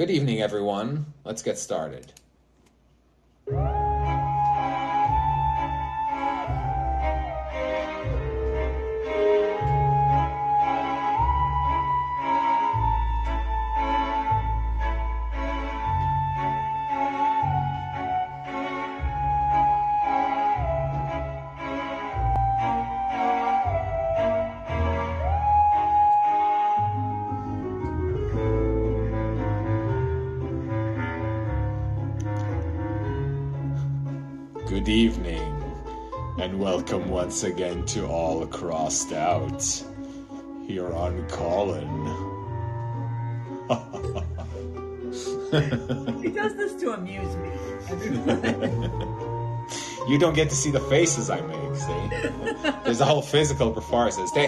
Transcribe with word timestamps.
Good 0.00 0.10
evening, 0.10 0.40
everyone. 0.40 1.12
Let's 1.24 1.42
get 1.42 1.58
started. 1.58 2.14
Welcome 36.80 37.10
once 37.10 37.42
again 37.42 37.84
to 37.86 38.06
All 38.06 38.46
Crossed 38.46 39.12
Out 39.12 39.62
here 40.66 40.90
on 40.94 41.28
Callin. 41.28 42.06
He 46.22 46.30
does 46.30 46.56
this 46.56 46.80
to 46.80 46.92
amuse 46.92 47.36
me. 47.36 47.50
You 50.08 50.18
don't 50.18 50.34
get 50.34 50.48
to 50.48 50.56
see 50.56 50.70
the 50.70 50.80
faces 50.80 51.28
I 51.28 51.42
make, 51.42 51.76
see? 51.76 52.08
There's 52.84 53.00
a 53.00 53.04
whole 53.04 53.20
physical 53.20 53.70
performance. 53.70 54.16
They, 54.32 54.46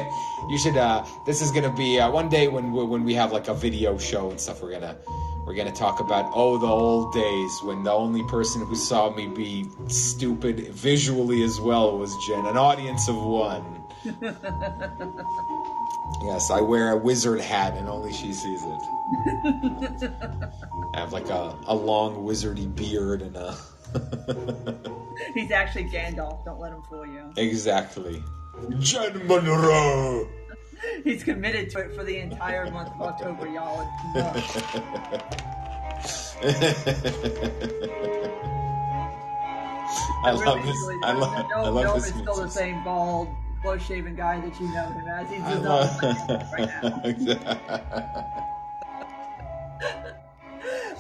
you 0.49 0.59
should. 0.59 0.77
Uh, 0.77 1.05
this 1.27 1.43
is 1.43 1.53
gonna 1.53 1.73
be 1.73 2.01
uh, 2.01 2.11
one 2.11 2.31
day 2.31 2.49
when 2.49 2.73
we, 2.73 2.83
when 2.85 3.05
we 3.05 3.13
have 3.15 3.33
like 3.33 3.49
a 3.49 3.55
video 3.55 3.99
show 3.99 4.31
and 4.31 4.41
stuff. 4.41 4.63
We're 4.63 4.73
gonna 4.73 4.97
we're 5.53 5.59
gonna 5.59 5.71
talk 5.71 6.01
about 6.01 6.31
oh 6.33 6.57
the 6.57 6.67
old 6.67 7.13
days 7.13 7.63
when 7.63 7.83
the 7.83 7.93
only 7.93 8.23
person 8.23 8.65
who 8.65 8.75
saw 8.75 9.11
me 9.11 9.27
be 9.27 9.69
stupid 9.87 10.69
visually 10.69 11.43
as 11.43 11.61
well 11.61 11.99
was 11.99 12.17
Jen, 12.27 12.47
an 12.47 12.57
audience 12.57 13.07
of 13.07 13.23
one. 13.23 13.85
yes, 16.25 16.51
I 16.51 16.63
wear 16.63 16.93
a 16.93 16.97
wizard 16.97 17.43
hat 17.43 17.77
and 17.77 17.87
only 17.87 18.15
she 18.15 18.33
sees 18.33 18.65
it. 18.65 18.71
I 20.95 21.01
have 21.01 21.13
like 21.13 21.29
a, 21.29 21.55
a 21.67 21.75
long 21.75 22.25
wizardy 22.25 22.75
beard 22.75 23.21
and 23.21 23.37
a. 23.37 23.55
He's 25.35 25.51
actually 25.51 25.85
Gandalf. 25.85 26.47
Don't 26.47 26.61
let 26.61 26.73
him 26.73 26.81
fool 26.89 27.05
you. 27.05 27.31
exactly. 27.37 28.25
Jen 28.79 29.27
Monroe! 29.27 30.27
He's 31.05 31.23
committed 31.25 31.71
to 31.71 31.79
it 31.81 31.95
for 31.95 32.05
the 32.05 32.19
entire 32.19 32.71
month 32.71 32.91
of 32.95 33.01
October, 33.01 33.47
y'all. 33.49 33.89
I 40.25 40.31
love 40.33 40.57
really, 40.57 40.67
this. 40.69 40.77
I 41.05 41.13
love, 41.13 41.47
No, 41.51 41.57
I 41.57 41.69
love 41.69 41.95
this. 41.97 42.11
it's 42.11 42.19
still 42.19 42.37
the 42.37 42.49
same 42.49 42.83
bald, 42.85 43.29
close-shaven 43.63 44.15
guy 44.17 44.41
that 44.41 44.61
you 44.61 44.73
know 44.73 44.89
him 44.91 45.09
as. 45.09 45.29
He's 45.31 45.41
just 45.41 45.63
love. 45.63 46.01
right 46.53 47.21
now. 47.21 48.29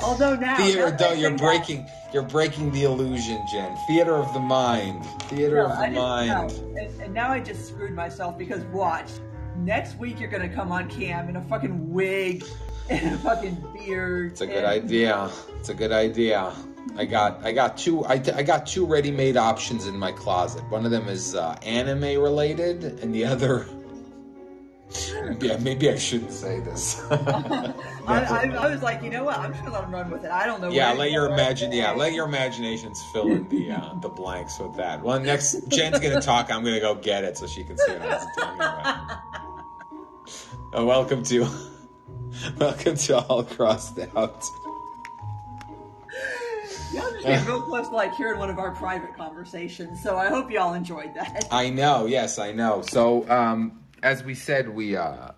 Although 0.03 0.35
now, 0.35 0.57
Theater, 0.57 0.91
that 0.91 0.99
don't, 0.99 1.19
you're 1.19 1.37
breaking, 1.39 1.87
you're 2.13 2.25
breaking 2.25 2.73
the 2.73 2.83
illusion, 2.83 3.41
Jen. 3.53 3.77
Theater 3.87 4.17
of 4.17 4.33
the 4.35 4.41
mind. 4.41 5.05
Theater 5.23 5.57
No, 5.57 5.67
of 5.67 5.71
the 5.71 5.77
I 5.79 5.87
just- 5.87 5.97
mind. 5.97 6.29
no. 6.75 6.81
And, 6.83 7.01
and 7.03 7.15
now 7.15 7.31
I 7.31 7.39
just 7.39 7.69
screwed 7.69 7.93
myself 7.95 8.37
because 8.37 8.65
watch. 8.65 9.09
Next 9.57 9.99
week 9.99 10.19
you're 10.21 10.31
gonna 10.31 10.49
come 10.49 10.73
on 10.73 10.89
cam 10.89 11.29
in 11.29 11.37
a 11.37 11.43
fucking 11.43 11.93
wig 11.93 12.45
and 12.89 13.15
a 13.15 13.19
fucking 13.19 13.65
beard. 13.73 14.33
It's 14.33 14.41
a 14.41 14.47
good 14.47 14.65
and- 14.65 14.67
idea. 14.67 15.31
It's 15.59 15.69
a 15.69 15.75
good 15.75 15.93
idea. 15.93 16.53
I 16.97 17.05
got, 17.07 17.45
I 17.45 17.53
got 17.53 17.79
two, 17.79 18.05
I, 18.05 18.15
I 18.15 18.43
got 18.43 18.67
two 18.67 18.85
ready-made 18.85 19.37
options 19.37 19.87
in 19.87 19.97
my 19.97 20.13
closet. 20.13 20.63
One 20.69 20.85
of 20.85 20.91
them 20.91 21.09
is 21.09 21.35
uh, 21.35 21.57
anime 21.63 22.21
related, 22.21 22.85
and 22.85 23.15
the 23.15 23.25
other. 23.25 23.67
Yeah, 25.41 25.57
maybe 25.59 25.89
I 25.91 25.97
shouldn't 25.97 26.33
say 26.33 26.61
this. 26.61 27.01
I, 27.11 27.73
I, 28.07 28.51
I 28.59 28.71
was 28.71 28.83
like, 28.83 29.03
you 29.03 29.09
know 29.09 29.25
what? 29.25 29.39
I'm 29.39 29.53
just 29.53 29.65
gonna 29.65 29.75
let 29.75 29.85
him 29.85 29.95
run 29.95 30.11
with 30.11 30.25
it. 30.25 30.31
I 30.31 30.45
don't 30.45 30.61
know. 30.61 30.69
Yeah, 30.71 30.93
let 30.93 31.11
your 31.13 31.27
imagine. 31.27 31.73
Yeah, 31.73 31.93
let 31.93 32.13
your 32.13 32.27
imaginations 32.27 33.03
fill 33.13 33.29
in 33.29 33.49
the 33.49 33.73
uh, 33.73 33.95
the 34.01 34.09
blanks 34.11 34.59
with 34.59 34.77
that. 34.77 35.03
Well, 35.03 35.19
next 35.21 35.69
Jen's 35.69 35.99
gonna 35.99 36.21
talk. 36.21 36.51
I'm 36.53 36.63
gonna 36.63 36.81
go 36.81 36.95
get 36.95 37.25
it 37.25 37.39
so 37.39 37.47
she 37.47 37.65
can 37.65 37.79
see 37.79 37.93
what 37.93 38.03
I 38.03 38.07
was 38.09 38.27
talking 38.37 38.55
about. 38.57 39.19
Uh, 40.75 40.83
welcome 40.87 41.23
to 41.23 41.47
welcome 42.59 42.97
to 42.97 43.19
all 43.19 43.45
crossed 43.45 43.99
out. 44.17 44.43
Y'all 46.95 47.11
just 47.13 47.27
get 47.27 47.47
real 47.47 47.61
close 47.61 47.89
to 47.89 47.95
like 47.95 48.15
hearing 48.15 48.39
one 48.39 48.49
of 48.49 48.59
our 48.59 48.71
private 48.71 49.15
conversations. 49.15 50.03
So 50.03 50.17
I 50.17 50.29
hope 50.29 50.51
y'all 50.51 50.73
enjoyed 50.73 51.13
that. 51.15 51.47
I 51.51 51.69
know. 51.69 52.07
Yes, 52.07 52.39
I 52.39 52.53
know. 52.53 52.81
So, 52.81 53.29
um, 53.29 53.83
as 54.03 54.25
we 54.25 54.35
said, 54.35 54.71
we 54.71 54.97
uh, 54.97 55.33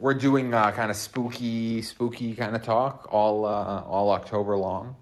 we're 0.00 0.14
doing 0.14 0.52
uh, 0.52 0.72
kind 0.72 0.90
of 0.90 0.96
spooky, 0.96 1.80
spooky 1.82 2.34
kind 2.34 2.56
of 2.56 2.64
talk 2.64 3.06
all 3.12 3.44
uh, 3.44 3.84
all 3.86 4.10
October 4.10 4.56
long, 4.56 4.96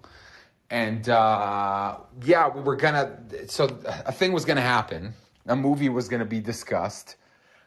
and 0.69 1.09
uh, 1.09 1.97
yeah, 2.23 2.49
we 2.49 2.61
were 2.61 2.75
gonna. 2.75 3.17
So 3.47 3.79
a 4.05 4.11
thing 4.11 4.31
was 4.31 4.45
gonna 4.45 4.61
happen. 4.61 5.15
A 5.47 5.55
movie 5.55 5.89
was 5.89 6.07
gonna 6.07 6.23
be 6.23 6.39
discussed. 6.39 7.15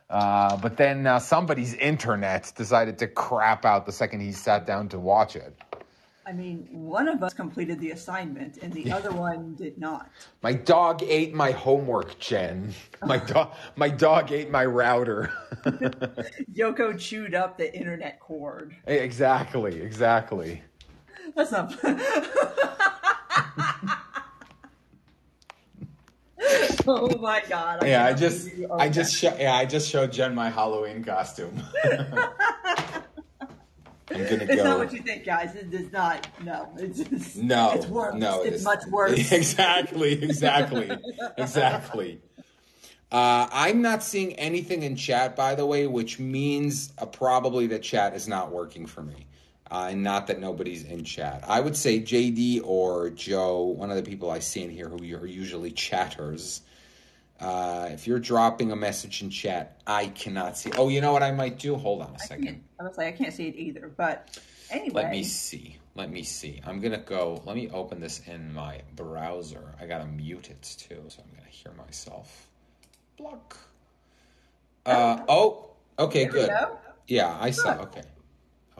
Uh, 0.08 0.56
but 0.56 0.76
then 0.76 1.06
uh, 1.06 1.18
somebody's 1.18 1.74
internet 1.74 2.52
decided 2.56 2.98
to 2.98 3.08
crap 3.08 3.64
out 3.64 3.86
the 3.86 3.92
second 3.92 4.20
he 4.20 4.32
sat 4.32 4.66
down 4.66 4.88
to 4.88 4.98
watch 4.98 5.36
it. 5.36 5.56
I 6.26 6.32
mean, 6.32 6.66
one 6.72 7.06
of 7.06 7.22
us 7.22 7.32
completed 7.32 7.78
the 7.78 7.92
assignment 7.92 8.56
and 8.56 8.72
the 8.72 8.90
other 8.90 9.12
one 9.12 9.54
did 9.54 9.78
not. 9.78 10.10
My 10.42 10.54
dog 10.54 11.04
ate 11.04 11.32
my 11.32 11.52
homework, 11.52 12.18
Jen. 12.18 12.74
My 13.04 13.18
dog, 13.18 13.54
my 13.76 13.88
dog 13.88 14.32
ate 14.32 14.50
my 14.50 14.64
router. 14.64 15.30
Yoko 16.52 16.98
chewed 16.98 17.36
up 17.36 17.56
the 17.56 17.72
internet 17.72 18.18
cord. 18.18 18.74
Exactly, 18.88 19.80
exactly. 19.80 20.64
That's 21.36 21.52
not. 21.52 21.72
oh 26.86 27.16
my 27.18 27.42
god! 27.48 27.86
Yeah, 27.86 28.04
I 28.04 28.12
just, 28.12 28.48
I 28.70 28.88
just, 28.88 29.14
sho- 29.16 29.36
yeah, 29.38 29.54
I 29.54 29.64
just 29.64 29.88
showed 29.88 30.12
Jen 30.12 30.34
my 30.34 30.50
Halloween 30.50 31.02
costume. 31.02 31.62
I'm 34.08 34.22
gonna 34.22 34.44
It's 34.44 34.56
go. 34.56 34.64
not 34.64 34.78
what 34.78 34.92
you 34.92 35.00
think, 35.02 35.24
guys. 35.24 35.54
It 35.56 35.72
is 35.74 35.90
not. 35.92 36.28
No, 36.44 36.68
it's 36.78 37.00
just, 37.00 37.36
no, 37.36 37.72
It's 37.74 37.86
worse. 37.86 38.14
no, 38.14 38.42
it 38.42 38.48
it's 38.48 38.56
is- 38.58 38.64
much 38.64 38.84
worse. 38.86 39.32
Exactly, 39.32 40.12
exactly, 40.22 40.90
exactly. 41.36 42.20
Uh, 43.10 43.48
I'm 43.52 43.82
not 43.82 44.02
seeing 44.02 44.34
anything 44.34 44.82
in 44.82 44.96
chat, 44.96 45.36
by 45.36 45.54
the 45.54 45.64
way, 45.66 45.86
which 45.86 46.18
means 46.18 46.92
uh, 46.98 47.06
probably 47.06 47.66
that 47.68 47.82
chat 47.82 48.14
is 48.14 48.26
not 48.28 48.50
working 48.50 48.84
for 48.86 49.02
me. 49.02 49.25
Uh, 49.70 49.88
and 49.90 50.02
not 50.02 50.28
that 50.28 50.38
nobody's 50.38 50.84
in 50.84 51.02
chat. 51.04 51.44
I 51.46 51.60
would 51.60 51.76
say 51.76 52.00
JD 52.00 52.60
or 52.64 53.10
Joe, 53.10 53.62
one 53.64 53.90
of 53.90 53.96
the 53.96 54.02
people 54.02 54.30
I 54.30 54.38
see 54.38 54.62
in 54.62 54.70
here 54.70 54.88
who 54.88 54.96
are 55.16 55.26
usually 55.26 55.72
chatters. 55.72 56.62
Uh, 57.40 57.88
if 57.90 58.06
you're 58.06 58.20
dropping 58.20 58.70
a 58.70 58.76
message 58.76 59.22
in 59.22 59.30
chat, 59.30 59.80
I 59.86 60.06
cannot 60.06 60.56
see. 60.56 60.70
Oh, 60.76 60.88
you 60.88 61.00
know 61.00 61.12
what 61.12 61.22
I 61.22 61.32
might 61.32 61.58
do? 61.58 61.74
Hold 61.76 62.02
on 62.02 62.10
a 62.10 62.14
I 62.14 62.26
second. 62.26 62.62
I 62.80 62.84
was 62.84 62.96
like, 62.96 63.08
I 63.08 63.12
can't 63.12 63.32
see 63.32 63.48
it 63.48 63.56
either. 63.56 63.92
But 63.94 64.38
anyway, 64.70 65.02
Let 65.02 65.10
me 65.10 65.24
see. 65.24 65.76
Let 65.96 66.10
me 66.10 66.22
see. 66.22 66.60
I'm 66.64 66.80
gonna 66.80 66.98
go. 66.98 67.42
Let 67.44 67.56
me 67.56 67.68
open 67.70 68.00
this 68.00 68.20
in 68.26 68.52
my 68.54 68.82
browser. 68.94 69.74
I 69.80 69.86
gotta 69.86 70.06
mute 70.06 70.50
it 70.50 70.62
too, 70.62 71.02
so 71.08 71.22
I'm 71.22 71.36
gonna 71.36 71.50
hear 71.50 71.72
myself. 71.72 72.48
Block. 73.16 73.56
Uh 74.84 75.20
oh. 75.28 75.70
Okay. 75.98 76.26
Good. 76.26 76.48
go. 76.48 76.78
Yeah, 77.06 77.36
I 77.40 77.50
saw. 77.50 77.74
Okay. 77.80 78.02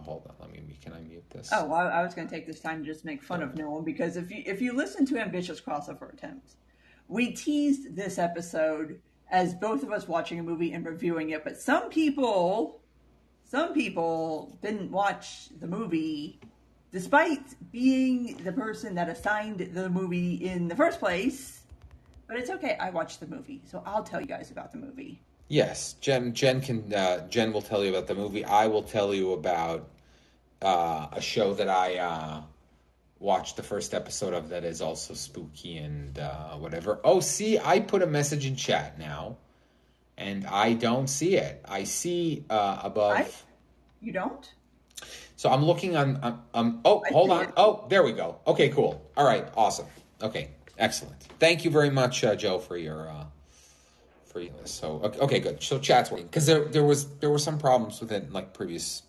Hold 0.06 0.26
on. 0.28 0.36
Let 0.40 0.50
me. 0.50 0.78
Can 0.82 0.92
I 0.92 1.00
mute 1.00 1.28
this? 1.30 1.50
Oh, 1.52 1.66
well, 1.66 1.88
I 1.88 2.02
was 2.02 2.14
going 2.14 2.28
to 2.28 2.34
take 2.34 2.46
this 2.46 2.60
time 2.60 2.84
to 2.84 2.86
just 2.86 3.04
make 3.04 3.22
fun 3.22 3.42
of 3.42 3.54
Noam 3.54 3.84
because 3.84 4.16
if 4.16 4.30
you 4.30 4.42
if 4.46 4.62
you 4.62 4.72
listen 4.72 5.04
to 5.06 5.18
ambitious 5.18 5.60
crossover 5.60 6.12
attempts, 6.12 6.56
we 7.08 7.32
teased 7.32 7.96
this 7.96 8.16
episode 8.16 9.00
as 9.30 9.54
both 9.54 9.82
of 9.82 9.90
us 9.90 10.06
watching 10.06 10.38
a 10.38 10.42
movie 10.42 10.72
and 10.72 10.86
reviewing 10.86 11.30
it, 11.30 11.42
but 11.42 11.58
some 11.58 11.88
people, 11.90 12.80
some 13.44 13.74
people 13.74 14.56
didn't 14.62 14.90
watch 14.90 15.48
the 15.58 15.66
movie, 15.66 16.38
despite 16.92 17.42
being 17.72 18.36
the 18.44 18.52
person 18.52 18.94
that 18.94 19.08
assigned 19.08 19.58
the 19.58 19.90
movie 19.90 20.34
in 20.34 20.68
the 20.68 20.76
first 20.76 21.00
place. 21.00 21.62
But 22.28 22.38
it's 22.38 22.50
okay. 22.50 22.76
I 22.80 22.90
watched 22.90 23.20
the 23.20 23.26
movie, 23.26 23.62
so 23.64 23.82
I'll 23.86 24.02
tell 24.02 24.20
you 24.20 24.26
guys 24.26 24.50
about 24.50 24.72
the 24.72 24.78
movie. 24.78 25.20
Yes, 25.48 25.94
Jen. 25.94 26.34
Jen 26.34 26.60
can. 26.60 26.92
Uh, 26.92 27.26
Jen 27.28 27.52
will 27.52 27.62
tell 27.62 27.84
you 27.84 27.90
about 27.90 28.08
the 28.08 28.16
movie. 28.16 28.44
I 28.44 28.66
will 28.66 28.82
tell 28.82 29.14
you 29.14 29.32
about 29.32 29.88
uh, 30.62 31.08
a 31.12 31.20
show 31.20 31.54
that 31.54 31.68
I 31.68 31.96
uh, 31.96 32.40
watched 33.18 33.56
the 33.56 33.62
first 33.62 33.94
episode 33.94 34.34
of 34.34 34.48
that 34.50 34.64
is 34.64 34.80
also 34.80 35.14
spooky 35.14 35.78
and 35.78 36.18
uh, 36.18 36.54
whatever. 36.56 37.00
Oh, 37.04 37.20
see, 37.20 37.58
I 37.58 37.80
put 37.80 38.02
a 38.02 38.06
message 38.06 38.46
in 38.46 38.56
chat 38.56 38.98
now, 38.98 39.36
and 40.16 40.46
I 40.46 40.74
don't 40.74 41.08
see 41.08 41.36
it. 41.36 41.64
I 41.68 41.84
see 41.84 42.44
uh, 42.50 42.80
above. 42.82 43.16
I- 43.16 43.28
You 44.00 44.12
don't? 44.12 44.52
So 45.36 45.50
I'm 45.50 45.64
looking 45.64 45.96
on. 45.96 46.18
Um, 46.22 46.42
um 46.54 46.80
oh, 46.84 47.02
I 47.06 47.12
hold 47.12 47.30
on. 47.30 47.44
it. 47.44 47.50
Oh, 47.56 47.84
there 47.88 48.02
we 48.02 48.12
go. 48.12 48.40
Okay, 48.46 48.70
cool. 48.70 49.02
All 49.16 49.26
right, 49.26 49.46
awesome. 49.56 49.86
Okay, 50.22 50.50
excellent. 50.78 51.20
Thank 51.38 51.64
you 51.64 51.70
very 51.70 51.90
much, 51.90 52.24
uh, 52.24 52.34
Joe, 52.34 52.58
for 52.58 52.78
your 52.78 53.10
uh, 53.10 53.24
for 54.24 54.40
your 54.40 54.52
So 54.64 55.00
okay, 55.04 55.18
okay, 55.18 55.40
good. 55.40 55.62
So 55.62 55.78
chat's 55.78 56.10
working 56.10 56.26
because 56.26 56.46
there 56.46 56.64
there 56.64 56.84
was 56.84 57.06
there 57.18 57.28
were 57.30 57.38
some 57.38 57.58
problems 57.58 58.00
with 58.00 58.12
it 58.12 58.24
in, 58.24 58.32
like 58.32 58.54
previous 58.54 59.02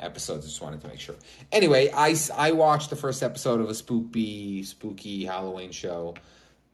episodes. 0.00 0.44
I 0.44 0.48
just 0.48 0.62
wanted 0.62 0.80
to 0.82 0.88
make 0.88 1.00
sure. 1.00 1.14
Anyway, 1.52 1.90
I, 1.94 2.16
I 2.36 2.52
watched 2.52 2.90
the 2.90 2.96
first 2.96 3.22
episode 3.22 3.60
of 3.60 3.68
a 3.68 3.74
spooky 3.74 4.62
spooky 4.62 5.24
Halloween 5.24 5.70
show. 5.70 6.14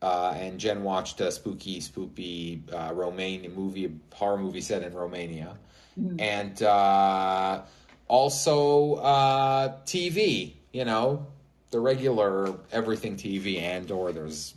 Uh, 0.02 0.34
and 0.36 0.60
Jen 0.60 0.82
watched 0.82 1.20
a 1.22 1.32
spooky, 1.32 1.80
spooky 1.80 2.62
uh, 2.70 2.90
Romanian 2.90 3.54
movie, 3.54 3.90
horror 4.12 4.36
movie 4.36 4.60
set 4.60 4.82
in 4.82 4.92
Romania, 4.92 5.56
and 6.18 6.62
uh, 6.62 7.62
also 8.06 8.96
uh, 8.96 9.80
TV. 9.86 10.52
You 10.72 10.84
know, 10.84 11.26
the 11.70 11.80
regular 11.80 12.54
everything 12.70 13.16
TV, 13.16 13.62
and 13.62 13.90
or 13.90 14.12
there's 14.12 14.54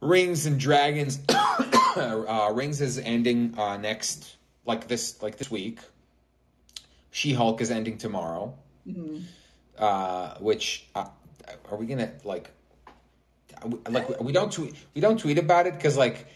Rings 0.00 0.46
and 0.46 0.58
Dragons. 0.58 1.18
uh, 1.28 2.50
Rings 2.52 2.80
is 2.80 2.98
ending 2.98 3.54
uh, 3.58 3.76
next, 3.76 4.36
like 4.64 4.88
this, 4.88 5.22
like 5.22 5.36
this 5.36 5.50
week. 5.50 5.80
She 7.10 7.32
Hulk 7.32 7.60
is 7.60 7.70
ending 7.70 7.98
tomorrow. 7.98 8.54
Uh, 9.78 10.34
which 10.38 10.86
uh, 10.94 11.06
are 11.70 11.76
we 11.76 11.86
gonna 11.86 12.12
like? 12.24 12.50
Like 13.88 14.20
we 14.20 14.32
don't 14.32 14.52
tweet, 14.52 14.74
we 14.94 15.00
don't 15.00 15.18
tweet 15.18 15.38
about 15.38 15.66
it 15.66 15.74
because 15.74 15.96
like 15.96 16.26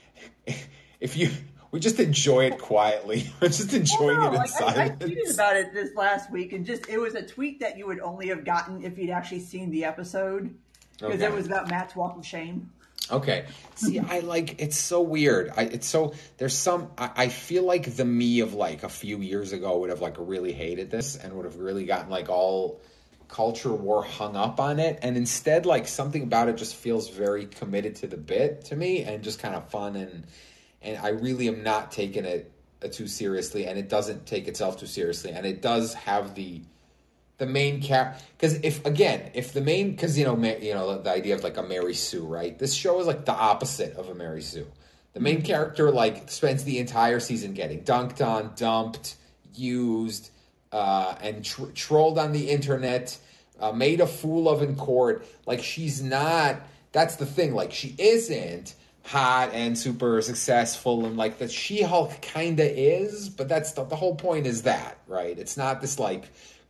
if 1.00 1.16
you 1.16 1.30
we 1.70 1.80
just 1.80 1.98
enjoy 1.98 2.44
it 2.44 2.58
quietly. 2.58 3.28
We're 3.40 3.48
just 3.48 3.72
enjoying 3.74 4.20
No, 4.20 4.26
it 4.26 4.34
in 4.34 4.34
like, 4.34 4.62
I, 4.62 4.84
I 4.84 4.88
tweeted 4.90 5.34
about 5.34 5.56
it 5.56 5.72
this 5.74 5.94
last 5.96 6.30
week, 6.30 6.52
and 6.52 6.64
just 6.64 6.88
it 6.88 6.98
was 6.98 7.14
a 7.16 7.26
tweet 7.26 7.60
that 7.60 7.76
you 7.76 7.86
would 7.86 7.98
only 7.98 8.28
have 8.28 8.44
gotten 8.44 8.84
if 8.84 8.96
you'd 8.96 9.10
actually 9.10 9.40
seen 9.40 9.70
the 9.70 9.84
episode, 9.84 10.54
because 10.98 11.14
Okay. 11.14 11.24
it 11.24 11.32
was 11.32 11.46
about 11.46 11.68
Matt's 11.68 11.96
walk 11.96 12.16
of 12.16 12.24
shame. 12.24 12.70
Okay. 13.10 13.46
See, 13.74 13.98
I 13.98 14.20
like 14.20 14.60
it's 14.60 14.78
so 14.78 15.02
weird. 15.02 15.52
I 15.56 15.62
it's 15.62 15.86
so 15.86 16.14
there's 16.38 16.56
some 16.56 16.90
I, 16.96 17.10
I 17.16 17.28
feel 17.28 17.64
like 17.64 17.96
the 17.96 18.04
me 18.04 18.40
of 18.40 18.54
like 18.54 18.82
a 18.82 18.88
few 18.88 19.18
years 19.18 19.52
ago 19.52 19.78
would 19.78 19.90
have 19.90 20.00
like 20.00 20.16
really 20.18 20.52
hated 20.52 20.90
this 20.90 21.16
and 21.16 21.32
would 21.34 21.44
have 21.44 21.56
really 21.56 21.84
gotten 21.84 22.10
like 22.10 22.28
all 22.28 22.80
culture 23.28 23.72
war 23.72 24.04
hung 24.04 24.36
up 24.36 24.60
on 24.60 24.78
it 24.78 24.98
and 25.02 25.16
instead 25.16 25.66
like 25.66 25.88
something 25.88 26.22
about 26.22 26.48
it 26.48 26.56
just 26.56 26.76
feels 26.76 27.08
very 27.08 27.46
committed 27.46 27.96
to 27.96 28.06
the 28.06 28.16
bit 28.16 28.66
to 28.66 28.76
me 28.76 29.02
and 29.02 29.24
just 29.24 29.38
kind 29.38 29.54
of 29.54 29.68
fun 29.70 29.96
and 29.96 30.26
and 30.82 30.98
I 30.98 31.08
really 31.08 31.48
am 31.48 31.62
not 31.62 31.90
taking 31.90 32.26
it 32.26 32.52
uh, 32.82 32.88
too 32.88 33.06
seriously 33.08 33.66
and 33.66 33.78
it 33.78 33.88
doesn't 33.88 34.26
take 34.26 34.46
itself 34.46 34.78
too 34.78 34.86
seriously 34.86 35.32
and 35.32 35.46
it 35.46 35.62
does 35.62 35.94
have 35.94 36.34
the 36.34 36.62
the 37.38 37.46
main 37.46 37.82
cap 37.82 38.20
because 38.36 38.54
if 38.62 38.84
again 38.86 39.30
if 39.34 39.52
the 39.52 39.60
main 39.60 39.90
because 39.90 40.16
you 40.16 40.24
know 40.24 40.36
ma- 40.36 40.56
you 40.60 40.72
know 40.72 41.00
the 41.00 41.10
idea 41.10 41.34
of 41.34 41.42
like 41.42 41.56
a 41.56 41.62
Mary 41.62 41.94
Sue 41.94 42.24
right? 42.24 42.58
This 42.58 42.74
show 42.74 43.00
is 43.00 43.06
like 43.06 43.24
the 43.24 43.32
opposite 43.32 43.96
of 43.96 44.08
a 44.08 44.14
Mary 44.14 44.42
Sue. 44.42 44.66
The 45.14 45.20
main 45.20 45.42
character 45.42 45.90
like 45.90 46.30
spends 46.30 46.64
the 46.64 46.78
entire 46.78 47.20
season 47.20 47.54
getting 47.54 47.82
dunked 47.82 48.24
on 48.24 48.52
dumped 48.56 49.16
used 49.54 50.30
uh, 50.72 51.14
and 51.20 51.44
tr- 51.44 51.70
trolled 51.74 52.18
on 52.18 52.32
the 52.32 52.50
internet 52.50 53.16
uh, 53.60 53.72
made 53.72 54.00
a 54.00 54.06
fool 54.06 54.48
of 54.48 54.62
in 54.62 54.76
court. 54.76 55.26
Like 55.46 55.62
she's 55.62 56.02
not 56.02 56.60
that's 56.92 57.16
the 57.16 57.26
thing 57.26 57.54
like 57.54 57.72
she 57.72 57.94
isn't 57.98 58.74
hot 59.04 59.50
and 59.52 59.76
super 59.76 60.22
successful 60.22 61.04
and 61.04 61.16
like 61.16 61.38
the 61.38 61.46
she-hulk 61.46 62.22
kind 62.22 62.58
of 62.58 62.66
is 62.66 63.28
but 63.28 63.50
that's 63.50 63.72
the, 63.72 63.84
the 63.84 63.96
whole 63.96 64.14
point 64.14 64.46
is 64.46 64.62
that 64.62 64.98
right? 65.06 65.38
It's 65.38 65.56
not 65.56 65.80
this 65.80 65.98
like 65.98 66.24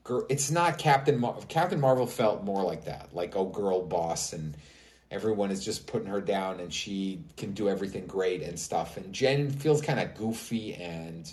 gir- 0.05 0.27
it's 0.29 0.51
not 0.51 0.79
captain 0.79 1.19
Mar- 1.19 1.39
captain 1.49 1.81
marvel 1.81 2.07
felt 2.07 2.45
more 2.45 2.63
like 2.63 2.85
that 2.85 3.09
like 3.13 3.35
oh 3.37 3.47
girl 3.47 3.83
boss 3.83 4.33
and 4.33 4.57
everyone 5.15 5.51
is 5.51 5.65
just 5.65 5.87
putting 5.87 6.09
her 6.09 6.21
down 6.21 6.61
and 6.61 6.73
she 6.73 7.23
can 7.37 7.53
do 7.53 7.69
everything 7.69 8.07
great 8.07 8.43
and 8.43 8.59
stuff. 8.59 8.97
And 8.97 9.13
jen 9.13 9.51
feels 9.51 9.81
kind 9.81 10.01
of 10.01 10.15
goofy 10.15 10.75
and 10.75 11.33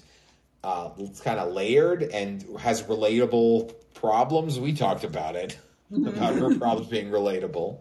uh, 0.63 0.91
it's 0.99 1.19
kind 1.19 1.39
of 1.39 1.51
layered 1.51 2.03
and 2.03 2.45
has 2.59 2.83
relatable 2.83 3.73
problems. 3.95 4.59
We 4.59 4.73
talked 4.73 5.03
about 5.03 5.35
it 5.35 5.57
about 5.91 6.35
her 6.35 6.55
problems 6.57 6.89
being 6.89 7.09
relatable. 7.09 7.79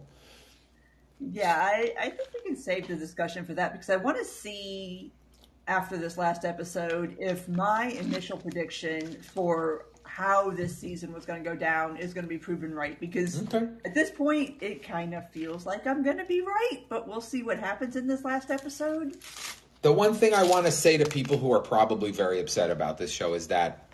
Yeah, 1.19 1.55
I, 1.55 1.93
I 1.99 2.09
think 2.09 2.29
we 2.33 2.41
can 2.41 2.57
save 2.57 2.87
the 2.87 2.95
discussion 2.95 3.45
for 3.45 3.53
that 3.53 3.73
because 3.73 3.91
I 3.91 3.97
want 3.97 4.17
to 4.17 4.25
see 4.25 5.11
after 5.67 5.95
this 5.97 6.17
last 6.17 6.43
episode 6.43 7.15
if 7.19 7.47
my 7.47 7.89
initial 7.91 8.37
prediction 8.37 9.21
for 9.21 9.85
how 10.15 10.51
this 10.51 10.77
season 10.77 11.13
was 11.13 11.25
going 11.25 11.41
to 11.41 11.49
go 11.49 11.55
down 11.55 11.95
is 11.95 12.13
going 12.13 12.25
to 12.25 12.29
be 12.29 12.37
proven 12.37 12.73
right. 12.73 12.99
Because 12.99 13.41
Okay. 13.43 13.65
at 13.85 13.93
this 13.93 14.09
point, 14.09 14.61
it 14.61 14.83
kind 14.83 15.13
of 15.13 15.29
feels 15.31 15.65
like 15.65 15.87
I'm 15.87 16.03
going 16.03 16.17
to 16.17 16.25
be 16.25 16.41
right, 16.41 16.81
but 16.89 17.07
we'll 17.07 17.21
see 17.21 17.43
what 17.43 17.57
happens 17.57 17.95
in 17.95 18.07
this 18.07 18.25
last 18.25 18.51
episode. 18.51 19.17
The 19.83 19.91
one 19.93 20.13
thing 20.13 20.33
I 20.33 20.43
want 20.43 20.65
to 20.65 20.71
say 20.71 20.97
to 20.97 21.05
people 21.05 21.37
who 21.37 21.53
are 21.53 21.61
probably 21.61 22.11
very 22.11 22.41
upset 22.41 22.69
about 22.71 22.97
this 22.97 23.09
show 23.09 23.33
is 23.35 23.47
that 23.47 23.87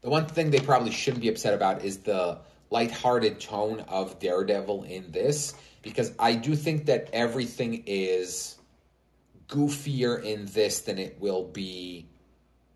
the 0.00 0.08
one 0.08 0.26
thing 0.26 0.50
they 0.50 0.60
probably 0.60 0.90
shouldn't 0.90 1.22
be 1.22 1.28
upset 1.28 1.52
about 1.52 1.84
is 1.84 1.98
the 1.98 2.38
lighthearted 2.70 3.40
tone 3.40 3.80
of 3.80 4.18
Daredevil 4.18 4.84
in 4.84 5.12
this, 5.12 5.52
because 5.82 6.12
I 6.18 6.34
do 6.34 6.56
think 6.56 6.86
that 6.86 7.10
everything 7.12 7.82
is 7.86 8.56
goofier 9.48 10.22
in 10.24 10.46
this 10.46 10.80
than 10.80 10.98
it 10.98 11.20
will 11.20 11.44
be 11.44 12.08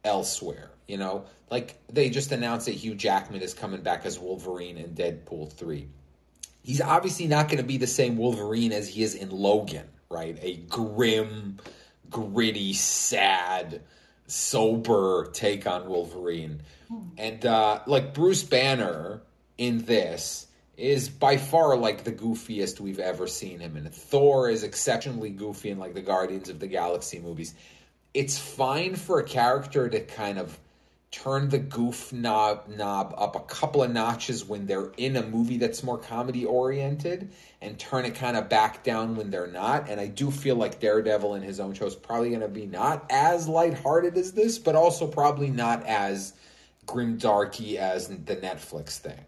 elsewhere. 0.04 0.70
You 0.88 0.96
know, 0.96 1.26
like 1.50 1.78
they 1.92 2.10
just 2.10 2.32
announced 2.32 2.66
that 2.66 2.72
Hugh 2.72 2.96
Jackman 2.96 3.42
is 3.42 3.54
coming 3.54 3.82
back 3.82 4.04
as 4.04 4.18
Wolverine 4.18 4.76
in 4.76 4.94
Deadpool 4.94 5.52
3 5.52 5.86
he's 6.68 6.82
obviously 6.82 7.26
not 7.26 7.46
going 7.46 7.56
to 7.56 7.64
be 7.64 7.78
the 7.78 7.86
same 7.86 8.18
Wolverine 8.18 8.72
as 8.72 8.88
he 8.88 9.02
is 9.02 9.14
in 9.14 9.30
Logan, 9.30 9.88
right? 10.10 10.38
A 10.42 10.56
grim, 10.56 11.58
gritty, 12.10 12.74
sad, 12.74 13.80
sober 14.26 15.30
take 15.32 15.66
on 15.66 15.88
Wolverine. 15.88 16.60
And 17.16 17.44
uh, 17.46 17.80
like 17.86 18.12
Bruce 18.12 18.42
Banner 18.42 19.22
in 19.56 19.78
this 19.86 20.46
is 20.76 21.08
by 21.08 21.38
far 21.38 21.74
like 21.76 22.04
the 22.04 22.12
goofiest 22.12 22.80
we've 22.80 22.98
ever 22.98 23.26
seen 23.26 23.60
him 23.60 23.76
in. 23.78 23.88
Thor 23.88 24.50
is 24.50 24.62
exceptionally 24.62 25.30
goofy 25.30 25.70
in 25.70 25.78
like 25.78 25.94
the 25.94 26.02
Guardians 26.02 26.50
of 26.50 26.60
the 26.60 26.66
Galaxy 26.66 27.18
movies. 27.18 27.54
It's 28.12 28.38
fine 28.38 28.94
for 28.94 29.20
a 29.20 29.24
character 29.24 29.88
to 29.88 30.00
kind 30.00 30.38
of 30.38 30.58
turn 31.10 31.48
the 31.48 31.58
goof 31.58 32.12
knob 32.12 32.68
knob 32.68 33.14
up 33.16 33.34
a 33.34 33.40
couple 33.40 33.82
of 33.82 33.90
notches 33.90 34.44
when 34.44 34.66
they're 34.66 34.90
in 34.98 35.16
a 35.16 35.22
movie 35.22 35.56
that's 35.56 35.82
more 35.82 35.96
comedy 35.96 36.44
oriented 36.44 37.30
and 37.62 37.78
turn 37.78 38.04
it 38.04 38.14
kind 38.14 38.36
of 38.36 38.48
back 38.50 38.84
down 38.84 39.16
when 39.16 39.30
they're 39.30 39.46
not. 39.46 39.88
And 39.88 39.98
i 40.00 40.06
do 40.06 40.30
feel 40.30 40.56
like 40.56 40.80
daredevil 40.80 41.34
in 41.34 41.42
his 41.42 41.60
own 41.60 41.72
show 41.72 41.86
is 41.86 41.94
probably 41.94 42.28
going 42.28 42.42
to 42.42 42.48
be 42.48 42.66
not 42.66 43.06
as 43.10 43.48
lighthearted 43.48 44.18
as 44.18 44.32
this 44.32 44.58
but 44.58 44.74
also 44.74 45.06
probably 45.06 45.50
not 45.50 45.84
as 45.86 46.34
grimdarky 46.86 47.76
as 47.76 48.08
the 48.08 48.36
netflix 48.36 48.98
thing 48.98 49.24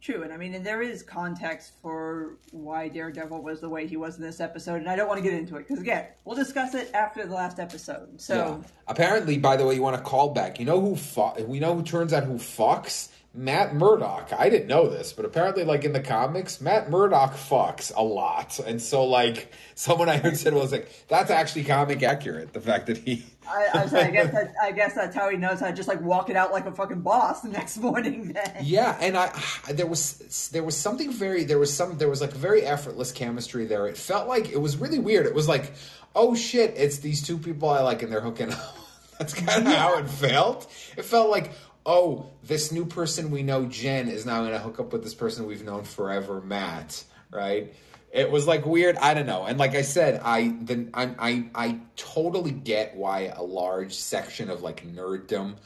True, 0.00 0.22
and 0.22 0.32
I 0.32 0.36
mean, 0.36 0.54
and 0.54 0.64
there 0.64 0.80
is 0.80 1.02
context 1.02 1.72
for 1.82 2.36
why 2.52 2.88
Daredevil 2.88 3.42
was 3.42 3.60
the 3.60 3.68
way 3.68 3.86
he 3.88 3.96
was 3.96 4.16
in 4.16 4.22
this 4.22 4.38
episode, 4.40 4.76
and 4.76 4.88
I 4.88 4.94
don't 4.94 5.08
want 5.08 5.18
to 5.18 5.24
get 5.28 5.32
into 5.36 5.56
it 5.56 5.66
because 5.66 5.80
again, 5.80 6.06
we'll 6.24 6.36
discuss 6.36 6.74
it 6.74 6.90
after 6.94 7.26
the 7.26 7.34
last 7.34 7.58
episode. 7.58 8.20
So, 8.20 8.34
Yeah. 8.62 8.68
Apparently, 8.86 9.38
by 9.38 9.56
the 9.56 9.66
way, 9.66 9.74
you 9.74 9.82
want 9.82 9.96
to 9.96 10.02
call 10.02 10.30
back. 10.30 10.60
You 10.60 10.66
know 10.66 10.80
who 10.80 10.94
fu- 10.96 11.42
we 11.44 11.58
know 11.58 11.74
who 11.74 11.82
turns 11.82 12.12
out 12.12 12.22
who 12.24 12.34
fucks? 12.34 13.08
Matt 13.34 13.74
Murdock. 13.74 14.32
I 14.36 14.48
didn't 14.48 14.68
know 14.68 14.88
this, 14.88 15.12
but 15.12 15.24
apparently, 15.24 15.64
like 15.64 15.84
in 15.84 15.92
the 15.92 16.00
comics, 16.00 16.60
Matt 16.60 16.90
Murdock 16.90 17.34
fucks 17.34 17.92
a 17.94 18.02
lot. 18.02 18.58
And 18.58 18.80
so, 18.80 19.04
like, 19.04 19.52
someone 19.74 20.08
I 20.08 20.16
heard 20.16 20.36
said 20.36 20.54
was 20.54 20.72
like, 20.72 21.06
that's 21.08 21.30
actually 21.30 21.64
comic 21.64 22.02
accurate. 22.02 22.52
The 22.52 22.60
fact 22.60 22.86
that 22.86 22.98
he. 22.98 23.24
I, 23.46 23.84
like, 23.84 23.92
I 23.92 24.10
guess 24.10 24.32
that, 24.32 24.54
I 24.62 24.72
guess 24.72 24.94
that's 24.94 25.14
how 25.14 25.30
he 25.30 25.36
knows 25.36 25.60
how 25.60 25.66
to 25.66 25.72
just 25.72 25.88
like 25.88 26.00
walk 26.00 26.30
it 26.30 26.36
out 26.36 26.52
like 26.52 26.66
a 26.66 26.72
fucking 26.72 27.02
boss 27.02 27.42
the 27.42 27.48
next 27.50 27.78
morning. 27.82 28.32
Then. 28.32 28.56
Yeah, 28.62 28.96
and 29.00 29.16
I 29.16 29.30
there 29.72 29.86
was 29.86 30.48
there 30.52 30.64
was 30.64 30.76
something 30.76 31.12
very 31.12 31.44
there 31.44 31.58
was 31.58 31.74
some 31.74 31.98
there 31.98 32.08
was 32.08 32.20
like 32.20 32.32
very 32.32 32.62
effortless 32.62 33.12
chemistry 33.12 33.66
there. 33.66 33.86
It 33.86 33.96
felt 33.96 34.26
like 34.26 34.50
it 34.50 34.60
was 34.60 34.78
really 34.78 34.98
weird. 34.98 35.26
It 35.26 35.34
was 35.34 35.48
like, 35.48 35.72
oh 36.14 36.34
shit, 36.34 36.74
it's 36.76 36.98
these 36.98 37.22
two 37.22 37.38
people 37.38 37.68
I 37.68 37.82
like 37.82 38.02
and 38.02 38.10
they're 38.10 38.20
hooking 38.20 38.52
up. 38.52 38.76
That's 39.18 39.34
kind 39.34 39.66
of 39.66 39.72
how 39.72 39.98
it 39.98 40.08
felt. 40.08 40.72
It 40.96 41.04
felt 41.04 41.28
like, 41.28 41.50
oh, 41.88 42.26
this 42.44 42.70
new 42.70 42.84
person 42.84 43.30
we 43.30 43.42
know, 43.42 43.64
Jen, 43.64 44.08
is 44.08 44.26
now 44.26 44.40
going 44.40 44.52
to 44.52 44.58
hook 44.58 44.78
up 44.78 44.92
with 44.92 45.02
this 45.02 45.14
person 45.14 45.46
we've 45.46 45.64
known 45.64 45.82
forever, 45.84 46.40
Matt. 46.42 47.02
Right? 47.30 47.74
It 48.12 48.30
was 48.30 48.46
like 48.46 48.64
weird. 48.66 48.96
I 48.96 49.14
don't 49.14 49.26
know. 49.26 49.44
And 49.44 49.58
like 49.58 49.74
I 49.74 49.82
said, 49.82 50.20
I 50.24 50.48
the 50.62 50.88
I 50.94 51.14
I, 51.18 51.50
I 51.54 51.80
totally 51.96 52.52
get 52.52 52.94
why 52.96 53.32
a 53.34 53.42
large 53.42 53.94
section 53.94 54.50
of 54.50 54.62
like 54.62 54.86
nerddom 54.86 55.56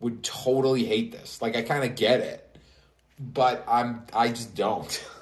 would 0.00 0.22
totally 0.22 0.84
hate 0.84 1.12
this. 1.12 1.42
Like 1.42 1.56
I 1.56 1.62
kind 1.62 1.84
of 1.84 1.96
get 1.96 2.20
it, 2.20 2.58
but 3.18 3.64
I'm 3.66 4.04
I 4.12 4.28
just 4.28 4.54
don't. 4.54 5.04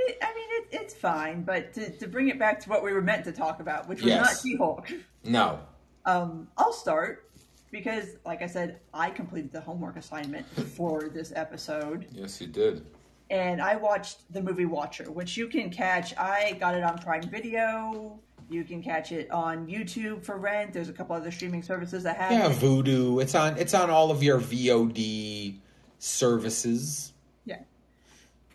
It, 0.00 0.16
I 0.22 0.32
mean, 0.32 0.46
it, 0.50 0.80
it's 0.80 0.94
fine, 0.94 1.42
but 1.42 1.72
to, 1.74 1.90
to 1.98 2.06
bring 2.06 2.28
it 2.28 2.38
back 2.38 2.60
to 2.60 2.68
what 2.68 2.84
we 2.84 2.92
were 2.92 3.02
meant 3.02 3.24
to 3.24 3.32
talk 3.32 3.58
about, 3.58 3.88
which 3.88 4.00
was 4.00 4.06
Yes. 4.06 4.24
not 4.24 4.40
She-Hulk. 4.40 4.92
No. 5.24 5.58
Um, 6.04 6.46
I'll 6.56 6.72
start. 6.72 7.27
Because, 7.70 8.16
like 8.24 8.42
I 8.42 8.46
said, 8.46 8.80
I 8.94 9.10
completed 9.10 9.52
the 9.52 9.60
homework 9.60 9.96
assignment 9.96 10.46
for 10.70 11.08
this 11.08 11.32
episode. 11.36 12.06
Yes, 12.12 12.40
you 12.40 12.46
did. 12.46 12.86
And 13.30 13.60
I 13.60 13.76
watched 13.76 14.32
the 14.32 14.42
movie 14.42 14.64
Watcher, 14.64 15.10
which 15.10 15.36
you 15.36 15.48
can 15.48 15.70
catch. 15.70 16.16
I 16.16 16.56
got 16.58 16.74
it 16.74 16.82
on 16.82 16.96
Prime 16.98 17.28
Video. 17.28 18.18
You 18.48 18.64
can 18.64 18.82
catch 18.82 19.12
it 19.12 19.30
on 19.30 19.66
YouTube 19.66 20.24
for 20.24 20.38
rent. 20.38 20.72
There's 20.72 20.88
a 20.88 20.92
couple 20.94 21.14
other 21.14 21.30
streaming 21.30 21.62
services 21.62 22.02
that 22.04 22.16
have 22.16 22.32
Yeah. 22.32 22.48
Vudu. 22.48 23.20
It's 23.20 23.34
on. 23.34 23.58
It's 23.58 23.74
on 23.74 23.90
all 23.90 24.10
of 24.10 24.22
your 24.22 24.40
VOD 24.40 25.58
services. 25.98 27.12
Yeah. 27.44 27.60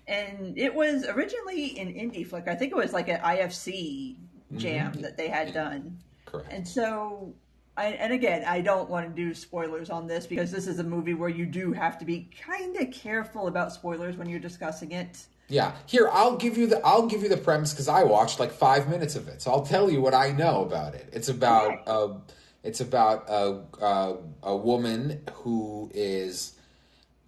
And 0.08 0.58
it 0.58 0.74
was 0.74 1.06
originally 1.06 1.78
an 1.78 1.94
indie 1.94 2.26
flick. 2.26 2.48
I 2.48 2.56
think 2.56 2.72
it 2.72 2.76
was 2.76 2.94
like 2.94 3.10
an 3.10 3.20
IFC 3.20 4.16
jam 4.56 4.92
mm-hmm. 4.92 5.02
that 5.02 5.18
they 5.18 5.28
had 5.28 5.54
done. 5.54 6.00
Correct. 6.26 6.52
And 6.52 6.68
so, 6.68 7.36
I, 7.76 7.88
and 7.88 8.14
again, 8.14 8.44
I 8.46 8.62
don't 8.62 8.90
want 8.90 9.08
to 9.08 9.14
do 9.16 9.34
spoilers 9.34 9.90
on 9.90 10.08
this 10.08 10.28
because 10.28 10.52
this 10.52 10.68
is 10.68 10.80
a 10.80 10.84
movie 10.84 11.14
where 11.16 11.30
you 11.30 11.46
do 11.46 11.74
have 11.74 11.98
to 12.00 12.06
be 12.06 12.30
kind 12.40 12.76
of 12.78 12.92
careful 12.92 13.48
about 13.48 13.72
spoilers 13.74 14.16
when 14.16 14.30
you're 14.30 14.40
discussing 14.40 14.92
it. 14.92 15.26
Yeah, 15.50 15.74
here 15.86 16.10
I'll 16.12 16.38
give 16.38 16.58
you 16.58 16.68
the 16.68 16.84
I'll 16.86 17.06
give 17.08 17.22
you 17.22 17.30
the 17.30 17.38
premise 17.38 17.74
because 17.74 17.88
I 17.88 18.04
watched 18.04 18.40
like 18.40 18.52
five 18.52 18.90
minutes 18.90 19.16
of 19.16 19.28
it, 19.28 19.42
so 19.42 19.52
I'll 19.52 19.66
tell 19.66 19.90
you 19.90 20.02
what 20.02 20.14
I 20.14 20.32
know 20.32 20.64
about 20.64 20.96
it. 20.96 21.10
It's 21.12 21.30
about 21.30 21.80
Okay. 21.80 21.84
a 21.86 22.16
it's 22.64 22.80
about 22.80 23.26
a, 23.30 23.62
a 23.82 24.18
a 24.44 24.56
woman 24.56 25.22
who 25.34 25.92
is 25.94 26.54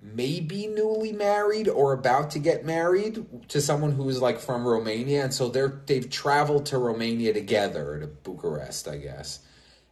maybe 0.02 0.68
newly 0.68 1.12
married 1.12 1.68
or 1.68 1.92
about 1.94 2.32
to 2.32 2.40
get 2.40 2.64
married 2.66 3.26
to 3.50 3.60
someone 3.62 3.92
who 3.92 4.08
is 4.10 4.22
like 4.22 4.40
from 4.40 4.66
Romania, 4.66 5.24
and 5.26 5.34
so 5.34 5.50
they're 5.50 5.82
they've 5.86 6.10
traveled 6.10 6.66
to 6.68 6.78
Romania 6.78 7.34
together 7.34 8.00
to 8.00 8.08
Bucharest, 8.08 8.88
I 8.88 8.98
guess. 8.98 9.40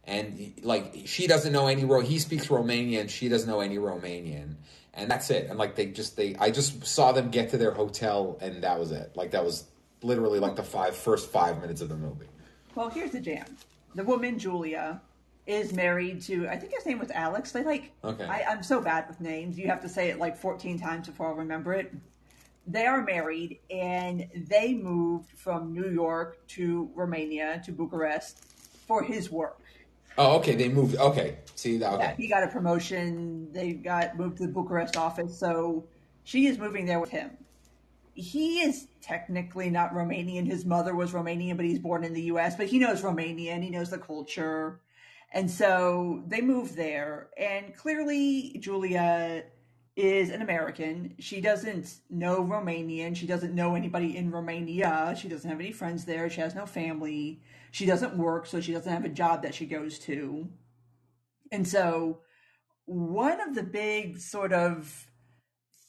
And 0.06 0.52
like 0.62 1.02
she 1.06 1.26
doesn't 1.26 1.52
know 1.52 1.66
any 1.66 1.84
Ro 1.84 2.00
he 2.00 2.18
speaks 2.18 2.48
Romanian, 2.48 3.08
she 3.08 3.28
doesn't 3.28 3.48
know 3.48 3.60
any 3.60 3.78
Romanian, 3.78 4.56
and 4.92 5.10
that's 5.10 5.30
it. 5.30 5.48
And 5.48 5.58
like 5.58 5.76
they 5.76 5.86
just 5.86 6.16
they 6.16 6.36
I 6.36 6.50
just 6.50 6.86
saw 6.86 7.12
them 7.12 7.30
get 7.30 7.50
to 7.50 7.56
their 7.56 7.72
hotel, 7.72 8.38
and 8.40 8.62
that 8.62 8.78
was 8.78 8.92
it. 8.92 9.12
Like 9.16 9.30
that 9.30 9.44
was 9.44 9.64
literally 10.02 10.38
like 10.40 10.56
the 10.56 10.62
five 10.62 10.94
first 10.94 11.30
five 11.30 11.60
minutes 11.60 11.80
of 11.80 11.88
the 11.88 11.96
movie. 11.96 12.26
Well, 12.74 12.90
here's 12.90 13.12
the 13.12 13.20
jam. 13.20 13.46
The 13.94 14.04
woman, 14.04 14.38
Julia, 14.38 15.00
is 15.46 15.72
married 15.72 16.22
to, 16.22 16.48
I 16.48 16.56
think 16.56 16.72
his 16.74 16.86
name 16.86 16.98
was 16.98 17.10
Alex. 17.10 17.52
They 17.52 17.62
like, 17.62 17.92
Okay. 18.02 18.24
I, 18.24 18.42
I'm 18.48 18.62
so 18.62 18.80
bad 18.80 19.06
with 19.08 19.20
names. 19.20 19.58
You 19.58 19.68
have 19.68 19.82
to 19.82 19.88
say 19.88 20.08
it 20.10 20.18
like 20.18 20.36
14 20.36 20.80
times 20.80 21.06
before 21.06 21.28
I'll 21.28 21.34
remember 21.34 21.72
it. 21.74 21.92
They 22.66 22.86
are 22.86 23.02
married 23.02 23.60
and 23.70 24.26
they 24.34 24.72
moved 24.72 25.30
from 25.36 25.74
New 25.74 25.90
York 25.90 26.44
to 26.48 26.90
Romania 26.94 27.62
to 27.66 27.72
Bucharest 27.72 28.42
for 28.86 29.02
his 29.02 29.30
work. 29.30 29.60
Oh, 30.16 30.36
okay, 30.36 30.54
they 30.54 30.68
moved. 30.68 30.96
Okay, 30.96 31.38
see 31.54 31.78
that. 31.78 31.98
Yeah, 31.98 32.10
Okay, 32.12 32.14
he 32.16 32.28
got 32.28 32.44
a 32.44 32.48
promotion. 32.48 33.52
They 33.52 33.72
got 33.72 34.16
moved 34.16 34.38
to 34.38 34.46
the 34.46 34.52
Bucharest 34.52 34.96
office, 34.96 35.36
so 35.38 35.86
she 36.22 36.46
is 36.46 36.58
moving 36.58 36.86
there 36.86 37.00
with 37.00 37.10
him. 37.10 37.30
He 38.14 38.60
is 38.60 38.86
technically 39.02 39.70
not 39.70 39.92
Romanian. 39.92 40.46
His 40.46 40.64
mother 40.64 40.94
was 40.94 41.12
Romanian, 41.12 41.56
but 41.56 41.66
he's 41.66 41.80
born 41.80 42.04
in 42.04 42.12
the 42.12 42.22
U.S. 42.22 42.54
But 42.56 42.68
he 42.68 42.78
knows 42.78 43.02
Romanian. 43.02 43.62
He 43.62 43.70
knows 43.70 43.90
the 43.90 43.98
culture, 43.98 44.80
and 45.32 45.50
so 45.50 46.22
they 46.28 46.40
move 46.40 46.76
there. 46.76 47.28
And 47.36 47.74
clearly, 47.74 48.56
Julia 48.60 49.44
is 49.96 50.30
an 50.30 50.42
American. 50.42 51.14
She 51.18 51.40
doesn't 51.40 52.00
know 52.10 52.40
Romanian. 52.44 53.16
She 53.16 53.26
doesn't 53.26 53.54
know 53.54 53.74
anybody 53.74 54.16
in 54.16 54.30
Romania. 54.30 55.16
She 55.20 55.28
doesn't 55.28 55.48
have 55.48 55.60
any 55.60 55.72
friends 55.72 56.04
there. 56.04 56.28
She 56.30 56.40
has 56.40 56.54
no 56.54 56.66
family. 56.66 57.40
She 57.74 57.86
doesn't 57.86 58.16
work, 58.16 58.46
so 58.46 58.60
she 58.60 58.72
doesn't 58.72 58.92
have 58.92 59.04
a 59.04 59.08
job 59.08 59.42
that 59.42 59.52
she 59.52 59.66
goes 59.66 59.98
to. 59.98 60.48
And 61.50 61.66
so, 61.66 62.20
one 62.84 63.40
of 63.40 63.56
the 63.56 63.64
big 63.64 64.20
sort 64.20 64.52
of 64.52 65.10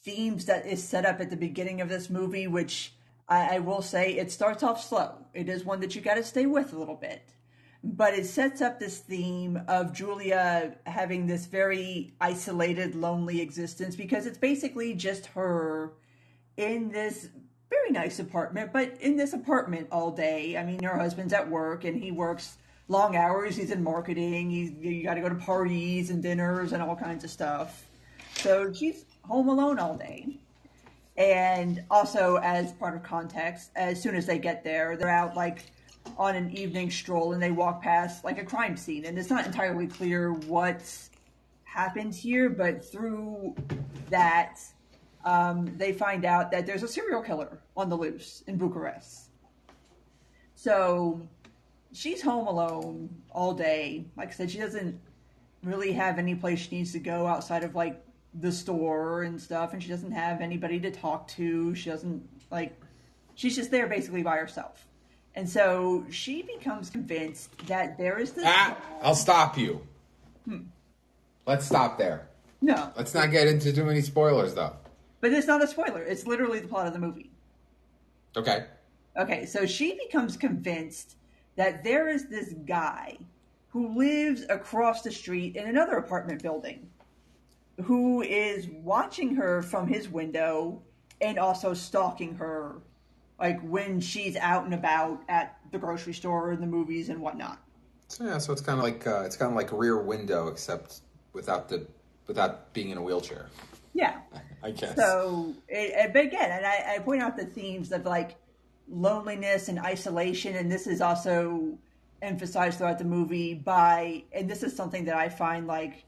themes 0.03 0.45
that 0.45 0.65
is 0.65 0.83
set 0.83 1.05
up 1.05 1.21
at 1.21 1.29
the 1.29 1.37
beginning 1.37 1.81
of 1.81 1.89
this 1.89 2.09
movie, 2.09 2.47
which 2.47 2.95
I, 3.29 3.57
I 3.57 3.59
will 3.59 3.83
say 3.83 4.13
it 4.13 4.31
starts 4.31 4.63
off 4.63 4.83
slow. 4.83 5.27
It 5.35 5.47
is 5.47 5.63
one 5.63 5.79
that 5.81 5.93
you 5.93 6.01
got 6.01 6.15
to 6.15 6.23
stay 6.23 6.47
with 6.47 6.73
a 6.73 6.79
little 6.79 6.95
bit. 6.95 7.21
But 7.83 8.15
it 8.15 8.25
sets 8.25 8.63
up 8.63 8.79
this 8.79 8.97
theme 8.97 9.61
of 9.67 9.93
Julia 9.93 10.77
having 10.87 11.27
this 11.27 11.45
very 11.45 12.15
isolated, 12.19 12.95
lonely 12.95 13.41
existence 13.41 13.95
because 13.95 14.25
it's 14.25 14.39
basically 14.39 14.95
just 14.95 15.27
her 15.27 15.93
in 16.57 16.89
this 16.89 17.29
very 17.75 17.91
nice 17.91 18.19
apartment, 18.19 18.71
but 18.73 18.95
in 19.01 19.15
this 19.15 19.33
apartment 19.33 19.87
all 19.91 20.11
day. 20.11 20.57
I 20.57 20.63
mean, 20.63 20.81
her 20.83 20.97
husband's 20.97 21.33
at 21.33 21.49
work 21.49 21.83
and 21.83 22.01
he 22.01 22.11
works 22.11 22.57
long 22.87 23.15
hours. 23.15 23.55
He's 23.55 23.71
in 23.71 23.83
marketing. 23.83 24.49
He's 24.49 24.71
you 24.79 25.03
got 25.03 25.15
to 25.15 25.21
go 25.21 25.29
to 25.29 25.35
parties 25.35 26.09
and 26.09 26.21
dinners 26.21 26.73
and 26.73 26.81
all 26.81 26.95
kinds 26.95 27.23
of 27.23 27.29
stuff. 27.29 27.85
So 28.35 28.71
she's 28.73 29.05
home 29.23 29.49
alone 29.49 29.79
all 29.79 29.95
day. 29.97 30.39
And 31.17 31.83
also, 31.89 32.37
as 32.37 32.73
part 32.73 32.95
of 32.95 33.03
context, 33.03 33.71
as 33.75 34.01
soon 34.01 34.15
as 34.15 34.25
they 34.25 34.37
get 34.37 34.63
there, 34.63 34.97
they're 34.97 35.09
out 35.09 35.35
like 35.35 35.71
on 36.17 36.35
an 36.35 36.51
evening 36.51 36.91
stroll 36.91 37.33
and 37.33 37.41
they 37.41 37.51
walk 37.51 37.81
past 37.81 38.23
like 38.23 38.37
a 38.37 38.43
crime 38.43 38.75
scene. 38.75 39.05
And 39.05 39.17
it's 39.17 39.29
not 39.29 39.45
entirely 39.45 39.87
clear 39.87 40.33
what's 40.33 41.09
happened 41.63 42.13
here, 42.13 42.49
but 42.49 42.83
through 42.83 43.55
that, 44.09 44.59
um, 45.25 45.73
they 45.77 45.91
find 45.91 46.23
out 46.23 46.51
that 46.51 46.65
there's 46.65 46.83
a 46.83 46.87
serial 46.87 47.21
killer 47.21 47.59
on 47.75 47.89
the 47.89 47.97
loose 47.97 48.43
in 48.47 48.57
Bucharest. 48.57 49.29
So 50.55 51.19
she's 51.91 52.21
home 52.21 52.47
alone 52.47 53.09
all 53.31 53.53
day. 53.53 54.05
Like 54.15 54.29
I 54.29 54.31
said, 54.31 54.51
she 54.51 54.59
doesn't 54.59 54.99
really 55.63 55.91
have 55.91 56.19
any 56.19 56.35
place 56.35 56.59
she 56.59 56.77
needs 56.77 56.91
to 56.93 56.99
go 56.99 57.25
outside 57.25 57.63
of 57.63 57.75
like 57.75 58.01
the 58.35 58.51
store 58.51 59.23
and 59.23 59.41
stuff, 59.41 59.73
and 59.73 59.81
she 59.81 59.89
doesn't 59.89 60.11
have 60.11 60.41
anybody 60.41 60.79
to 60.81 60.91
talk 60.91 61.27
to. 61.29 61.73
She 61.75 61.89
doesn't 61.89 62.27
like, 62.51 62.79
she's 63.33 63.55
just 63.55 63.71
there 63.71 63.87
basically 63.87 64.23
by 64.23 64.37
herself. 64.37 64.85
And 65.33 65.49
so 65.49 66.05
she 66.09 66.43
becomes 66.43 66.89
convinced 66.89 67.49
that 67.67 67.97
there 67.97 68.19
is 68.19 68.31
this. 68.31 68.45
ah, 68.47 68.77
I'll 69.01 69.15
stop 69.15 69.57
you. 69.57 69.85
Let's 71.45 71.65
stop 71.65 71.97
there. 71.97 72.27
No, 72.61 72.91
Let's 72.95 73.13
not 73.13 73.31
get 73.31 73.47
into 73.47 73.73
too 73.73 73.83
many 73.83 74.01
spoilers, 74.01 74.53
though. 74.55 74.73
But 75.25 75.33
it's 75.33 75.47
not 75.47 75.63
a 75.63 75.65
spoiler. 75.65 76.03
It's 76.03 76.27
literally 76.27 76.59
the 76.59 76.67
plot 76.67 76.85
of 76.85 76.93
the 76.93 76.99
movie. 76.99 77.31
Okay. 78.37 78.65
Okay, 79.17 79.47
so 79.47 79.65
she 79.65 79.97
becomes 80.05 80.37
convinced 80.37 81.15
that 81.55 81.83
there 81.83 82.07
is 82.07 82.27
this 82.27 82.53
guy 82.67 83.17
who 83.69 83.97
lives 83.97 84.45
across 84.49 85.01
the 85.01 85.11
street 85.11 85.55
in 85.55 85.67
another 85.67 85.93
apartment 85.97 86.43
building 86.43 86.87
who 87.85 88.21
is 88.21 88.67
watching 88.83 89.35
her 89.35 89.63
from 89.63 89.87
his 89.87 90.09
window 90.09 90.79
and 91.21 91.39
also 91.39 91.73
stalking 91.73 92.35
her 92.35 92.75
like 93.39 93.59
when 93.61 93.99
she's 93.99 94.35
out 94.35 94.65
and 94.65 94.75
about 94.75 95.23
at 95.27 95.57
the 95.71 95.79
grocery 95.79 96.13
store 96.13 96.51
and 96.51 96.61
the 96.61 96.67
movies 96.67 97.09
and 97.09 97.19
whatnot. 97.19 97.57
So 98.09 98.25
yeah, 98.25 98.37
so 98.37 98.53
it's 98.53 98.61
kind 98.61 98.77
of 98.77 98.83
like 98.83 99.07
uh, 99.07 99.23
it's 99.25 99.37
kind 99.37 99.49
of 99.49 99.55
like 99.55 99.71
Rear 99.71 99.97
Window, 99.97 100.49
except 100.49 100.99
without 101.33 101.67
the 101.67 101.87
without 102.27 102.71
being 102.73 102.91
in 102.91 102.99
a 102.99 103.01
wheelchair. 103.01 103.47
Yeah. 103.95 104.19
I 104.61 104.71
guess. 104.71 104.95
So, 104.95 105.55
it, 105.69 106.11
but 106.11 106.25
again, 106.25 106.51
and 106.51 106.65
I, 106.65 106.95
I 106.95 106.99
point 106.99 107.21
out 107.21 107.37
the 107.37 107.45
themes 107.45 107.93
of 107.93 108.05
like 108.05 108.35
loneliness 108.89 109.69
and 109.69 109.79
isolation, 109.79 110.55
and 110.55 110.69
this 110.69 110.85
is 110.85 110.99
also 110.99 111.77
emphasized 112.21 112.77
throughout 112.77 112.99
the 112.99 113.05
movie 113.05 113.53
by, 113.53 114.23
and 114.33 114.49
this 114.49 114.63
is 114.63 114.75
something 114.75 115.05
that 115.05 115.15
I 115.15 115.29
find 115.29 115.65
like 115.65 116.03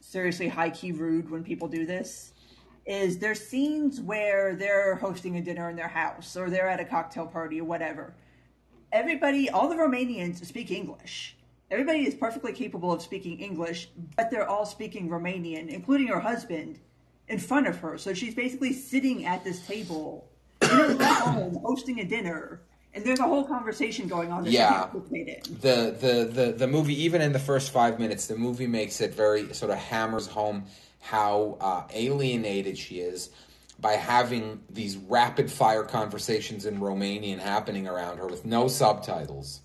seriously 0.00 0.48
high 0.48 0.70
key 0.70 0.90
rude 0.90 1.30
when 1.30 1.44
people 1.44 1.68
do 1.68 1.86
this. 1.86 2.32
Is 2.86 3.18
there's 3.18 3.46
scenes 3.46 4.00
where 4.00 4.56
they're 4.56 4.96
hosting 4.96 5.36
a 5.36 5.42
dinner 5.42 5.70
in 5.70 5.76
their 5.76 5.88
house 5.88 6.36
or 6.36 6.50
they're 6.50 6.68
at 6.68 6.80
a 6.80 6.84
cocktail 6.84 7.26
party 7.26 7.60
or 7.60 7.64
whatever. 7.64 8.14
Everybody, 8.90 9.48
all 9.50 9.68
the 9.68 9.76
Romanians 9.76 10.44
speak 10.44 10.70
English. 10.70 11.36
Everybody 11.70 12.06
is 12.06 12.14
perfectly 12.14 12.54
capable 12.54 12.90
of 12.90 13.02
speaking 13.02 13.38
English, 13.40 13.90
but 14.16 14.30
they're 14.30 14.48
all 14.48 14.64
speaking 14.64 15.10
Romanian, 15.10 15.68
including 15.68 16.06
her 16.06 16.20
husband, 16.20 16.80
in 17.28 17.38
front 17.38 17.66
of 17.66 17.78
her. 17.78 17.98
So 17.98 18.14
she's 18.14 18.34
basically 18.34 18.72
sitting 18.72 19.24
at 19.26 19.44
this 19.44 19.64
table 19.66 20.28
in 20.62 20.68
her 20.68 21.04
home, 21.04 21.58
hosting 21.62 22.00
a 22.00 22.04
dinner, 22.04 22.60
and 22.94 23.04
there's 23.04 23.20
a 23.20 23.24
whole 23.24 23.44
conversation 23.44 24.08
going 24.08 24.32
on 24.32 24.44
that 24.44 24.50
Yeah. 24.50 24.68
she 24.68 24.74
can't 24.74 24.90
participate 24.92 25.28
in. 25.28 25.54
the, 25.60 25.96
the 26.00 26.42
the 26.44 26.52
the 26.52 26.66
movie 26.66 27.02
even 27.04 27.20
in 27.20 27.32
the 27.32 27.38
first 27.38 27.70
five 27.70 27.98
minutes 28.00 28.26
the 28.26 28.36
movie 28.36 28.66
makes 28.66 29.00
it 29.00 29.14
very 29.14 29.52
sort 29.54 29.70
of 29.70 29.78
hammers 29.78 30.26
home 30.26 30.64
how 31.00 31.56
uh, 31.60 31.82
alienated 31.92 32.76
she 32.76 32.98
is 33.00 33.30
by 33.78 33.92
having 33.92 34.60
these 34.68 34.96
rapid 34.96 35.48
fire 35.52 35.84
conversations 35.84 36.66
in 36.66 36.80
Romanian 36.80 37.38
happening 37.38 37.86
around 37.86 38.18
her 38.18 38.26
with 38.26 38.44
no 38.44 38.66
subtitles. 38.66 39.60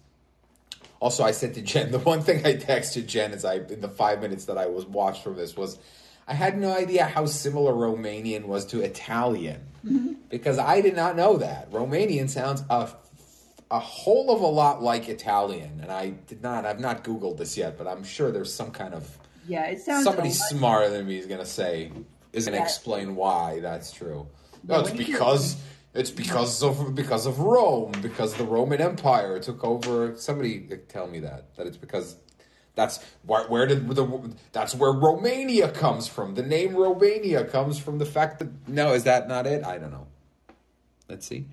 Also, 0.99 1.23
I 1.23 1.31
said 1.31 1.55
to 1.55 1.61
Jen, 1.63 1.91
the 1.97 1.97
one 1.99 2.21
thing 2.21 2.45
I 2.45 2.53
texted 2.53 3.07
Jen 3.07 3.31
is 3.31 3.43
I 3.43 3.55
in 3.55 3.81
the 3.81 3.89
five 3.89 4.21
minutes 4.21 4.45
that 4.45 4.57
I 4.59 4.67
was 4.67 4.85
watched 4.85 5.23
from 5.23 5.35
this 5.35 5.57
was, 5.57 5.79
I 6.27 6.33
had 6.33 6.57
no 6.57 6.71
idea 6.71 7.05
how 7.05 7.25
similar 7.25 7.73
Romanian 7.73 8.45
was 8.45 8.65
to 8.67 8.81
Italian 8.81 9.61
mm-hmm. 9.85 10.13
because 10.29 10.57
I 10.57 10.81
did 10.81 10.95
not 10.95 11.15
know 11.15 11.37
that 11.37 11.71
Romanian 11.71 12.29
sounds 12.29 12.63
a 12.69 12.89
a 13.71 13.79
whole 13.79 14.29
of 14.29 14.41
a 14.41 14.47
lot 14.47 14.83
like 14.83 15.09
Italian, 15.09 15.79
and 15.81 15.91
I 15.91 16.09
did 16.09 16.43
not. 16.43 16.63
I've 16.63 16.79
not 16.79 17.03
Googled 17.03 17.37
this 17.37 17.57
yet, 17.57 17.75
but 17.75 17.87
I'm 17.87 18.03
sure 18.03 18.31
there's 18.31 18.53
some 18.53 18.69
kind 18.69 18.93
of 18.93 19.17
Yeah, 19.47 19.65
it 19.65 19.81
sounds 19.81 20.03
somebody 20.03 20.29
smarter 20.29 20.89
than 20.89 21.07
me 21.07 21.17
is 21.17 21.25
gonna 21.25 21.45
say 21.45 21.91
is 22.31 22.45
gonna 22.45 22.61
explain 22.61 23.15
why 23.15 23.59
that's 23.61 23.91
true. 23.91 24.27
No, 24.63 24.79
it's 24.79 24.89
when 24.89 24.99
you 24.99 25.05
hear- 25.05 25.17
because 25.17 25.57
it's 25.93 26.11
because 26.11 26.63
of 26.63 26.95
because 26.95 27.25
of 27.25 27.39
Rome 27.39 27.93
because 28.01 28.35
the 28.35 28.43
Roman 28.43 28.79
Empire 28.79 29.39
took 29.39 29.63
over. 29.63 30.15
Somebody 30.17 30.69
tell 30.87 31.07
me 31.07 31.19
that 31.19 31.55
that 31.55 31.67
it's 31.67 31.77
because 31.77 32.17
that's 32.75 32.99
where, 33.25 33.43
where 33.47 33.67
did 33.67 33.87
the 33.87 34.31
that's 34.51 34.73
where 34.73 34.91
Romania 34.91 35.71
comes 35.71 36.07
from. 36.07 36.35
The 36.35 36.43
name 36.43 36.75
Romania 36.75 37.45
comes 37.45 37.77
from 37.77 37.99
the 37.99 38.05
fact 38.05 38.39
that 38.39 38.67
no, 38.67 38.93
is 38.93 39.03
that 39.03 39.27
not 39.27 39.45
it? 39.45 39.63
I 39.63 39.77
don't 39.77 39.91
know. 39.91 40.07
Let's 41.07 41.27
see. 41.27 41.45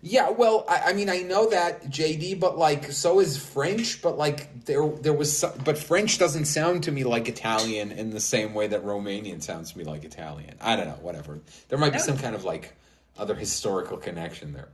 Yeah, 0.00 0.30
well, 0.30 0.64
I, 0.68 0.90
I 0.90 0.92
mean, 0.92 1.08
I 1.08 1.18
know 1.18 1.50
that 1.50 1.84
JD, 1.84 2.40
but 2.40 2.58
like, 2.58 2.92
so 2.92 3.20
is 3.20 3.36
French. 3.36 4.02
But 4.02 4.18
like, 4.18 4.64
there, 4.64 4.88
there 4.88 5.12
was, 5.12 5.44
but 5.64 5.78
French 5.78 6.18
doesn't 6.18 6.44
sound 6.46 6.84
to 6.84 6.92
me 6.92 7.04
like 7.04 7.28
Italian 7.28 7.92
in 7.92 8.10
the 8.10 8.20
same 8.20 8.54
way 8.54 8.66
that 8.68 8.84
Romanian 8.84 9.42
sounds 9.42 9.72
to 9.72 9.78
me 9.78 9.84
like 9.84 10.04
Italian. 10.04 10.54
I 10.60 10.76
don't 10.76 10.86
know, 10.86 10.98
whatever. 11.00 11.40
There 11.68 11.78
might 11.78 11.92
be 11.92 11.98
some 11.98 12.18
kind 12.18 12.34
of 12.34 12.44
like 12.44 12.76
other 13.18 13.34
historical 13.34 13.96
connection 13.96 14.52
there. 14.52 14.68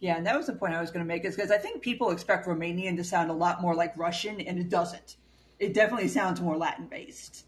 Yeah, 0.00 0.16
and 0.16 0.26
that 0.26 0.36
was 0.36 0.46
the 0.46 0.52
point 0.52 0.74
I 0.74 0.80
was 0.80 0.90
going 0.90 1.04
to 1.04 1.08
make 1.08 1.24
is 1.24 1.36
because 1.36 1.50
I 1.50 1.58
think 1.58 1.82
people 1.82 2.10
expect 2.10 2.46
Romanian 2.46 2.96
to 2.96 3.04
sound 3.04 3.30
a 3.30 3.34
lot 3.34 3.62
more 3.62 3.74
like 3.74 3.96
Russian, 3.96 4.40
and 4.40 4.58
it 4.58 4.68
doesn't. 4.68 5.16
It 5.58 5.72
definitely 5.72 6.08
sounds 6.08 6.40
more 6.40 6.56
Latin 6.56 6.86
based. 6.86 7.46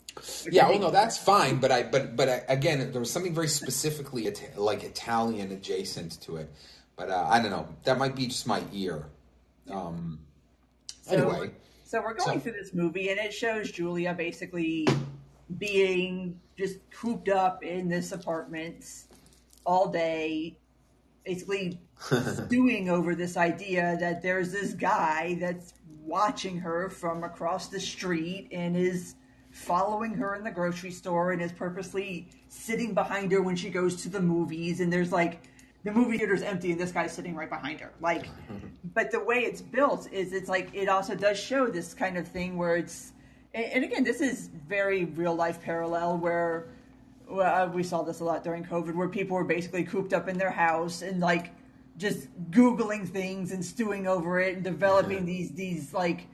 Yeah, 0.50 0.69
well, 0.71 0.79
no, 0.79 0.91
that's 0.91 1.19
fine, 1.19 1.59
but 1.59 1.71
I, 1.71 1.83
but, 1.83 2.17
but 2.17 2.29
I, 2.29 2.43
again, 2.49 2.91
there 2.91 3.00
was 3.00 3.11
something 3.11 3.35
very 3.35 3.49
specifically 3.49 4.26
Ita- 4.26 4.59
like 4.59 4.85
Italian 4.85 5.53
adjacent 5.53 6.21
to 6.23 6.37
it. 6.37 6.50
But 6.97 7.11
uh, 7.11 7.26
I 7.29 7.43
don't 7.43 7.50
know. 7.50 7.69
That 7.85 7.99
might 7.99 8.17
be 8.17 8.26
just 8.26 8.47
my 8.47 8.62
ear. 8.73 9.07
Um, 9.71 10.19
anyway, 11.11 11.50
So 11.85 12.00
we're 12.00 12.15
going 12.15 12.38
So- 12.38 12.41
through 12.41 12.53
this 12.53 12.73
movie, 12.73 13.11
and 13.11 13.19
it 13.19 13.35
shows 13.35 13.71
Julia 13.71 14.15
basically 14.15 14.88
being 15.59 16.41
just 16.57 16.79
cooped 16.91 17.29
up 17.29 17.62
in 17.62 17.88
this 17.88 18.12
apartment 18.12 18.87
all 19.67 19.88
day, 19.88 20.57
basically 21.26 21.80
stewing 22.00 22.88
over 22.88 23.14
this 23.14 23.37
idea 23.37 23.97
that 24.00 24.23
there's 24.23 24.52
this 24.52 24.73
guy 24.73 25.37
that's 25.40 25.75
watching 26.04 26.56
her 26.56 26.88
from 26.88 27.25
across 27.25 27.68
the 27.68 27.80
street 27.80 28.49
and 28.52 28.76
is 28.76 29.16
following 29.50 30.14
her 30.14 30.37
in 30.37 30.45
the 30.45 30.50
grocery 30.50 30.90
store 30.90 31.33
and 31.33 31.42
is 31.42 31.50
purposely 31.50 32.28
sitting 32.49 32.95
behind 32.95 33.33
her 33.33 33.42
when 33.42 33.56
she 33.56 33.71
goes 33.71 34.02
to 34.02 34.09
the 34.09 34.21
movies. 34.21 34.80
And 34.80 34.92
there's 34.92 35.11
like 35.11 35.42
the 35.83 35.90
movie 35.90 36.18
theater's 36.18 36.42
empty 36.42 36.73
and 36.73 36.80
this 36.80 36.92
guy's 36.92 37.12
sitting 37.12 37.35
right 37.35 37.50
behind 37.50 37.80
her. 37.80 37.92
Like 38.00 38.28
but 38.95 39.11
the 39.11 39.21
way 39.21 39.38
it's 39.38 39.61
built 39.61 40.11
is 40.12 40.33
it's 40.33 40.49
like 40.49 40.71
it 40.73 40.88
also 40.88 41.14
does 41.14 41.38
show 41.38 41.66
this 41.66 41.92
kind 41.92 42.16
of 42.16 42.28
thing 42.28 42.56
where 42.56 42.76
it's 42.76 43.12
and 43.52 43.64
and 43.66 43.85
again 43.85 44.04
this 44.04 44.21
is 44.21 44.49
very 44.68 45.06
real 45.06 45.35
life 45.35 45.61
parallel 45.61 46.18
where 46.18 46.68
well, 47.28 47.68
we 47.68 47.83
saw 47.83 48.02
this 48.02 48.21
a 48.21 48.25
lot 48.25 48.45
during 48.45 48.64
covid 48.64 48.95
where 48.95 49.09
people 49.09 49.37
were 49.37 49.45
basically 49.45 49.85
cooped 49.85 50.12
up 50.12 50.28
in 50.28 50.38
their 50.38 50.50
house 50.50 51.02
and 51.02 51.21
like 51.21 51.52
just 51.97 52.28
googling 52.50 53.09
things 53.09 53.52
and 53.52 53.64
stewing 53.64 54.06
over 54.06 54.38
it 54.40 54.54
and 54.54 54.64
developing 54.64 55.25
these 55.25 55.50
these 55.52 55.95
like 55.95 56.26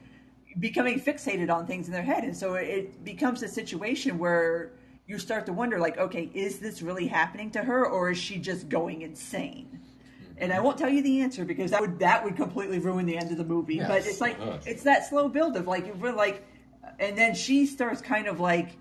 becoming 0.59 0.99
fixated 0.99 1.49
on 1.49 1.65
things 1.65 1.87
in 1.87 1.93
their 1.93 2.03
head. 2.03 2.23
And 2.23 2.35
so 2.35 2.55
it 2.55 3.03
becomes 3.03 3.41
a 3.43 3.47
situation 3.47 4.19
where 4.19 4.73
you 5.07 5.17
start 5.17 5.45
to 5.47 5.53
wonder 5.53 5.79
like 5.79 5.97
okay 5.97 6.29
is 6.33 6.59
this 6.59 6.81
really 6.81 7.07
happening 7.07 7.51
to 7.51 7.63
her 7.63 7.85
or 7.85 8.11
is 8.11 8.17
she 8.17 8.37
just 8.37 8.69
going 8.69 9.01
insane? 9.01 9.79
And 10.37 10.51
i 10.51 10.59
won't 10.59 10.77
tell 10.77 10.89
you 10.89 11.03
the 11.03 11.21
answer 11.21 11.45
because 11.45 11.71
that 11.71 11.81
would 11.81 11.99
that 11.99 12.23
would 12.23 12.35
completely 12.35 12.79
ruin 12.79 13.05
the 13.05 13.17
end 13.17 13.31
of 13.31 13.37
the 13.37 13.45
movie. 13.45 13.79
But 13.79 14.05
it's 14.05 14.21
like 14.21 14.39
it 14.39 14.63
it's 14.65 14.83
that 14.83 15.07
slow 15.07 15.29
build 15.29 15.55
of 15.55 15.67
like 15.67 15.93
we're 15.95 16.13
like 16.13 16.45
and 16.99 17.17
then 17.17 17.33
she 17.33 17.65
starts 17.65 18.01
kind 18.01 18.27
of 18.27 18.39
like 18.39 18.77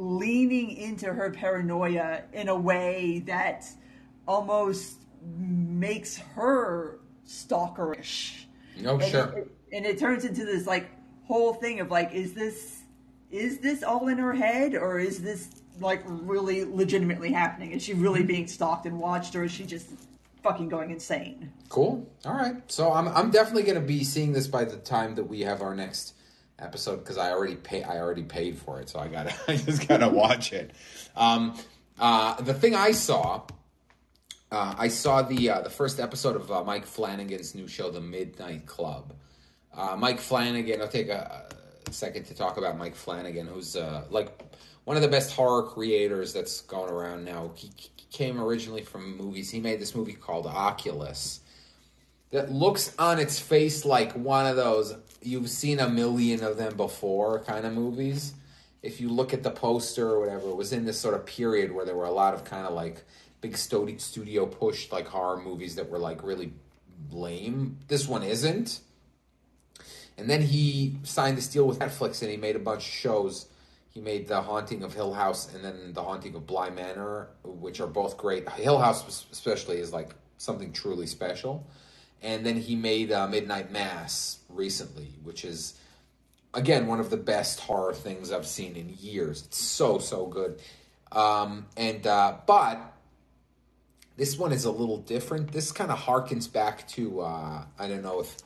leaning 0.00 0.70
into 0.70 1.12
her 1.12 1.30
paranoia 1.30 2.22
in 2.32 2.48
a 2.48 2.56
way 2.56 3.22
that 3.26 3.66
almost 4.26 4.98
makes 5.36 6.16
her 6.16 7.00
stalkerish 7.26 8.44
oh 8.86 8.98
and 8.98 9.04
sure. 9.04 9.26
it, 9.36 9.50
and 9.72 9.84
it 9.84 9.98
turns 9.98 10.24
into 10.24 10.44
this 10.44 10.66
like 10.66 10.90
whole 11.26 11.52
thing 11.52 11.80
of 11.80 11.90
like 11.90 12.12
is 12.12 12.32
this 12.32 12.82
is 13.30 13.58
this 13.58 13.82
all 13.82 14.08
in 14.08 14.18
her 14.18 14.32
head 14.32 14.74
or 14.74 14.98
is 14.98 15.22
this 15.22 15.62
like 15.80 16.02
really 16.06 16.64
legitimately 16.64 17.30
happening 17.30 17.72
is 17.72 17.82
she 17.82 17.92
really 17.92 18.22
being 18.22 18.46
stalked 18.46 18.86
and 18.86 18.98
watched 18.98 19.36
or 19.36 19.44
is 19.44 19.52
she 19.52 19.64
just 19.64 19.90
fucking 20.42 20.68
going 20.68 20.90
insane 20.90 21.52
Cool. 21.70 22.04
All 22.24 22.34
right. 22.34 22.56
So 22.70 22.92
I'm 22.92 23.08
I'm 23.08 23.30
definitely 23.30 23.62
going 23.62 23.80
to 23.80 23.86
be 23.86 24.02
seeing 24.04 24.32
this 24.32 24.48
by 24.48 24.64
the 24.64 24.76
time 24.76 25.14
that 25.14 25.24
we 25.24 25.42
have 25.42 25.62
our 25.62 25.74
next 25.74 26.14
episode 26.60 26.96
because 26.96 27.18
I 27.18 27.30
already 27.30 27.56
pay 27.56 27.82
I 27.82 27.98
already 27.98 28.22
paid 28.22 28.58
for 28.58 28.80
it, 28.80 28.88
so 28.88 28.98
I 28.98 29.08
gotta 29.08 29.34
I 29.48 29.56
just 29.56 29.86
gotta 29.86 30.08
watch 30.08 30.52
it. 30.52 30.72
Um, 31.16 31.56
uh, 31.98 32.40
the 32.40 32.54
thing 32.54 32.74
I 32.74 32.92
saw, 32.92 33.42
uh, 34.50 34.74
I 34.78 34.88
saw 34.88 35.22
the 35.22 35.50
uh, 35.50 35.60
the 35.62 35.70
first 35.70 36.00
episode 36.00 36.36
of 36.36 36.50
uh, 36.50 36.64
Mike 36.64 36.86
Flanagan's 36.86 37.54
new 37.54 37.68
show, 37.68 37.90
The 37.90 38.00
Midnight 38.00 38.66
Club. 38.66 39.14
Uh, 39.72 39.96
Mike 39.96 40.18
Flanagan. 40.18 40.80
I'll 40.80 40.88
take 40.88 41.08
a, 41.08 41.46
a 41.86 41.92
second 41.92 42.24
to 42.24 42.34
talk 42.34 42.56
about 42.56 42.76
Mike 42.76 42.94
Flanagan, 42.94 43.46
who's 43.46 43.76
uh, 43.76 44.04
like 44.10 44.42
one 44.84 44.96
of 44.96 45.02
the 45.02 45.08
best 45.08 45.32
horror 45.32 45.62
creators 45.62 46.32
that's 46.32 46.62
going 46.62 46.90
around 46.90 47.24
now. 47.24 47.52
He, 47.54 47.70
he 47.76 48.06
came 48.10 48.40
originally 48.40 48.82
from 48.82 49.16
movies. 49.16 49.50
He 49.50 49.60
made 49.60 49.80
this 49.80 49.94
movie 49.94 50.14
called 50.14 50.46
Oculus 50.46 51.40
that 52.30 52.50
looks 52.50 52.94
on 52.98 53.18
its 53.18 53.38
face 53.38 53.84
like 53.84 54.12
one 54.12 54.46
of 54.46 54.56
those 54.56 54.94
you've 55.22 55.50
seen 55.50 55.80
a 55.80 55.88
million 55.88 56.42
of 56.42 56.56
them 56.56 56.76
before 56.76 57.40
kind 57.40 57.66
of 57.66 57.72
movies. 57.72 58.34
If 58.82 59.00
you 59.00 59.10
look 59.10 59.34
at 59.34 59.42
the 59.42 59.50
poster 59.50 60.08
or 60.08 60.20
whatever, 60.20 60.48
it 60.48 60.56
was 60.56 60.72
in 60.72 60.86
this 60.86 60.98
sort 60.98 61.14
of 61.14 61.26
period 61.26 61.72
where 61.72 61.84
there 61.84 61.96
were 61.96 62.04
a 62.04 62.12
lot 62.12 62.34
of 62.34 62.44
kind 62.44 62.66
of 62.66 62.72
like 62.72 63.04
big 63.40 63.56
studio 63.56 64.46
pushed 64.46 64.92
like 64.92 65.06
horror 65.06 65.40
movies 65.40 65.76
that 65.76 65.90
were 65.90 65.98
like 65.98 66.22
really 66.22 66.52
lame. 67.10 67.78
This 67.88 68.08
one 68.08 68.22
isn't. 68.22 68.80
And 70.16 70.28
then 70.28 70.42
he 70.42 70.96
signed 71.02 71.38
this 71.38 71.48
deal 71.48 71.66
with 71.66 71.78
Netflix 71.78 72.20
and 72.22 72.30
he 72.30 72.36
made 72.36 72.56
a 72.56 72.60
bunch 72.60 72.86
of 72.86 72.92
shows. 72.92 73.46
He 73.88 74.00
made 74.00 74.28
The 74.28 74.42
Haunting 74.42 74.82
of 74.82 74.94
Hill 74.94 75.14
House 75.14 75.52
and 75.54 75.64
then 75.64 75.92
The 75.94 76.02
Haunting 76.02 76.34
of 76.34 76.46
Bly 76.46 76.70
Manor, 76.70 77.28
which 77.42 77.80
are 77.80 77.86
both 77.86 78.16
great. 78.16 78.48
Hill 78.50 78.78
House, 78.78 79.26
especially, 79.32 79.78
is 79.78 79.92
like 79.92 80.14
something 80.36 80.72
truly 80.72 81.06
special. 81.06 81.66
And 82.22 82.44
then 82.44 82.56
he 82.56 82.76
made 82.76 83.12
uh, 83.12 83.26
Midnight 83.28 83.72
Mass 83.72 84.38
recently, 84.48 85.08
which 85.22 85.44
is, 85.44 85.74
again, 86.52 86.86
one 86.86 87.00
of 87.00 87.10
the 87.10 87.16
best 87.16 87.60
horror 87.60 87.94
things 87.94 88.30
I've 88.30 88.46
seen 88.46 88.76
in 88.76 88.94
years. 89.00 89.44
It's 89.46 89.58
so, 89.58 89.98
so 89.98 90.26
good. 90.26 90.60
Um, 91.12 91.66
and, 91.76 92.06
uh, 92.06 92.36
but 92.46 92.78
this 94.16 94.38
one 94.38 94.52
is 94.52 94.66
a 94.66 94.70
little 94.70 94.98
different. 94.98 95.50
This 95.50 95.72
kind 95.72 95.90
of 95.90 95.98
harkens 95.98 96.50
back 96.52 96.86
to, 96.88 97.20
uh, 97.22 97.64
I 97.78 97.88
don't 97.88 98.02
know 98.02 98.20
if 98.20 98.36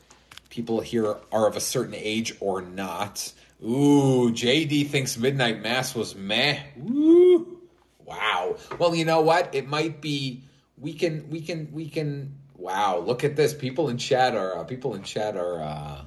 people 0.48 0.80
here 0.80 1.16
are 1.32 1.48
of 1.48 1.56
a 1.56 1.60
certain 1.60 1.94
age 1.96 2.36
or 2.38 2.62
not. 2.62 3.32
Ooh, 3.62 4.30
JD 4.30 4.88
thinks 4.88 5.18
Midnight 5.18 5.62
Mass 5.62 5.94
was 5.94 6.14
meh. 6.14 6.60
Woo. 6.76 7.60
Wow. 8.04 8.56
Well, 8.78 8.94
you 8.94 9.04
know 9.04 9.22
what? 9.22 9.54
It 9.54 9.66
might 9.66 10.00
be. 10.00 10.44
We 10.78 10.92
can. 10.92 11.28
We 11.30 11.40
can. 11.40 11.72
We 11.72 11.88
can. 11.88 12.36
Wow. 12.64 13.00
Look 13.00 13.24
at 13.24 13.36
this. 13.36 13.52
People 13.52 13.90
in 13.90 13.98
chat 13.98 14.34
are. 14.34 14.56
Uh, 14.56 14.64
people 14.64 14.94
in 14.94 15.02
chat 15.02 15.36
are. 15.36 15.60
Uh, 15.60 16.00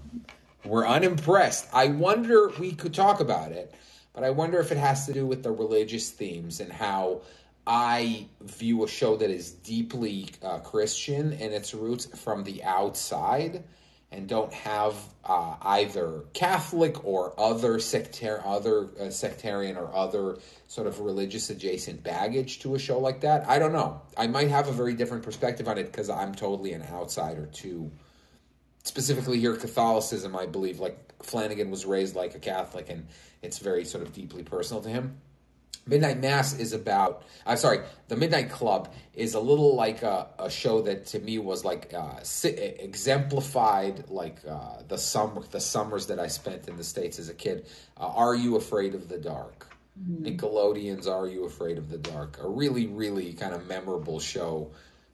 we're 0.65 0.87
unimpressed. 0.87 1.67
I 1.71 1.85
wonder. 1.85 2.49
We 2.59 2.71
could 2.71 2.95
talk 2.95 3.19
about 3.19 3.51
it, 3.51 3.75
but 4.11 4.23
I 4.23 4.31
wonder 4.31 4.59
if 4.59 4.71
it 4.71 4.77
has 4.79 5.05
to 5.05 5.13
do 5.13 5.27
with 5.27 5.43
the 5.43 5.51
religious 5.51 6.09
themes 6.09 6.59
and 6.59 6.73
how 6.73 7.21
I 7.67 8.25
view 8.41 8.83
a 8.83 8.87
show 8.87 9.17
that 9.17 9.29
is 9.29 9.51
deeply 9.51 10.29
uh, 10.41 10.57
Christian 10.57 11.31
and 11.33 11.53
its 11.53 11.75
roots 11.75 12.07
from 12.19 12.43
the 12.43 12.63
outside 12.63 13.63
and 14.11 14.27
don't 14.27 14.53
have 14.53 14.95
uh, 15.25 15.55
either 15.61 16.23
Catholic 16.33 17.03
or 17.05 17.37
other 17.37 17.73
sectar- 17.73 18.41
other 18.45 18.87
uh, 18.99 19.09
sectarian 19.09 19.75
or 19.75 19.93
other 19.93 20.37
sort 20.67 20.87
of 20.87 20.99
religious 21.01 21.49
adjacent 21.49 22.03
baggage 22.03 22.59
to 22.59 22.75
a 22.75 22.79
show 22.79 22.99
like 22.99 23.21
that. 23.21 23.47
I 23.47 23.59
don't 23.59 23.73
know. 23.73 24.01
I 24.17 24.27
might 24.27 24.47
have 24.47 24.67
a 24.69 24.71
very 24.71 24.93
different 24.93 25.23
perspective 25.23 25.67
on 25.67 25.77
it 25.77 25.91
because 25.91 26.09
I'm 26.09 26.33
totally 26.33 26.73
an 26.73 26.83
outsider 26.83 27.47
to 27.47 27.91
specifically 28.83 29.39
here 29.39 29.55
Catholicism. 29.55 30.35
I 30.35 30.45
believe 30.45 30.79
like 30.79 30.97
Flanagan 31.21 31.69
was 31.69 31.85
raised 31.85 32.15
like 32.15 32.35
a 32.35 32.39
Catholic, 32.39 32.89
and 32.89 33.07
it's 33.41 33.59
very 33.59 33.83
sort 33.83 34.03
of 34.03 34.13
deeply 34.13 34.43
personal 34.43 34.81
to 34.83 34.89
him. 34.89 35.17
Midnight 35.87 36.19
Mass 36.19 36.57
is 36.59 36.73
about. 36.73 37.23
I'm 37.45 37.57
sorry. 37.57 37.79
The 38.07 38.15
Midnight 38.15 38.49
Club 38.49 38.93
is 39.13 39.33
a 39.33 39.39
little 39.39 39.75
like 39.75 40.03
a, 40.03 40.27
a 40.37 40.49
show 40.49 40.81
that 40.83 41.05
to 41.07 41.19
me 41.19 41.37
was 41.39 41.63
like 41.65 41.93
uh, 41.93 42.21
si- 42.23 42.49
exemplified 42.49 44.09
like 44.09 44.37
uh, 44.47 44.81
the 44.87 44.97
summer 44.97 45.41
the 45.51 45.59
summers 45.59 46.07
that 46.07 46.19
I 46.19 46.27
spent 46.27 46.67
in 46.67 46.77
the 46.77 46.83
states 46.83 47.19
as 47.19 47.29
a 47.29 47.33
kid. 47.33 47.67
Uh, 47.99 48.07
Are 48.07 48.35
you 48.35 48.55
afraid 48.57 48.95
of 48.95 49.07
the 49.09 49.17
dark? 49.17 49.67
Nickelodeon's 50.21 51.07
Are 51.07 51.27
You 51.27 51.45
Afraid 51.45 51.79
of 51.79 51.89
the 51.89 51.97
Dark? 51.97 52.37
A 52.43 52.47
really 52.47 52.85
really 52.85 53.33
kind 53.33 53.53
of 53.53 53.67
memorable 53.67 54.19
show 54.19 54.69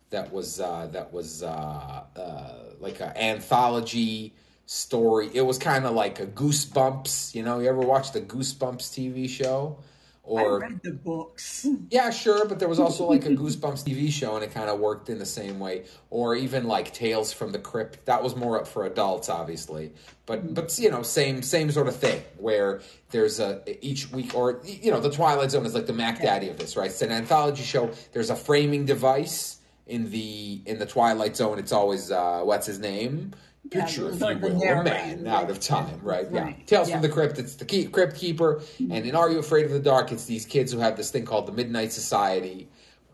that 0.09 0.31
was 0.33 0.59
uh, 0.59 0.87
that 0.91 1.13
was 1.13 1.41
uh, 1.41 2.03
uh, 2.15 2.53
like 2.79 2.99
an 2.99 3.15
anthology 3.15 4.33
story. 4.65 5.29
It 5.33 5.41
was 5.41 5.57
kind 5.57 5.85
of 5.85 5.93
like 5.93 6.19
a 6.19 6.25
Goosebumps. 6.25 7.33
You 7.33 7.43
know, 7.43 7.59
you 7.59 7.69
ever 7.69 7.79
watch 7.79 8.11
the 8.11 8.21
Goosebumps 8.21 8.91
TV 8.91 9.29
show? 9.29 9.77
Or 10.25 10.63
I 10.63 10.67
read 10.67 10.79
the 10.83 10.91
books. 10.91 11.67
Yeah, 11.89 12.09
sure, 12.09 12.47
but 12.47 12.57
there 12.57 12.69
was 12.69 12.79
also 12.79 13.05
like 13.05 13.25
a 13.25 13.29
Goosebumps 13.29 13.83
TV 13.83 14.09
show, 14.09 14.35
and 14.35 14.43
it 14.43 14.51
kind 14.53 14.69
of 14.69 14.79
worked 14.79 15.09
in 15.09 15.19
the 15.19 15.25
same 15.25 15.59
way. 15.59 15.83
Or 16.09 16.33
even 16.33 16.63
like 16.63 16.93
Tales 16.93 17.33
from 17.33 17.51
the 17.51 17.59
Crypt. 17.59 18.05
That 18.05 18.23
was 18.23 18.35
more 18.35 18.59
up 18.59 18.67
for 18.67 18.85
adults, 18.85 19.27
obviously, 19.27 19.91
but 20.25 20.53
but 20.53 20.79
you 20.79 20.89
know, 20.89 21.03
same 21.03 21.43
same 21.43 21.69
sort 21.71 21.87
of 21.87 21.95
thing 21.97 22.23
where 22.37 22.81
there's 23.11 23.39
a 23.41 23.61
each 23.85 24.11
week, 24.11 24.33
or 24.33 24.61
you 24.63 24.91
know, 24.91 25.01
the 25.01 25.11
Twilight 25.11 25.51
Zone 25.51 25.65
is 25.65 25.75
like 25.75 25.87
the 25.87 25.93
Mac 25.93 26.21
Daddy 26.21 26.49
of 26.49 26.57
this, 26.57 26.77
right? 26.77 26.89
It's 26.89 27.01
an 27.01 27.11
anthology 27.11 27.63
show. 27.63 27.91
There's 28.13 28.29
a 28.29 28.35
framing 28.35 28.85
device 28.85 29.57
in 29.87 30.09
the 30.09 30.61
in 30.65 30.79
the 30.79 30.85
Twilight 30.85 31.35
Zone. 31.35 31.59
It's 31.59 31.73
always 31.73 32.11
uh, 32.11 32.41
what's 32.43 32.65
his 32.65 32.79
name 32.79 33.33
picture, 33.69 34.03
yeah, 34.03 34.29
if 34.29 34.41
you 34.41 34.49
will, 34.49 34.61
a 34.61 34.83
man 34.83 35.27
out 35.27 35.49
of 35.49 35.59
time, 35.59 35.99
right? 36.01 36.29
right. 36.31 36.55
Yeah. 36.57 36.65
Tales 36.65 36.89
yeah. 36.89 36.95
from 36.95 37.01
the 37.01 37.09
Crypt, 37.09 37.39
it's 37.39 37.55
the 37.55 37.65
key, 37.65 37.85
Crypt 37.85 38.15
Keeper. 38.15 38.55
Mm-hmm. 38.55 38.91
And 38.91 39.05
in 39.05 39.15
Are 39.15 39.29
You 39.29 39.39
Afraid 39.39 39.65
of 39.65 39.71
the 39.71 39.79
Dark, 39.79 40.11
it's 40.11 40.25
these 40.25 40.45
kids 40.45 40.71
who 40.71 40.79
have 40.79 40.97
this 40.97 41.11
thing 41.11 41.25
called 41.25 41.47
the 41.47 41.51
Midnight 41.51 41.91
Society, 41.91 42.69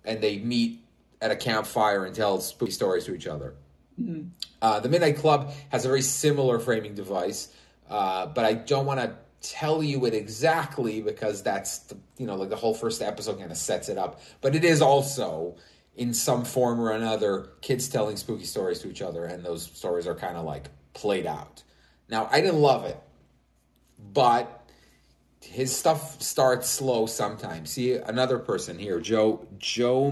and 0.05 0.21
they 0.21 0.39
meet 0.39 0.83
at 1.21 1.31
a 1.31 1.35
campfire 1.35 2.05
and 2.05 2.15
tell 2.15 2.39
spooky 2.39 2.71
stories 2.71 3.05
to 3.05 3.13
each 3.13 3.27
other. 3.27 3.55
Mm-hmm. 3.99 4.29
Uh, 4.61 4.79
the 4.79 4.89
Midnight 4.89 5.17
Club 5.17 5.53
has 5.69 5.85
a 5.85 5.87
very 5.87 6.01
similar 6.01 6.59
framing 6.59 6.95
device, 6.95 7.53
uh, 7.89 8.25
but 8.27 8.45
I 8.45 8.53
don't 8.53 8.85
want 8.85 8.99
to 8.99 9.15
tell 9.41 9.81
you 9.81 10.05
it 10.05 10.13
exactly 10.13 11.01
because 11.01 11.41
that's 11.43 11.79
the, 11.79 11.97
you 12.17 12.25
know 12.25 12.35
like 12.35 12.49
the 12.49 12.57
whole 12.57 12.73
first 12.73 13.01
episode 13.01 13.39
kind 13.39 13.51
of 13.51 13.57
sets 13.57 13.89
it 13.89 13.97
up. 13.97 14.21
But 14.41 14.55
it 14.55 14.63
is 14.63 14.81
also 14.81 15.55
in 15.99 16.13
some 16.13 16.45
form 16.45 16.79
or 16.79 16.91
another, 16.91 17.49
kids 17.59 17.89
telling 17.89 18.15
spooky 18.15 18.45
stories 18.45 18.79
to 18.79 18.89
each 18.89 19.01
other, 19.01 19.25
and 19.25 19.43
those 19.43 19.63
stories 19.63 20.07
are 20.07 20.15
kind 20.15 20.37
of 20.37 20.45
like 20.45 20.69
played 20.93 21.25
out. 21.25 21.61
Now, 22.09 22.29
I 22.31 22.39
didn't 22.39 22.61
love 22.61 22.85
it, 22.85 22.97
but 24.13 24.59
his 25.43 25.75
stuff 25.75 26.21
starts 26.21 26.69
slow 26.69 27.05
sometimes. 27.05 27.71
See 27.71 27.93
another 27.93 28.39
person 28.39 28.79
here, 28.79 29.01
Joe 29.01 29.45
Joe 29.57 30.09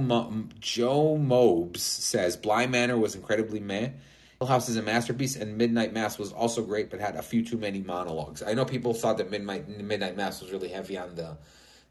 Joe 0.60 1.18
Mobes 1.18 1.82
says 1.82 2.36
Bly 2.36 2.68
Manor 2.68 2.98
was 2.98 3.16
incredibly 3.16 3.62
meh. 3.62 3.92
Hill 4.40 4.48
House 4.48 4.68
is 4.68 4.76
a 4.76 4.84
masterpiece, 4.84 5.38
and 5.38 5.58
Midnight 5.58 5.94
Mass 5.94 6.20
was 6.20 6.34
also 6.34 6.64
great, 6.64 6.92
but 6.92 7.00
had 7.00 7.16
a 7.16 7.24
few 7.24 7.44
too 7.44 7.58
many 7.58 7.80
monologues. 7.80 8.44
I 8.44 8.54
know 8.54 8.66
people 8.66 8.94
thought 8.94 9.18
that 9.20 9.32
Midnight 9.32 9.70
Midnight 9.70 10.18
Mass 10.18 10.42
was 10.42 10.52
really 10.52 10.68
heavy 10.68 10.98
on 10.98 11.16
the 11.16 11.38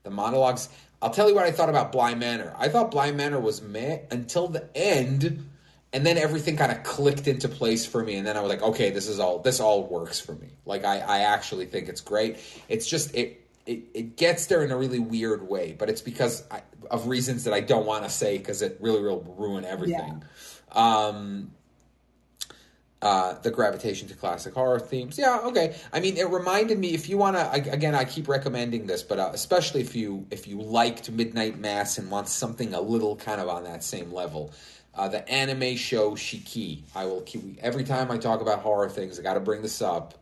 the 0.06 0.10
monologues. 0.10 0.70
I'll 1.02 1.10
tell 1.10 1.28
you 1.28 1.34
what 1.34 1.44
I 1.44 1.50
thought 1.50 1.68
about 1.68 1.92
Bly 1.92 2.14
Manor. 2.14 2.54
I 2.58 2.68
thought 2.68 2.90
Bly 2.90 3.10
Manor 3.10 3.38
was 3.38 3.60
meh 3.60 3.98
until 4.10 4.48
the 4.48 4.66
end, 4.74 5.46
and 5.92 6.06
then 6.06 6.16
everything 6.16 6.56
kind 6.56 6.72
of 6.72 6.82
clicked 6.84 7.28
into 7.28 7.48
place 7.48 7.84
for 7.84 8.02
me. 8.02 8.16
And 8.16 8.26
then 8.26 8.36
I 8.36 8.40
was 8.40 8.48
like, 8.48 8.62
okay, 8.62 8.90
this 8.90 9.06
is 9.06 9.18
all 9.18 9.40
this 9.40 9.60
all 9.60 9.86
works 9.86 10.18
for 10.18 10.32
me. 10.34 10.48
Like 10.64 10.84
I, 10.84 11.00
I 11.00 11.18
actually 11.20 11.66
think 11.66 11.88
it's 11.88 12.00
great. 12.00 12.38
It's 12.68 12.86
just 12.86 13.14
it 13.14 13.46
it, 13.66 13.82
it 13.92 14.16
gets 14.16 14.46
there 14.46 14.62
in 14.62 14.70
a 14.70 14.76
really 14.76 15.00
weird 15.00 15.46
way, 15.46 15.76
but 15.78 15.90
it's 15.90 16.00
because 16.00 16.44
I, 16.50 16.62
of 16.90 17.08
reasons 17.08 17.44
that 17.44 17.52
I 17.52 17.60
don't 17.60 17.84
want 17.84 18.04
to 18.04 18.10
say 18.10 18.38
because 18.38 18.62
it 18.62 18.78
really 18.80 19.02
will 19.02 19.22
ruin 19.36 19.64
everything. 19.64 20.22
Yeah. 20.74 21.06
Um, 21.06 21.50
uh, 23.02 23.34
the 23.42 23.50
gravitation 23.50 24.08
to 24.08 24.14
classic 24.14 24.54
horror 24.54 24.80
themes. 24.80 25.18
Yeah, 25.18 25.40
okay. 25.44 25.76
I 25.92 26.00
mean, 26.00 26.16
it 26.16 26.28
reminded 26.28 26.78
me. 26.78 26.94
If 26.94 27.08
you 27.08 27.18
want 27.18 27.36
to, 27.36 27.52
again, 27.52 27.94
I 27.94 28.04
keep 28.04 28.26
recommending 28.26 28.86
this, 28.86 29.02
but 29.02 29.18
uh, 29.18 29.30
especially 29.34 29.82
if 29.82 29.94
you 29.94 30.26
if 30.30 30.46
you 30.46 30.60
liked 30.60 31.10
Midnight 31.10 31.58
Mass 31.58 31.98
and 31.98 32.10
want 32.10 32.28
something 32.28 32.72
a 32.74 32.80
little 32.80 33.16
kind 33.16 33.40
of 33.40 33.48
on 33.48 33.64
that 33.64 33.84
same 33.84 34.12
level, 34.12 34.52
uh, 34.94 35.08
the 35.08 35.28
anime 35.28 35.76
show 35.76 36.12
Shiki. 36.12 36.82
I 36.94 37.04
will 37.04 37.20
keep 37.20 37.58
every 37.60 37.84
time 37.84 38.10
I 38.10 38.16
talk 38.16 38.40
about 38.40 38.60
horror 38.60 38.88
things. 38.88 39.18
I 39.18 39.22
got 39.22 39.34
to 39.34 39.40
bring 39.40 39.62
this 39.62 39.82
up. 39.82 40.14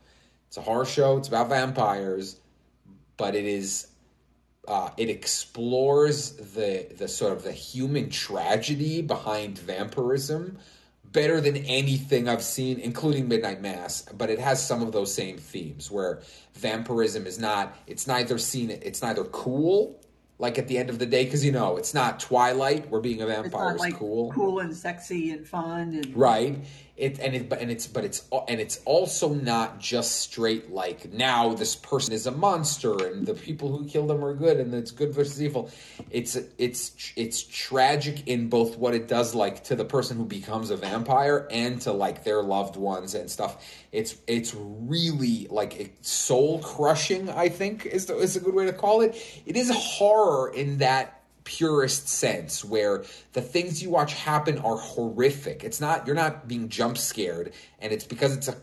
It's 0.48 0.56
a 0.56 0.62
horror 0.62 0.84
show. 0.84 1.16
It's 1.16 1.28
about 1.28 1.48
vampires, 1.48 2.40
but 3.16 3.34
it 3.34 3.44
is. 3.44 3.86
Uh, 4.66 4.90
it 4.96 5.10
explores 5.10 6.32
the 6.54 6.86
the 6.98 7.06
sort 7.06 7.32
of 7.32 7.44
the 7.44 7.52
human 7.52 8.10
tragedy 8.10 9.00
behind 9.00 9.58
vampirism 9.58 10.58
better 11.14 11.40
than 11.40 11.56
anything 11.56 12.28
I've 12.28 12.42
seen, 12.42 12.78
including 12.78 13.26
Midnight 13.28 13.62
Mass. 13.62 14.02
But 14.02 14.28
it 14.28 14.38
has 14.38 14.64
some 14.64 14.82
of 14.82 14.92
those 14.92 15.14
same 15.14 15.38
themes 15.38 15.90
where 15.90 16.20
vampirism 16.52 17.26
is 17.26 17.38
not. 17.38 17.74
It's 17.86 18.06
neither 18.06 18.36
seen. 18.36 18.70
It's 18.70 19.00
neither 19.00 19.24
cool. 19.24 19.98
Like 20.38 20.58
at 20.58 20.66
the 20.66 20.76
end 20.76 20.90
of 20.90 20.98
the 20.98 21.06
day, 21.06 21.24
because 21.24 21.44
you 21.44 21.52
know 21.52 21.76
it's 21.76 21.94
not 21.94 22.18
Twilight 22.18 22.90
where 22.90 23.00
being 23.00 23.22
a 23.22 23.26
vampire 23.26 23.76
is 23.76 23.80
like 23.80 23.94
cool, 23.94 24.32
cool 24.32 24.58
and 24.58 24.76
sexy 24.76 25.30
and 25.30 25.46
fun, 25.46 25.94
and 25.94 26.14
right. 26.14 26.58
It 26.96 27.18
and 27.18 27.34
it 27.34 27.48
but 27.48 27.60
and 27.60 27.72
it's 27.72 27.88
but 27.88 28.04
it's 28.04 28.22
and 28.46 28.60
it's 28.60 28.80
also 28.84 29.34
not 29.34 29.80
just 29.80 30.20
straight 30.20 30.70
like 30.70 31.12
now 31.12 31.52
this 31.54 31.74
person 31.74 32.14
is 32.14 32.28
a 32.28 32.30
monster 32.30 33.08
and 33.08 33.26
the 33.26 33.34
people 33.34 33.76
who 33.76 33.84
kill 33.84 34.06
them 34.06 34.24
are 34.24 34.32
good 34.32 34.60
and 34.60 34.72
it's 34.72 34.92
good 34.92 35.12
versus 35.12 35.42
evil. 35.42 35.72
It's 36.10 36.36
it's 36.56 37.12
it's 37.16 37.42
tragic 37.42 38.28
in 38.28 38.48
both 38.48 38.78
what 38.78 38.94
it 38.94 39.08
does 39.08 39.34
like 39.34 39.64
to 39.64 39.74
the 39.74 39.84
person 39.84 40.16
who 40.16 40.24
becomes 40.24 40.70
a 40.70 40.76
vampire 40.76 41.48
and 41.50 41.80
to 41.80 41.90
like 41.90 42.22
their 42.22 42.44
loved 42.44 42.76
ones 42.76 43.16
and 43.16 43.28
stuff. 43.28 43.64
It's 43.90 44.14
it's 44.28 44.54
really 44.54 45.48
like 45.50 45.96
soul 46.02 46.60
crushing. 46.60 47.28
I 47.28 47.48
think 47.48 47.86
is 47.86 48.06
the, 48.06 48.16
is 48.18 48.36
a 48.36 48.40
good 48.40 48.54
way 48.54 48.66
to 48.66 48.72
call 48.72 49.00
it. 49.00 49.16
It 49.46 49.56
is 49.56 49.68
horror 49.74 50.52
in 50.54 50.78
that 50.78 51.23
purest 51.44 52.08
sense 52.08 52.64
where 52.64 53.04
the 53.32 53.42
things 53.42 53.82
you 53.82 53.90
watch 53.90 54.14
happen 54.14 54.58
are 54.58 54.76
horrific. 54.76 55.62
It's 55.62 55.80
not 55.80 56.06
you're 56.06 56.16
not 56.16 56.48
being 56.48 56.68
jump 56.68 56.98
scared 56.98 57.52
and 57.78 57.92
it's 57.92 58.04
because 58.04 58.34
it's 58.34 58.48
a 58.48 58.56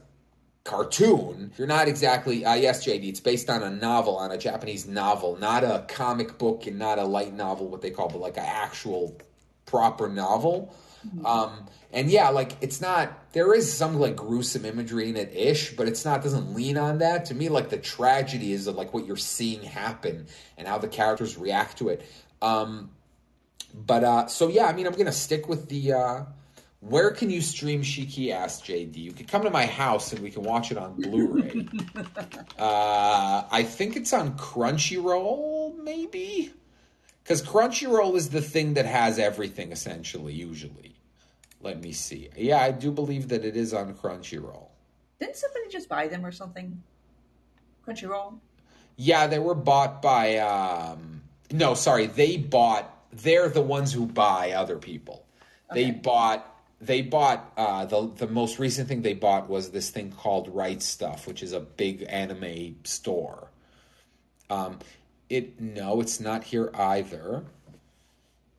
cartoon. 0.63 1.51
You're 1.57 1.67
not 1.67 1.87
exactly 1.87 2.45
uh, 2.45 2.55
yes, 2.55 2.85
JD. 2.85 3.07
It's 3.07 3.19
based 3.19 3.49
on 3.49 3.63
a 3.63 3.69
novel, 3.69 4.17
on 4.17 4.31
a 4.31 4.37
Japanese 4.37 4.87
novel, 4.87 5.37
not 5.37 5.63
a 5.63 5.85
comic 5.87 6.37
book 6.37 6.67
and 6.67 6.77
not 6.77 6.99
a 6.99 7.03
light 7.03 7.33
novel, 7.33 7.67
what 7.67 7.81
they 7.81 7.91
call, 7.91 8.09
but 8.09 8.19
like 8.19 8.37
an 8.37 8.45
actual 8.45 9.17
proper 9.65 10.09
novel. 10.09 10.75
Mm-hmm. 11.07 11.25
Um, 11.25 11.65
and 11.93 12.09
yeah, 12.09 12.29
like 12.29 12.55
it's 12.61 12.79
not. 12.79 13.31
There 13.33 13.53
is 13.53 13.71
some 13.71 13.99
like 13.99 14.15
gruesome 14.15 14.65
imagery 14.65 15.09
in 15.09 15.17
it 15.17 15.33
ish, 15.35 15.75
but 15.75 15.87
it's 15.87 16.05
not. 16.05 16.23
Doesn't 16.23 16.53
lean 16.53 16.77
on 16.77 16.99
that. 16.99 17.25
To 17.25 17.35
me, 17.35 17.49
like 17.49 17.69
the 17.69 17.77
tragedy 17.77 18.53
is 18.53 18.67
of 18.67 18.75
like 18.75 18.93
what 18.93 19.05
you're 19.05 19.17
seeing 19.17 19.63
happen 19.63 20.27
and 20.57 20.67
how 20.67 20.77
the 20.77 20.87
characters 20.87 21.37
react 21.37 21.79
to 21.79 21.89
it. 21.89 22.05
Um, 22.41 22.91
but 23.73 24.03
uh, 24.03 24.27
so 24.27 24.47
yeah, 24.47 24.65
I 24.65 24.73
mean, 24.73 24.87
I'm 24.87 24.93
gonna 24.93 25.11
stick 25.11 25.47
with 25.47 25.69
the. 25.69 25.93
Uh, 25.93 26.23
where 26.81 27.11
can 27.11 27.29
you 27.29 27.41
stream 27.41 27.83
Shiki? 27.83 28.31
Asked 28.31 28.65
JD. 28.65 28.95
You 28.95 29.11
can 29.11 29.27
come 29.27 29.43
to 29.43 29.51
my 29.51 29.67
house 29.67 30.13
and 30.13 30.21
we 30.21 30.31
can 30.31 30.41
watch 30.41 30.71
it 30.71 30.77
on 30.79 30.95
Blu-ray. 30.95 31.67
uh, 32.57 33.43
I 33.51 33.63
think 33.63 33.95
it's 33.95 34.13
on 34.13 34.35
Crunchyroll, 34.35 35.77
maybe, 35.77 36.51
because 37.23 37.43
Crunchyroll 37.43 38.15
is 38.15 38.29
the 38.29 38.41
thing 38.41 38.73
that 38.73 38.87
has 38.87 39.19
everything 39.19 39.71
essentially. 39.71 40.33
Usually, 40.33 40.95
let 41.61 41.79
me 41.79 41.91
see. 41.91 42.29
Yeah, 42.35 42.57
I 42.57 42.71
do 42.71 42.91
believe 42.91 43.29
that 43.29 43.45
it 43.45 43.55
is 43.55 43.75
on 43.75 43.93
Crunchyroll. 43.93 44.69
Didn't 45.19 45.35
somebody 45.35 45.69
just 45.69 45.87
buy 45.87 46.07
them 46.07 46.25
or 46.25 46.31
something? 46.31 46.81
Crunchyroll. 47.87 48.39
Yeah, 48.97 49.27
they 49.27 49.39
were 49.39 49.55
bought 49.55 50.01
by. 50.01 50.37
Um, 50.37 51.20
no, 51.51 51.73
sorry, 51.73 52.07
they 52.07 52.37
bought. 52.37 52.87
They're 53.11 53.49
the 53.49 53.61
ones 53.61 53.91
who 53.91 54.05
buy 54.05 54.51
other 54.51 54.77
people. 54.77 55.25
Okay. 55.71 55.83
They 55.83 55.91
bought. 55.91 56.47
They 56.79 57.01
bought 57.01 57.51
uh, 57.57 57.85
the 57.85 58.11
the 58.15 58.27
most 58.27 58.57
recent 58.57 58.87
thing 58.87 59.01
they 59.01 59.13
bought 59.13 59.49
was 59.49 59.69
this 59.71 59.89
thing 59.89 60.11
called 60.11 60.49
Right 60.49 60.79
Stuf, 60.79 61.27
which 61.27 61.43
is 61.43 61.53
a 61.53 61.59
big 61.59 62.05
anime 62.09 62.77
store. 62.83 63.49
Um, 64.49 64.79
it 65.29 65.59
no, 65.61 66.01
it's 66.01 66.19
not 66.19 66.43
here 66.43 66.71
either. 66.73 67.43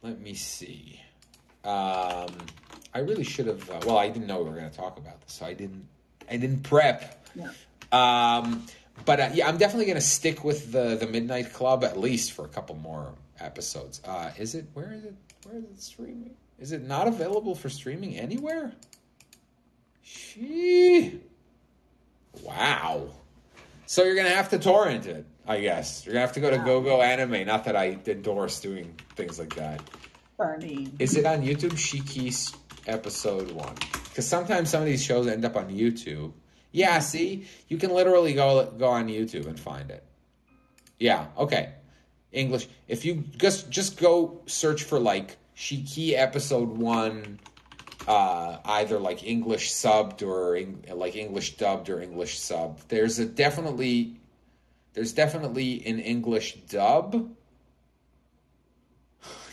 Let 0.03 0.21
me 0.21 0.35
see. 0.35 1.01
Um, 1.65 2.31
I 2.95 2.99
really 2.99 3.25
should 3.25 3.47
have. 3.47 3.69
Uh, 3.69 3.81
well, 3.87 3.99
I 3.99 4.09
didn't 4.09 4.27
know 4.27 4.39
we 4.39 4.51
were 4.51 4.57
going 4.57 4.71
to 4.71 4.77
talk 4.77 4.99
about 4.99 5.21
this, 5.21 5.35
so 5.35 5.47
I 5.47 5.55
didn't. 5.55 5.87
I 6.31 6.37
didn't 6.37 6.63
prep. 6.63 7.27
Yeah. 7.35 7.51
Um, 7.93 8.67
but 9.05 9.21
uh, 9.21 9.31
yeah, 9.33 9.49
I'm 9.49 9.57
definitely 9.59 9.87
going 9.87 9.97
to 9.97 10.01
stick 10.01 10.45
with 10.45 10.73
the 10.73 10.97
the 10.97 11.07
Midnight 11.07 11.53
Club 11.53 11.85
at 11.85 11.99
least 11.99 12.33
for 12.33 12.45
a 12.45 12.49
couple 12.49 12.77
more 12.77 13.15
episodes. 13.41 14.01
Uh, 14.05 14.31
is 14.39 14.55
it? 14.55 14.67
Where 14.75 14.93
is 14.93 15.05
it? 15.05 15.15
Where 15.45 15.59
is 15.59 15.65
it 15.65 15.83
streaming? 15.83 16.35
Is 16.59 16.73
it 16.73 16.87
not 16.87 17.09
available 17.09 17.55
for 17.55 17.69
streaming 17.69 18.17
anywhere? 18.17 18.73
She. 20.03 21.21
Wow. 22.43 23.09
So 23.87 24.05
you're 24.05 24.15
gonna 24.15 24.31
have 24.31 24.51
to 24.51 24.59
torrent 24.59 25.07
it, 25.07 25.27
I 25.47 25.61
guess. 25.61 26.07
You're 26.07 26.15
gonna 26.15 26.27
have 26.27 26.35
to 26.35 26.41
go 26.41 26.51
to 26.51 26.59
Gogoanime. 26.59 27.47
Not 27.47 27.65
that 27.65 27.77
I 27.77 27.99
endorse 28.07 28.61
doing 28.61 28.95
things 29.17 29.39
like 29.39 29.55
that. 29.57 29.83
Funny. 30.37 30.89
Is 30.99 31.17
it 31.17 31.27
on 31.27 31.43
YouTube? 31.43 31.77
Shiki's 31.77 32.55
episode 32.87 33.51
one. 33.51 33.75
Because 34.09 34.27
sometimes 34.27 34.71
some 34.71 34.81
of 34.81 34.87
these 34.87 35.03
shows 35.03 35.27
end 35.27 35.45
up 35.45 35.57
on 35.57 35.69
YouTube 35.69 36.33
yeah, 36.73 36.99
see, 36.99 37.47
you 37.69 37.77
can 37.77 37.93
literally 37.93 38.35
go 38.35 38.67
go 38.79 38.89
on 38.89 39.09
YouTube 39.09 39.47
and 39.47 39.59
find 39.59 39.91
it. 39.91 40.05
Yeah, 40.99 41.27
okay. 41.37 41.75
English. 42.33 42.69
If 42.89 43.05
you 43.05 43.25
just 43.37 43.71
just 43.71 43.99
go 43.99 44.41
search 44.47 44.85
for 44.85 44.99
like 44.99 45.37
Shiki 45.57 46.15
episode 46.15 46.69
one 46.69 47.39
uh, 48.07 48.59
either 48.65 48.99
like 48.99 49.25
English 49.25 49.73
subbed 49.73 50.23
or 50.23 50.57
Eng- 50.57 50.85
like 50.93 51.17
English 51.17 51.57
dubbed 51.57 51.89
or 51.89 52.01
English 52.01 52.39
subbed. 52.39 52.81
There's 52.89 53.19
a 53.19 53.27
definitely 53.27 54.17
there's 54.95 55.13
definitely 55.13 55.87
an 55.87 56.01
English 56.01 56.55
dub. 56.69 57.31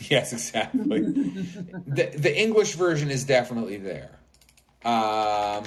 yes, 0.00 0.32
exactly. 0.32 1.00
the 1.86 2.12
the 2.16 2.36
English 2.36 2.74
version 2.74 3.10
is 3.10 3.24
definitely 3.24 3.76
there. 3.76 4.18
Um, 4.84 5.64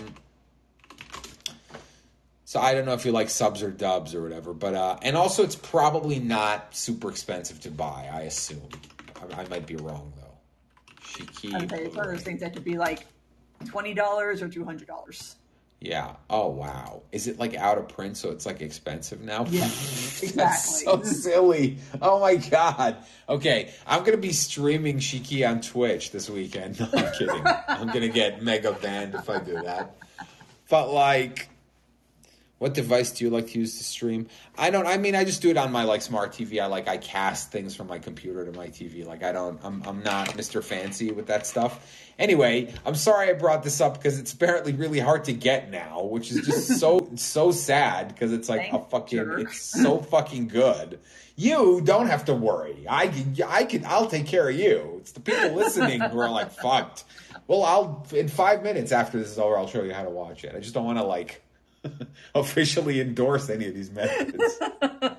so 2.54 2.60
I 2.60 2.76
don't 2.76 2.86
know 2.86 2.94
if 2.94 3.04
you 3.04 3.12
like 3.12 3.32
subs 3.32 3.64
or 3.64 3.72
dubs 3.72 4.14
or 4.14 4.22
whatever, 4.22 4.54
but 4.54 4.76
uh, 4.76 5.00
and 5.02 5.18
also 5.18 5.42
it's 5.44 5.56
probably 5.56 6.20
not 6.20 6.76
super 6.76 7.10
expensive 7.10 7.60
to 7.62 7.72
buy. 7.72 8.08
I 8.14 8.22
assume. 8.22 8.62
I, 9.36 9.42
I 9.42 9.48
might 9.48 9.66
be 9.66 9.76
wrong 9.76 10.14
though. 10.18 10.38
Shiki. 11.04 11.64
Okay, 11.64 11.86
it's 11.86 11.96
one 11.96 12.06
of 12.06 12.12
those 12.12 12.22
things 12.22 12.42
that 12.42 12.54
could 12.54 12.64
be 12.64 12.78
like 12.78 13.08
twenty 13.66 13.96
dollars 13.96 14.44
or 14.44 14.50
two 14.50 14.64
hundred 14.64 14.86
dollars. 14.86 15.36
Yeah. 15.82 16.16
Oh 16.30 16.50
wow. 16.50 17.02
Is 17.12 17.26
it 17.26 17.40
like 17.40 17.56
out 17.56 17.80
of 17.80 17.90
print, 17.90 18.18
so 18.18 18.30
it's 18.30 18.46
like 18.46 18.62
expensive 18.62 19.22
now? 19.22 19.48
Yeah, 19.50 19.62
That's 19.66 20.22
exactly. 20.22 20.84
so 20.84 21.02
silly. 21.02 21.78
Oh 22.04 22.20
my 22.20 22.36
god. 22.36 22.98
Okay, 23.30 23.74
I'm 23.88 24.04
gonna 24.04 24.18
be 24.18 24.32
streaming 24.32 25.00
Shiki 25.00 25.50
on 25.50 25.62
Twitch 25.62 26.12
this 26.12 26.30
weekend. 26.30 26.80
No, 26.80 26.88
I'm 26.94 27.14
kidding. 27.14 27.44
I'm 27.68 27.88
gonna 27.88 28.10
get 28.10 28.44
mega 28.44 28.74
banned 28.74 29.16
if 29.16 29.28
I 29.28 29.40
do 29.40 29.60
that. 29.64 29.96
But 30.70 30.92
like, 30.92 31.50
what 32.64 32.74
device 32.74 33.12
do 33.12 33.26
you 33.26 33.30
like 33.30 33.48
to 33.48 33.60
use 33.60 33.78
to 33.78 33.84
stream? 33.84 34.26
I 34.58 34.70
don't. 34.70 34.88
I 34.88 34.96
mean, 34.96 35.16
I 35.16 35.26
just 35.26 35.42
do 35.42 35.50
it 35.50 35.58
on 35.58 35.70
my 35.74 35.84
like 35.84 36.02
smart 36.02 36.32
TV. 36.32 36.62
I 36.62 36.68
like 36.68 36.88
I 36.88 36.96
cast 36.96 37.52
things 37.52 37.76
from 37.76 37.88
my 37.88 38.00
computer 38.00 38.46
to 38.46 38.54
my 38.54 38.68
TV. 38.68 39.06
Like 39.06 39.22
I 39.22 39.34
don't. 39.34 39.60
I'm 39.66 39.84
I'm 39.86 40.02
not 40.02 40.30
Mr. 40.30 40.64
Fancy 40.64 41.12
with 41.12 41.28
that 41.28 41.46
stuff. 41.46 41.86
Anyway, 42.18 42.74
I'm 42.86 42.96
sorry 42.96 43.30
I 43.30 43.34
brought 43.34 43.64
this 43.64 43.82
up 43.82 43.98
because 43.98 44.18
it's 44.18 44.32
apparently 44.32 44.72
really 44.72 45.00
hard 45.00 45.26
to 45.26 45.34
get 45.34 45.72
now, 45.72 46.04
which 46.04 46.32
is 46.32 46.46
just 46.46 46.80
so 46.80 47.10
so 47.18 47.52
sad 47.52 48.08
because 48.08 48.32
it's 48.32 48.48
like 48.48 48.72
a 48.72 48.80
fucking. 48.80 49.18
jerk. 49.18 49.42
It's 49.42 49.60
so 49.60 49.98
fucking 50.00 50.48
good. 50.48 51.02
You 51.36 51.82
don't 51.82 52.08
have 52.08 52.24
to 52.26 52.34
worry. 52.34 52.86
I 52.90 53.10
can. 53.10 53.36
I 53.46 53.66
can. 53.66 53.84
I'll 53.86 54.08
take 54.08 54.26
care 54.26 54.48
of 54.48 54.56
you. 54.56 55.00
It's 55.02 55.12
the 55.12 55.20
people 55.20 55.52
listening 55.52 56.00
who 56.00 56.18
are 56.18 56.32
like 56.32 56.52
fucked. 56.62 57.04
Well, 57.46 57.64
I'll 57.64 58.08
in 58.14 58.30
five 58.30 58.64
minutes 58.64 58.94
after 58.94 59.20
this 59.20 59.32
is 59.32 59.38
over, 59.38 59.58
I'll 59.58 59.68
show 59.68 59.84
you 59.84 59.94
how 59.94 60.04
to 60.04 60.10
watch 60.10 60.46
it. 60.46 60.56
I 60.56 60.62
just 60.62 60.74
don't 60.74 60.86
want 60.86 60.98
to 60.98 61.04
like 61.04 61.42
officially 62.36 63.02
endorse 63.02 63.50
any 63.50 63.68
of 63.68 63.74
these 63.76 63.92
methods. 63.92 64.60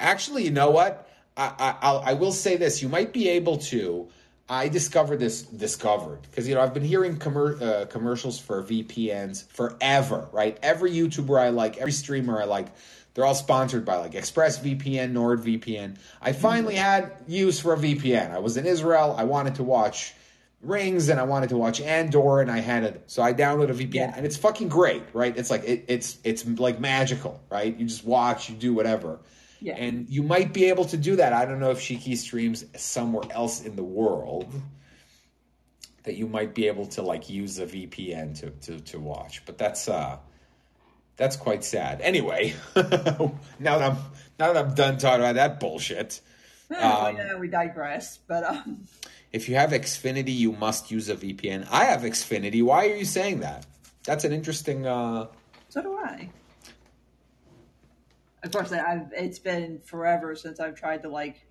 Actually, 0.00 0.44
you 0.44 0.50
know 0.50 0.70
what? 0.70 1.08
I, 1.36 1.74
I 1.82 2.10
I'll, 2.10 2.32
say 2.32 2.56
this: 2.56 2.82
you 2.82 2.88
might 2.88 3.12
be 3.12 3.28
able 3.30 3.58
to. 3.58 4.08
I 4.48 4.68
discovered 4.68 5.18
this 5.18 5.42
discovered 5.42 6.22
because 6.22 6.46
you 6.46 6.54
know 6.54 6.60
I've 6.60 6.72
been 6.72 6.84
hearing 6.84 7.16
commer- 7.16 7.60
uh, 7.60 7.86
commercials 7.86 8.38
for 8.38 8.62
VPNs 8.62 9.48
forever, 9.48 10.28
right? 10.32 10.56
Every 10.62 10.92
YouTuber 10.92 11.40
I 11.40 11.48
like, 11.48 11.78
every 11.78 11.92
streamer 11.92 12.40
I 12.40 12.44
like, 12.44 12.68
they're 13.14 13.24
all 13.24 13.34
sponsored 13.34 13.84
by 13.84 13.96
like 13.96 14.12
ExpressVPN, 14.12 15.12
NordVPN. 15.12 15.96
I 16.20 16.32
finally 16.32 16.76
had 16.76 17.12
use 17.26 17.58
for 17.58 17.72
a 17.72 17.76
VPN. 17.76 18.30
I 18.30 18.38
was 18.38 18.56
in 18.56 18.66
Israel. 18.66 19.16
I 19.18 19.24
wanted 19.24 19.56
to 19.56 19.64
watch 19.64 20.14
Rings 20.66 21.08
and 21.08 21.18
I 21.20 21.24
wanted 21.24 21.48
to 21.50 21.56
watch 21.56 21.80
Andor, 21.80 22.40
and 22.40 22.50
I 22.50 22.58
had 22.58 22.84
it. 22.84 23.02
So 23.06 23.22
I 23.22 23.32
downloaded 23.32 23.70
a 23.70 23.74
VPN, 23.74 23.94
Yeah. 23.94 24.14
and 24.16 24.26
it's 24.26 24.36
fucking 24.36 24.68
great, 24.68 25.02
right? 25.12 25.36
It's 25.36 25.50
like 25.50 25.64
it, 25.64 25.84
it's 25.88 26.18
it's 26.24 26.46
like 26.46 26.80
magical, 26.80 27.40
right? 27.50 27.76
You 27.76 27.86
just 27.86 28.04
watch, 28.04 28.50
you 28.50 28.56
do 28.56 28.74
whatever. 28.74 29.20
Yeah. 29.60 29.76
And 29.76 30.08
you 30.10 30.22
might 30.22 30.52
be 30.52 30.66
able 30.66 30.84
to 30.86 30.96
do 30.96 31.16
that. 31.16 31.32
I 31.32 31.44
don't 31.46 31.60
know 31.60 31.70
if 31.70 31.80
Shiki 31.80 32.16
streams 32.16 32.64
somewhere 32.76 33.24
else 33.30 33.62
in 33.64 33.74
the 33.74 33.82
world 33.84 34.52
that 36.04 36.14
you 36.16 36.26
might 36.26 36.54
be 36.54 36.68
able 36.68 36.86
to 36.86 37.02
like 37.02 37.28
use 37.30 37.58
a 37.58 37.66
VPN 37.66 38.38
to 38.40 38.50
to, 38.50 38.80
to 38.92 39.00
watch. 39.00 39.44
But 39.46 39.58
that's 39.58 39.88
uh 39.88 40.18
that's 41.16 41.36
quite 41.36 41.64
sad. 41.64 42.00
Anyway, 42.02 42.54
now 42.76 42.88
that 43.78 43.90
I'm 43.90 43.96
now 44.38 44.52
that 44.52 44.56
I'm 44.56 44.74
done 44.74 44.98
talking 44.98 45.20
about 45.20 45.36
that 45.36 45.58
bullshit. 45.60 46.20
Well, 46.68 47.06
Um, 47.06 47.16
yeah, 47.16 47.36
we 47.38 47.48
digress, 47.48 48.18
but 48.26 48.44
um, 48.44 48.86
If 49.36 49.50
you 49.50 49.56
have 49.56 49.72
Xfinity, 49.72 50.34
you 50.34 50.52
must 50.52 50.90
use 50.90 51.10
a 51.10 51.14
VPN. 51.14 51.68
I 51.70 51.84
have 51.84 52.00
Xfinity. 52.00 52.62
Why 52.62 52.86
are 52.86 52.96
you 52.96 53.04
saying 53.04 53.40
that? 53.40 53.66
That's 54.04 54.24
an 54.24 54.32
interesting 54.32 54.86
uh 54.86 55.26
so 55.68 55.82
do 55.82 55.94
I. 55.98 56.30
Of 58.42 58.50
course, 58.50 58.72
I've 58.72 59.12
it's 59.12 59.38
been 59.38 59.78
forever 59.84 60.34
since 60.34 60.58
I've 60.58 60.74
tried 60.74 61.02
to 61.02 61.10
like 61.10 61.46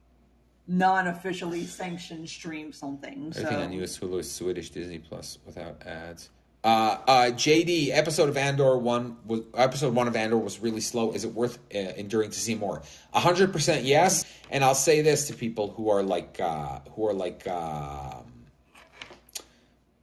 non-officially 0.67 1.63
sanction 1.65 2.25
stream 2.25 2.73
something. 2.73 3.31
So 3.31 3.41
Everything 3.41 3.65
on 3.65 3.83
US 3.83 3.99
Hulu 3.99 4.19
is 4.19 4.31
Swedish 4.31 4.71
Disney 4.71 4.97
Plus 4.97 5.37
without 5.45 5.85
ads. 5.85 6.31
Uh, 6.65 6.97
uh, 7.07 7.25
JD 7.27 7.91
episode 7.91 8.27
of 8.27 8.37
Andor 8.37 8.75
one 8.75 9.17
was 9.23 9.41
episode 9.53 9.93
one 9.93 10.07
of 10.07 10.15
Andor 10.15 10.39
was 10.39 10.59
really 10.59 10.81
slow. 10.81 11.11
Is 11.11 11.23
it 11.23 11.31
worth 11.31 11.59
uh, 11.75 11.77
enduring 11.77 12.31
to 12.31 12.39
see 12.39 12.55
more? 12.55 12.81
hundred 13.13 13.53
percent 13.53 13.85
yes. 13.85 14.25
And 14.49 14.63
I'll 14.63 14.73
say 14.73 15.01
this 15.01 15.27
to 15.27 15.35
people 15.35 15.69
who 15.69 15.91
are 15.91 16.01
like 16.01 16.39
uh, 16.39 16.79
who 16.95 17.07
are 17.07 17.13
like 17.13 17.47
um 17.47 18.23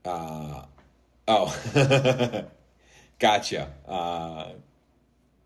uh, 0.05 0.61
oh 1.27 2.45
gotcha 3.19 3.73
uh, 3.85 4.51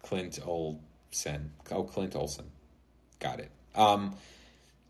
Clint 0.04 0.40
Olsen 0.46 1.52
oh 1.72 1.84
Clint 1.84 2.16
Olsen 2.16 2.46
got 3.20 3.40
it. 3.40 3.50
Um, 3.74 4.16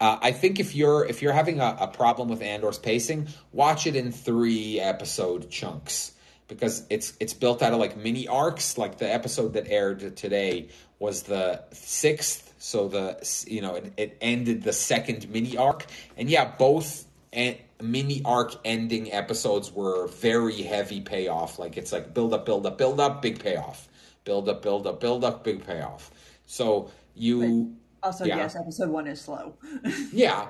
uh, 0.01 0.17
I 0.21 0.33
think 0.33 0.59
if 0.59 0.75
you're 0.75 1.05
if 1.05 1.21
you're 1.21 1.31
having 1.31 1.61
a, 1.61 1.77
a 1.79 1.87
problem 1.87 2.27
with 2.27 2.41
Andor's 2.41 2.79
pacing, 2.79 3.29
watch 3.53 3.87
it 3.87 3.95
in 3.95 4.11
three 4.11 4.81
episode 4.81 5.49
chunks 5.49 6.11
because 6.47 6.85
it's 6.89 7.13
it's 7.19 7.33
built 7.33 7.61
out 7.61 7.73
of 7.73 7.79
like 7.79 7.97
mini 7.97 8.27
arcs. 8.27 8.77
Like 8.77 8.97
the 8.97 9.11
episode 9.11 9.53
that 9.53 9.67
aired 9.69 10.15
today 10.15 10.69
was 10.99 11.23
the 11.23 11.63
sixth, 11.71 12.53
so 12.57 12.87
the 12.87 13.45
you 13.47 13.61
know 13.61 13.75
it, 13.75 13.93
it 13.97 14.17
ended 14.21 14.63
the 14.63 14.73
second 14.73 15.29
mini 15.29 15.57
arc, 15.57 15.85
and 16.15 16.29
yeah, 16.29 16.53
both 16.57 17.05
and 17.33 17.57
mini 17.81 18.21
arc 18.25 18.55
ending 18.65 19.11
episodes 19.11 19.71
were 19.71 20.07
very 20.07 20.61
heavy 20.63 21.01
payoff. 21.01 21.59
Like 21.59 21.77
it's 21.77 21.91
like 21.91 22.13
build 22.13 22.33
up, 22.33 22.45
build 22.45 22.65
up, 22.65 22.77
build 22.77 22.99
up, 22.99 23.21
big 23.21 23.39
payoff, 23.39 23.87
build 24.23 24.49
up, 24.49 24.61
build 24.61 24.87
up, 24.87 24.99
build 24.99 25.23
up, 25.23 25.43
big 25.43 25.65
payoff. 25.65 26.11
So 26.45 26.91
you. 27.15 27.75
also, 28.03 28.25
Yeah. 28.25 28.37
yes, 28.37 28.55
episode 28.55 28.89
one 28.89 29.07
is 29.07 29.19
slow, 29.21 29.55
Yeah, 30.11 30.47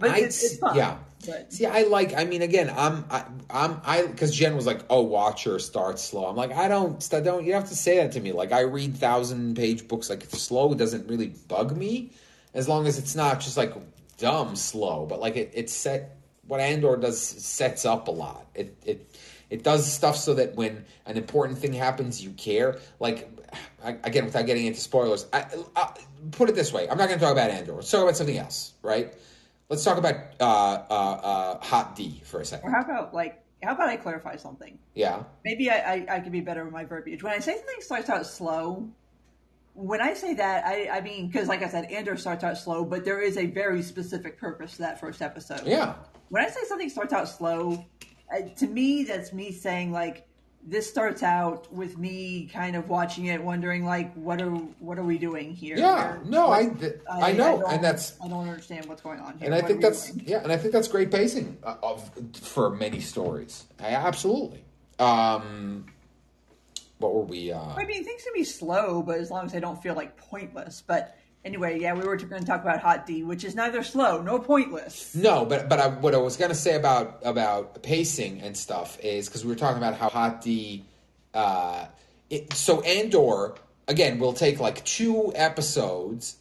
but 0.00 0.10
I- 0.10 0.18
it's, 0.18 0.42
it's 0.42 0.58
fun. 0.58 0.76
yeah. 0.76 0.98
but 1.26 1.52
See, 1.52 1.66
I 1.66 1.82
like. 1.82 2.14
I 2.14 2.24
mean, 2.24 2.42
again, 2.42 2.72
I'm, 2.74 3.04
I, 3.10 3.24
I'm, 3.50 3.80
I, 3.84 4.06
because 4.06 4.34
Jen 4.34 4.54
was 4.56 4.66
like, 4.66 4.80
"Oh, 4.88 5.02
Watcher 5.02 5.58
starts 5.58 6.02
slow." 6.02 6.26
I'm 6.26 6.36
like, 6.36 6.52
I 6.52 6.68
don't, 6.68 7.06
I 7.12 7.20
don't. 7.20 7.44
You 7.44 7.54
have 7.54 7.68
to 7.68 7.76
say 7.76 7.96
that 7.98 8.12
to 8.12 8.20
me. 8.20 8.32
Like, 8.32 8.52
I 8.52 8.60
read 8.60 8.96
thousand 8.96 9.56
page 9.56 9.88
books. 9.88 10.08
Like, 10.10 10.22
it's 10.22 10.40
slow. 10.40 10.72
It 10.72 10.78
doesn't 10.78 11.08
really 11.08 11.34
bug 11.48 11.76
me, 11.76 12.12
as 12.54 12.68
long 12.68 12.86
as 12.86 12.98
it's 12.98 13.14
not 13.14 13.40
just 13.40 13.56
like 13.56 13.74
dumb 14.18 14.56
slow. 14.56 15.06
But 15.06 15.20
like, 15.20 15.36
it, 15.36 15.50
it 15.54 15.70
set 15.70 16.18
what 16.46 16.60
Andor 16.60 16.96
does 16.96 17.20
sets 17.20 17.84
up 17.84 18.08
a 18.08 18.10
lot. 18.10 18.46
It, 18.54 18.76
it, 18.84 19.16
it 19.50 19.62
does 19.62 19.90
stuff 19.90 20.16
so 20.16 20.34
that 20.34 20.56
when 20.56 20.84
an 21.06 21.16
important 21.16 21.58
thing 21.58 21.72
happens, 21.72 22.22
you 22.22 22.30
care. 22.30 22.78
Like, 22.98 23.28
I, 23.84 23.96
again, 24.02 24.24
without 24.24 24.46
getting 24.46 24.66
into 24.66 24.80
spoilers, 24.80 25.26
I, 25.32 25.46
I, 25.76 25.92
put 26.32 26.48
it 26.48 26.54
this 26.54 26.72
way: 26.72 26.88
I'm 26.88 26.98
not 26.98 27.08
going 27.08 27.18
to 27.18 27.24
talk 27.24 27.32
about 27.32 27.50
Andor. 27.50 27.74
Let's 27.74 27.90
talk 27.90 28.02
about 28.02 28.16
something 28.16 28.36
else, 28.36 28.72
right? 28.82 29.14
Let's 29.68 29.84
talk 29.84 29.98
about 29.98 30.14
uh, 30.40 30.44
uh, 30.44 30.94
uh, 30.94 31.58
Hot 31.64 31.94
D 31.94 32.22
for 32.24 32.40
a 32.40 32.44
second. 32.44 32.68
or 32.68 32.72
how 32.72 32.82
about 32.82 33.12
like 33.12 33.42
how 33.62 33.72
about 33.74 33.88
I 33.88 33.96
clarify 33.96 34.36
something? 34.36 34.78
Yeah. 34.94 35.24
Maybe 35.44 35.70
I, 35.70 35.76
I, 35.94 36.06
I 36.16 36.20
could 36.20 36.32
be 36.32 36.40
better 36.40 36.64
with 36.64 36.72
my 36.72 36.84
verbiage. 36.84 37.22
When 37.22 37.32
I 37.32 37.40
say 37.40 37.56
something 37.56 37.80
starts 37.80 38.08
out 38.08 38.24
slow, 38.24 38.88
when 39.74 40.00
I 40.00 40.14
say 40.14 40.34
that, 40.34 40.64
I, 40.64 40.88
I 40.88 41.00
mean, 41.00 41.26
because 41.26 41.48
like 41.48 41.62
I 41.62 41.68
said, 41.68 41.90
Andor 41.90 42.16
starts 42.16 42.44
out 42.44 42.56
slow, 42.56 42.84
but 42.84 43.04
there 43.04 43.20
is 43.20 43.36
a 43.36 43.46
very 43.46 43.82
specific 43.82 44.38
purpose 44.38 44.72
to 44.72 44.78
that 44.78 45.00
first 45.00 45.20
episode. 45.22 45.62
Yeah. 45.66 45.94
When 46.28 46.44
I 46.44 46.48
say 46.48 46.60
something 46.68 46.88
starts 46.88 47.12
out 47.12 47.28
slow, 47.28 47.84
uh, 48.32 48.42
to 48.56 48.66
me, 48.68 49.02
that's 49.04 49.32
me 49.32 49.50
saying, 49.50 49.90
like, 49.90 50.27
this 50.66 50.88
starts 50.88 51.22
out 51.22 51.72
with 51.72 51.96
me 51.96 52.50
kind 52.52 52.76
of 52.76 52.88
watching 52.88 53.26
it, 53.26 53.42
wondering, 53.42 53.84
like, 53.84 54.12
what 54.14 54.42
are 54.42 54.50
what 54.50 54.98
are 54.98 55.02
we 55.04 55.16
doing 55.16 55.54
here? 55.54 55.76
Yeah. 55.78 56.18
No, 56.26 56.50
I, 56.50 56.66
th- 56.68 57.00
I 57.10 57.32
know, 57.32 57.60
don't- 57.60 57.72
and 57.72 57.84
that's 57.84 58.14
I 58.22 58.28
don't 58.28 58.46
understand 58.48 58.86
what's 58.86 59.00
going 59.00 59.20
on 59.20 59.38
here. 59.38 59.46
and 59.46 59.54
I 59.54 59.58
What 59.58 59.66
think 59.68 59.80
that's 59.80 60.10
doing? 60.10 60.24
yeah, 60.28 60.42
and 60.42 60.52
I 60.52 60.56
think 60.58 60.72
that's 60.72 60.88
great 60.88 61.10
pacing 61.10 61.56
uh, 61.62 61.76
of 61.82 62.10
for 62.42 62.70
many 62.70 63.00
stories. 63.00 63.64
I, 63.80 63.94
absolutely. 63.94 64.64
Um, 64.98 65.86
what 66.98 67.14
were 67.14 67.22
we? 67.22 67.52
Uh, 67.52 67.60
I 67.60 67.84
mean, 67.86 68.04
things 68.04 68.22
can 68.24 68.32
be 68.34 68.44
slow, 68.44 69.02
but 69.02 69.18
as 69.18 69.30
long 69.30 69.46
as 69.46 69.52
they 69.52 69.60
don't 69.60 69.80
feel 69.82 69.94
like 69.94 70.16
pointless. 70.16 70.82
But 70.86 71.16
anyway, 71.44 71.78
yeah, 71.80 71.94
we 71.94 72.06
were 72.06 72.16
going 72.16 72.42
to 72.42 72.46
talk 72.46 72.62
about 72.62 72.80
Hot 72.80 73.06
D, 73.06 73.22
which 73.22 73.44
is 73.44 73.54
neither 73.54 73.82
slow 73.82 74.22
nor 74.22 74.40
pointless. 74.40 75.14
No, 75.14 75.44
but 75.44 75.68
but 75.68 75.78
I, 75.78 75.88
what 75.88 76.14
I 76.14 76.18
was 76.18 76.36
gonna 76.36 76.54
say 76.54 76.74
about 76.76 77.20
about 77.24 77.82
pacing 77.82 78.40
and 78.40 78.56
stuff 78.56 78.98
is 79.00 79.28
because 79.28 79.44
we 79.44 79.50
were 79.50 79.58
talking 79.58 79.78
about 79.78 79.94
how 79.94 80.08
Hot 80.08 80.40
D, 80.40 80.84
uh, 81.34 81.86
it, 82.30 82.52
so 82.52 82.80
Andor 82.82 83.54
again 83.86 84.18
will 84.18 84.32
take 84.32 84.60
like 84.60 84.84
two 84.84 85.32
episodes 85.34 86.36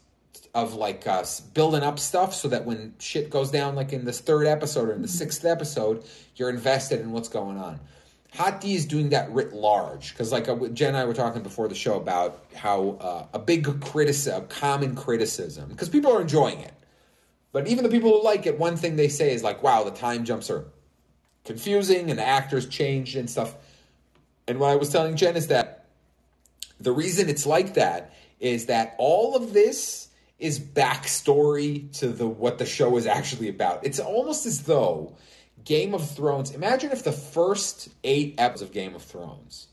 of 0.53 0.73
like 0.73 1.05
uh, 1.07 1.19
s- 1.19 1.39
building 1.39 1.83
up 1.83 1.99
stuff 1.99 2.33
so 2.33 2.47
that 2.47 2.65
when 2.65 2.93
shit 2.99 3.29
goes 3.29 3.51
down, 3.51 3.75
like 3.75 3.93
in 3.93 4.05
this 4.05 4.19
third 4.19 4.47
episode 4.47 4.89
or 4.89 4.93
in 4.93 5.01
the 5.01 5.07
sixth 5.07 5.45
episode, 5.45 6.03
you're 6.35 6.49
invested 6.49 6.99
in 6.99 7.11
what's 7.11 7.29
going 7.29 7.57
on. 7.57 7.79
Hot 8.33 8.61
D 8.61 8.75
is 8.75 8.85
doing 8.85 9.09
that 9.09 9.31
writ 9.31 9.53
large 9.53 10.11
because, 10.11 10.31
like 10.31 10.47
uh, 10.47 10.55
Jen 10.67 10.89
and 10.89 10.97
I 10.97 11.05
were 11.05 11.13
talking 11.13 11.41
before 11.41 11.67
the 11.67 11.75
show 11.75 11.95
about 11.95 12.45
how 12.55 12.97
uh, 12.99 13.25
a 13.33 13.39
big 13.39 13.81
criticism, 13.81 14.43
a 14.43 14.45
common 14.45 14.95
criticism, 14.95 15.69
because 15.69 15.89
people 15.89 16.11
are 16.11 16.21
enjoying 16.21 16.59
it. 16.59 16.73
But 17.51 17.67
even 17.67 17.83
the 17.83 17.89
people 17.89 18.11
who 18.11 18.23
like 18.23 18.45
it, 18.45 18.59
one 18.59 18.75
thing 18.75 18.95
they 18.95 19.07
say 19.07 19.33
is 19.33 19.43
like, 19.43 19.63
"Wow, 19.63 19.83
the 19.83 19.91
time 19.91 20.25
jumps 20.25 20.49
are 20.49 20.65
confusing 21.45 22.09
and 22.09 22.19
the 22.19 22.27
actors 22.27 22.67
changed 22.67 23.15
and 23.15 23.29
stuff." 23.29 23.55
And 24.47 24.59
what 24.59 24.69
I 24.69 24.75
was 24.75 24.89
telling 24.89 25.15
Jen 25.15 25.35
is 25.35 25.47
that 25.47 25.85
the 26.79 26.91
reason 26.91 27.29
it's 27.29 27.45
like 27.45 27.73
that 27.73 28.13
is 28.39 28.67
that 28.67 28.95
all 28.97 29.35
of 29.35 29.53
this 29.53 30.09
is 30.39 30.59
backstory 30.59 31.91
to 31.99 32.09
the 32.09 32.27
what 32.27 32.57
the 32.57 32.65
show 32.65 32.97
is 32.97 33.07
actually 33.07 33.49
about. 33.49 33.85
It's 33.85 33.99
almost 33.99 34.45
as 34.45 34.63
though 34.63 35.15
Game 35.67 35.93
of 35.93 36.09
Thrones. 36.09 36.51
Imagine 36.51 36.91
if 36.91 37.03
the 37.03 37.11
first 37.11 37.89
eight 38.03 38.35
episodes 38.37 38.69
of 38.69 38.71
Game 38.73 38.95
of 38.95 39.01
Thrones 39.03 39.67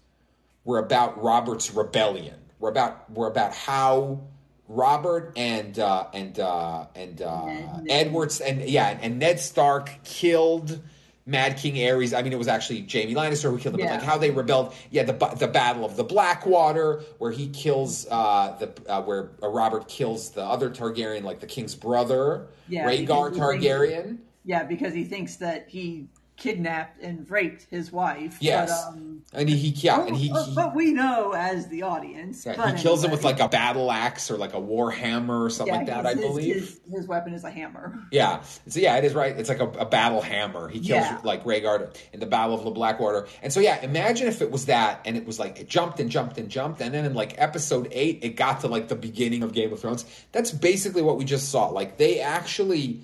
were 0.65 0.79
about 0.79 1.23
Robert's 1.23 1.73
rebellion. 1.73 2.35
We're 2.59 2.71
about 2.71 3.09
we're 3.11 3.29
about 3.29 3.55
how 3.55 4.21
Robert 4.69 5.33
and 5.37 5.79
uh, 5.79 6.07
and 6.13 6.39
uh, 6.41 6.87
and 6.97 7.23
uh, 7.23 7.47
Edwards 7.89 8.41
and 8.41 8.63
yeah 8.69 8.99
and 9.01 9.19
Ned 9.21 9.39
Stark 9.39 9.91
killed 10.03 10.81
Mad 11.27 11.59
King 11.59 11.75
Aerys. 11.77 12.17
I 12.17 12.23
mean, 12.23 12.33
it 12.33 12.39
was 12.39 12.49
actually 12.49 12.87
Jaime 12.91 13.15
Lannister 13.15 13.51
who 13.51 13.59
killed 13.59 13.75
him. 13.77 13.81
But 13.81 13.85
Yeah. 13.85 13.95
like 13.95 14.03
how 14.03 14.19
they 14.19 14.31
rebelled. 14.31 14.75
Yeah, 14.91 15.05
the 15.05 15.13
the 15.39 15.49
Battle 15.49 15.85
of 15.85 15.97
the 15.97 16.05
Blackwater, 16.05 17.03
where 17.19 17.31
he 17.31 17.49
kills 17.51 18.07
uh, 18.11 18.57
the 18.59 18.73
uh, 18.93 19.03
where 19.03 19.31
uh, 19.43 19.49
Robert 19.49 19.87
kills 19.87 20.31
the 20.33 20.43
other 20.43 20.71
Targaryen, 20.71 21.23
like 21.23 21.39
the 21.41 21.47
king's 21.47 21.75
brother, 21.77 22.49
Yeah, 22.69 22.85
Rhaegar 22.89 23.33
Targaryen. 23.37 24.19
Yeah, 24.45 24.65
because 24.65 24.93
he 24.95 25.05
thinks 25.05 25.37
that 25.37 25.69
he 25.69 26.09
kidnapped 26.37 27.01
and 27.01 27.31
raped 27.31 27.65
his 27.71 27.93
wife. 27.93 28.37
Yes, 28.41 28.69
But, 28.87 28.89
um, 28.99 29.23
and 29.33 29.49
he, 29.49 29.57
he 29.57 29.69
yeah, 29.87 30.05
and 30.05 30.17
he, 30.17 30.27
he 30.27 30.53
but 30.55 30.75
we 30.75 30.93
know 30.93 31.31
as 31.33 31.69
the 31.69 31.83
audience. 31.85 32.45
Yeah, 32.45 32.57
but 32.57 32.77
he 32.77 32.83
kills 32.83 33.05
him 33.05 33.13
with 33.13 33.23
like 33.23 33.39
a 33.39 33.49
battle 33.49 33.89
axe 33.93 34.33
or 34.33 34.37
like 34.37 34.53
a 34.53 34.59
war 34.59 34.91
hammer 34.91 35.45
or 35.45 35.49
something 35.49 35.73
Yeah, 35.73 35.79
like 35.79 35.87
that, 35.87 36.07
I 36.07 36.11
his- 36.15 36.19
his- 36.19 36.27
believe. 36.29 36.55
His, 36.57 36.81
his 36.93 37.07
weapon 37.07 37.35
is 37.35 37.45
a 37.45 37.51
hammer. 37.51 38.01
Yeah, 38.11 38.43
so 38.67 38.81
yeah, 38.81 38.97
it 38.97 39.05
is 39.05 39.15
right. 39.15 39.39
It's 39.39 39.49
like 39.49 39.61
a, 39.61 39.69
a 39.79 39.87
battle 39.87 40.21
hammer. 40.21 40.67
He 40.69 40.81
kills 40.81 41.03
Yeah. 41.05 41.21
like 41.23 41.45
Rhaegar 41.45 41.97
in 42.13 42.19
the 42.19 42.27
Battle 42.27 42.57
of 42.57 42.65
the 42.65 42.71
Blackwater, 42.73 43.29
and 43.41 43.53
so 43.53 43.61
yeah, 43.61 43.81
imagine 43.83 44.27
if 44.27 44.43
it 44.43 44.51
was 44.51 44.67
that, 44.67 45.03
and 45.05 45.17
it 45.17 45.25
was 45.27 45.39
like 45.39 45.61
it 45.61 45.69
jumped 45.69 46.01
and 46.01 46.11
jumped 46.11 46.37
and 46.37 46.49
jumped, 46.51 46.81
and 46.81 46.93
then 46.93 47.05
in 47.05 47.15
like 47.15 47.37
episode 47.39 47.87
eight, 47.93 48.19
it 48.23 48.31
got 48.31 48.61
to 48.63 48.67
like 48.67 48.89
the 48.89 48.97
beginning 48.97 49.45
of 49.45 49.53
Game 49.53 49.73
of 49.73 49.79
Thrones. 49.81 50.05
That's 50.33 50.51
basically 50.51 51.03
what 51.03 51.17
we 51.17 51.25
just 51.25 51.51
saw. 51.51 51.69
Like 51.69 51.97
they 51.97 52.19
actually, 52.21 53.03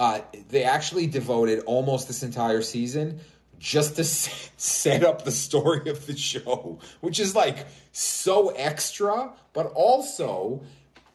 uh, 0.00 0.22
they 0.48 0.64
actually 0.64 1.06
devoted 1.06 1.60
almost 1.66 2.08
this 2.08 2.22
entire 2.22 2.62
season 2.62 3.20
just 3.58 3.96
to 3.96 4.04
set 4.56 5.04
up 5.04 5.24
the 5.24 5.30
story 5.30 5.90
of 5.90 6.06
the 6.06 6.16
show, 6.16 6.78
which 7.02 7.20
is 7.20 7.36
like 7.36 7.66
so 7.92 8.48
extra, 8.48 9.30
but 9.52 9.66
also 9.74 10.62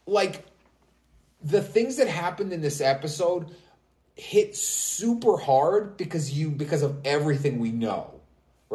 like 0.05 0.45
the 1.43 1.61
things 1.61 1.97
that 1.97 2.07
happened 2.07 2.53
in 2.53 2.61
this 2.61 2.79
episode 2.79 3.55
hit 4.15 4.55
super 4.55 5.35
hard 5.35 5.97
because 5.97 6.31
you 6.31 6.51
because 6.51 6.83
of 6.83 6.95
everything 7.05 7.59
we 7.59 7.71
know 7.71 8.14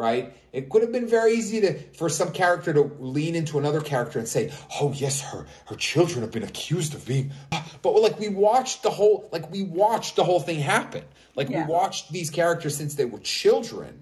right? 0.01 0.33
It 0.51 0.69
could 0.69 0.81
have 0.81 0.91
been 0.91 1.07
very 1.07 1.33
easy 1.33 1.61
to 1.61 1.79
for 1.93 2.09
some 2.09 2.31
character 2.31 2.73
to 2.73 2.81
lean 2.99 3.35
into 3.35 3.59
another 3.59 3.79
character 3.79 4.17
and 4.19 4.27
say 4.27 4.51
oh 4.81 4.91
yes 4.93 5.21
her 5.21 5.45
her 5.67 5.75
children 5.75 6.21
have 6.21 6.31
been 6.31 6.43
accused 6.43 6.93
of 6.95 7.05
being 7.05 7.31
ah, 7.51 7.65
but 7.83 7.93
like 8.01 8.19
we 8.19 8.27
watched 8.27 8.81
the 8.83 8.89
whole 8.89 9.29
like 9.31 9.49
we 9.51 9.63
watched 9.63 10.15
the 10.15 10.23
whole 10.23 10.39
thing 10.41 10.59
happen. 10.59 11.03
Like 11.35 11.49
Yeah. 11.49 11.65
we 11.65 11.71
watched 11.71 12.11
these 12.11 12.29
characters 12.29 12.75
since 12.75 12.95
they 12.95 13.05
were 13.05 13.19
children. 13.19 14.01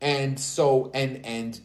And 0.00 0.40
so 0.40 0.90
and 0.94 1.24
and 1.26 1.60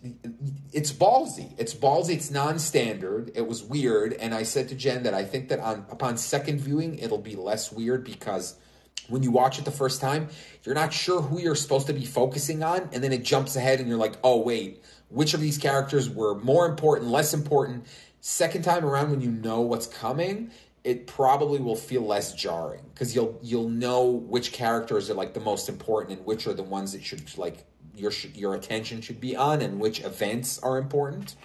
it's 0.73 0.91
ballsy. 0.91 1.53
It's 1.57 1.73
ballsy. 1.73 2.15
It's 2.15 2.29
non-standard. 2.29 3.31
It 3.33 3.47
was 3.47 3.63
weird. 3.63 4.11
And 4.13 4.33
i 4.35 4.43
said 4.43 4.67
to 4.69 4.75
jen 4.75 5.03
that 5.03 5.13
i 5.13 5.23
think 5.23 5.47
that 5.49 5.59
on 5.59 5.85
upon 5.89 6.17
second 6.17 6.59
viewing 6.59 6.99
it'll 6.99 7.17
be 7.33 7.37
less 7.37 7.71
weird 7.71 8.03
because 8.03 8.55
when 9.07 9.23
you 9.23 9.31
watch 9.31 9.59
it 9.59 9.65
the 9.65 9.71
first 9.71 10.01
time 10.01 10.27
you're 10.63 10.75
not 10.75 10.91
sure 10.91 11.21
who 11.21 11.39
you're 11.39 11.55
supposed 11.55 11.87
to 11.87 11.93
be 11.93 12.05
focusing 12.05 12.63
on 12.63 12.89
and 12.91 13.03
then 13.03 13.13
it 13.13 13.23
jumps 13.23 13.55
ahead 13.55 13.79
and 13.79 13.87
you're 13.87 13.97
like 13.97 14.15
oh 14.23 14.39
wait 14.39 14.83
which 15.09 15.33
of 15.33 15.41
these 15.41 15.57
characters 15.57 16.09
were 16.09 16.35
more 16.35 16.65
important 16.65 17.09
less 17.09 17.33
important 17.33 17.85
second 18.21 18.63
time 18.63 18.83
around 18.83 19.11
when 19.11 19.21
you 19.21 19.31
know 19.31 19.61
what's 19.61 19.87
coming 19.87 20.49
it 20.83 21.07
probably 21.07 21.59
will 21.59 21.75
feel 21.75 22.01
less 22.03 22.33
jarring 22.33 22.81
because 22.93 23.15
you'll 23.15 23.39
you'll 23.41 23.69
know 23.69 24.05
which 24.05 24.51
characters 24.51 25.09
are 25.09 25.15
like 25.15 25.33
the 25.33 25.39
most 25.39 25.67
important 25.67 26.17
and 26.17 26.25
which 26.25 26.47
are 26.47 26.53
the 26.53 26.63
ones 26.63 26.93
that 26.93 27.03
should 27.03 27.37
like 27.37 27.65
your 27.95 28.11
your 28.33 28.55
attention 28.55 29.01
should 29.01 29.19
be 29.19 29.35
on 29.35 29.61
and 29.61 29.79
which 29.79 30.03
events 30.03 30.59
are 30.59 30.77
important. 30.77 31.35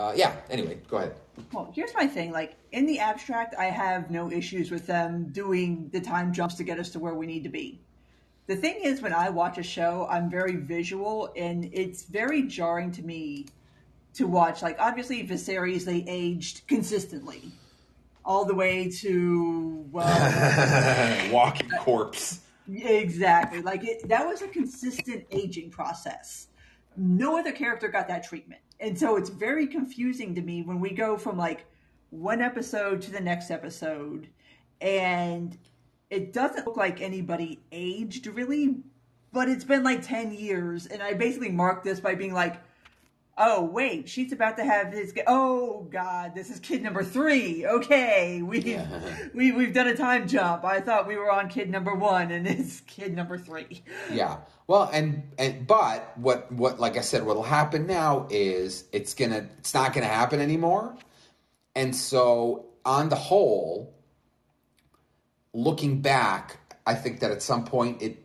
Uh, 0.00 0.14
yeah. 0.16 0.34
Anyway, 0.48 0.78
go 0.88 0.96
ahead. 0.96 1.14
Well, 1.52 1.70
here's 1.74 1.94
my 1.94 2.06
thing. 2.06 2.32
Like 2.32 2.56
in 2.72 2.86
the 2.86 2.98
abstract, 2.98 3.54
I 3.58 3.66
have 3.66 4.10
no 4.10 4.30
issues 4.30 4.70
with 4.70 4.86
them 4.86 5.28
doing 5.30 5.90
the 5.92 6.00
time 6.00 6.32
jumps 6.32 6.54
to 6.54 6.64
get 6.64 6.78
us 6.78 6.88
to 6.90 6.98
where 6.98 7.12
we 7.12 7.26
need 7.26 7.42
to 7.44 7.50
be. 7.50 7.82
The 8.46 8.56
thing 8.56 8.80
is, 8.82 9.02
when 9.02 9.12
I 9.12 9.28
watch 9.28 9.58
a 9.58 9.62
show, 9.62 10.08
I'm 10.10 10.30
very 10.30 10.56
visual, 10.56 11.30
and 11.36 11.68
it's 11.72 12.04
very 12.04 12.44
jarring 12.44 12.92
to 12.92 13.02
me 13.02 13.46
to 14.14 14.26
watch. 14.26 14.62
Like 14.62 14.76
obviously, 14.78 15.22
Viserys 15.26 15.84
they 15.84 16.02
aged 16.08 16.66
consistently, 16.66 17.42
all 18.24 18.46
the 18.46 18.54
way 18.54 18.88
to 19.02 19.84
well, 19.92 21.30
Walking 21.30 21.68
corpse. 21.78 22.40
Exactly. 22.72 23.60
Like 23.60 23.84
it, 23.84 24.08
that 24.08 24.26
was 24.26 24.40
a 24.40 24.48
consistent 24.48 25.26
aging 25.30 25.70
process. 25.70 26.46
No 26.96 27.38
other 27.38 27.52
character 27.52 27.88
got 27.88 28.08
that 28.08 28.24
treatment. 28.24 28.62
And 28.80 28.98
so 28.98 29.16
it's 29.16 29.28
very 29.28 29.66
confusing 29.66 30.34
to 30.34 30.40
me 30.40 30.62
when 30.62 30.80
we 30.80 30.90
go 30.90 31.16
from 31.16 31.36
like 31.36 31.66
one 32.08 32.40
episode 32.40 33.02
to 33.02 33.10
the 33.10 33.20
next 33.20 33.50
episode 33.50 34.28
and 34.80 35.56
it 36.08 36.32
doesn't 36.32 36.66
look 36.66 36.76
like 36.76 37.00
anybody 37.00 37.60
aged 37.70 38.26
really, 38.26 38.76
but 39.32 39.48
it's 39.48 39.64
been 39.64 39.84
like 39.84 40.02
10 40.02 40.32
years. 40.32 40.86
And 40.86 41.02
I 41.02 41.12
basically 41.12 41.50
marked 41.50 41.84
this 41.84 42.00
by 42.00 42.14
being 42.14 42.32
like, 42.32 42.60
oh, 43.40 43.64
wait, 43.64 44.08
she's 44.08 44.32
about 44.32 44.58
to 44.58 44.64
have 44.64 44.92
this. 44.92 45.12
Oh, 45.26 45.88
God, 45.90 46.34
this 46.34 46.50
is 46.50 46.60
kid 46.60 46.82
number 46.82 47.02
three. 47.02 47.66
Okay, 47.66 48.42
we, 48.42 48.78
we, 49.34 49.50
we've 49.50 49.72
done 49.72 49.88
a 49.88 49.96
time 49.96 50.28
jump. 50.28 50.64
I 50.64 50.80
thought 50.80 51.08
we 51.08 51.16
were 51.16 51.32
on 51.32 51.48
kid 51.48 51.70
number 51.70 51.94
one, 51.94 52.30
and 52.30 52.46
it's 52.46 52.80
kid 52.80 53.16
number 53.16 53.38
three. 53.38 53.82
Yeah. 54.12 54.38
Well, 54.66 54.88
and 54.92 55.32
and 55.36 55.66
but 55.66 56.16
what 56.16 56.52
what 56.52 56.78
like 56.78 56.96
I 56.96 57.00
said, 57.00 57.26
what'll 57.26 57.42
happen 57.42 57.88
now 57.88 58.28
is 58.30 58.84
it's 58.92 59.14
gonna 59.14 59.48
it's 59.58 59.74
not 59.74 59.92
gonna 59.92 60.06
happen 60.06 60.40
anymore, 60.40 60.94
and 61.74 61.96
so 61.96 62.66
on 62.84 63.08
the 63.08 63.16
whole, 63.16 63.92
looking 65.52 66.02
back, 66.02 66.58
I 66.86 66.94
think 66.94 67.18
that 67.18 67.32
at 67.32 67.42
some 67.42 67.64
point 67.64 68.00
it 68.00 68.22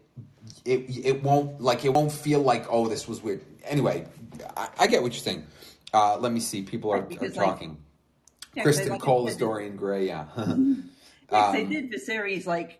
it 0.65 1.05
it 1.05 1.23
won't 1.23 1.61
like 1.61 1.83
it 1.83 1.93
won't 1.93 2.11
feel 2.11 2.41
like 2.41 2.67
oh 2.69 2.87
this 2.87 3.07
was 3.07 3.23
weird. 3.23 3.41
Anyway, 3.63 4.05
I, 4.57 4.69
I 4.79 4.87
get 4.87 5.01
what 5.03 5.13
you're 5.13 5.21
saying. 5.21 5.45
Uh, 5.93 6.17
let 6.17 6.31
me 6.31 6.39
see. 6.39 6.61
People 6.63 6.91
are, 6.91 6.95
Right, 6.95 7.03
are 7.03 7.07
because, 7.07 7.35
like, 7.37 7.45
talking. 7.47 7.77
Criston 8.57 8.89
like 8.91 9.01
Cole 9.01 9.27
is 9.27 9.37
Dorian 9.37 9.75
Gray. 9.75 10.07
Yeah. 10.07 10.25
Yes, 11.31 11.53
they 11.53 11.63
Um, 11.63 11.69
did 11.71 11.91
the 11.91 11.97
series 11.97 12.45
like 12.45 12.79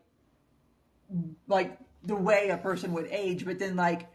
like 1.48 1.78
the 2.04 2.16
way 2.16 2.50
a 2.50 2.58
person 2.58 2.94
would 2.94 3.08
age, 3.08 3.44
but 3.46 3.58
then 3.58 3.76
like 3.76 4.08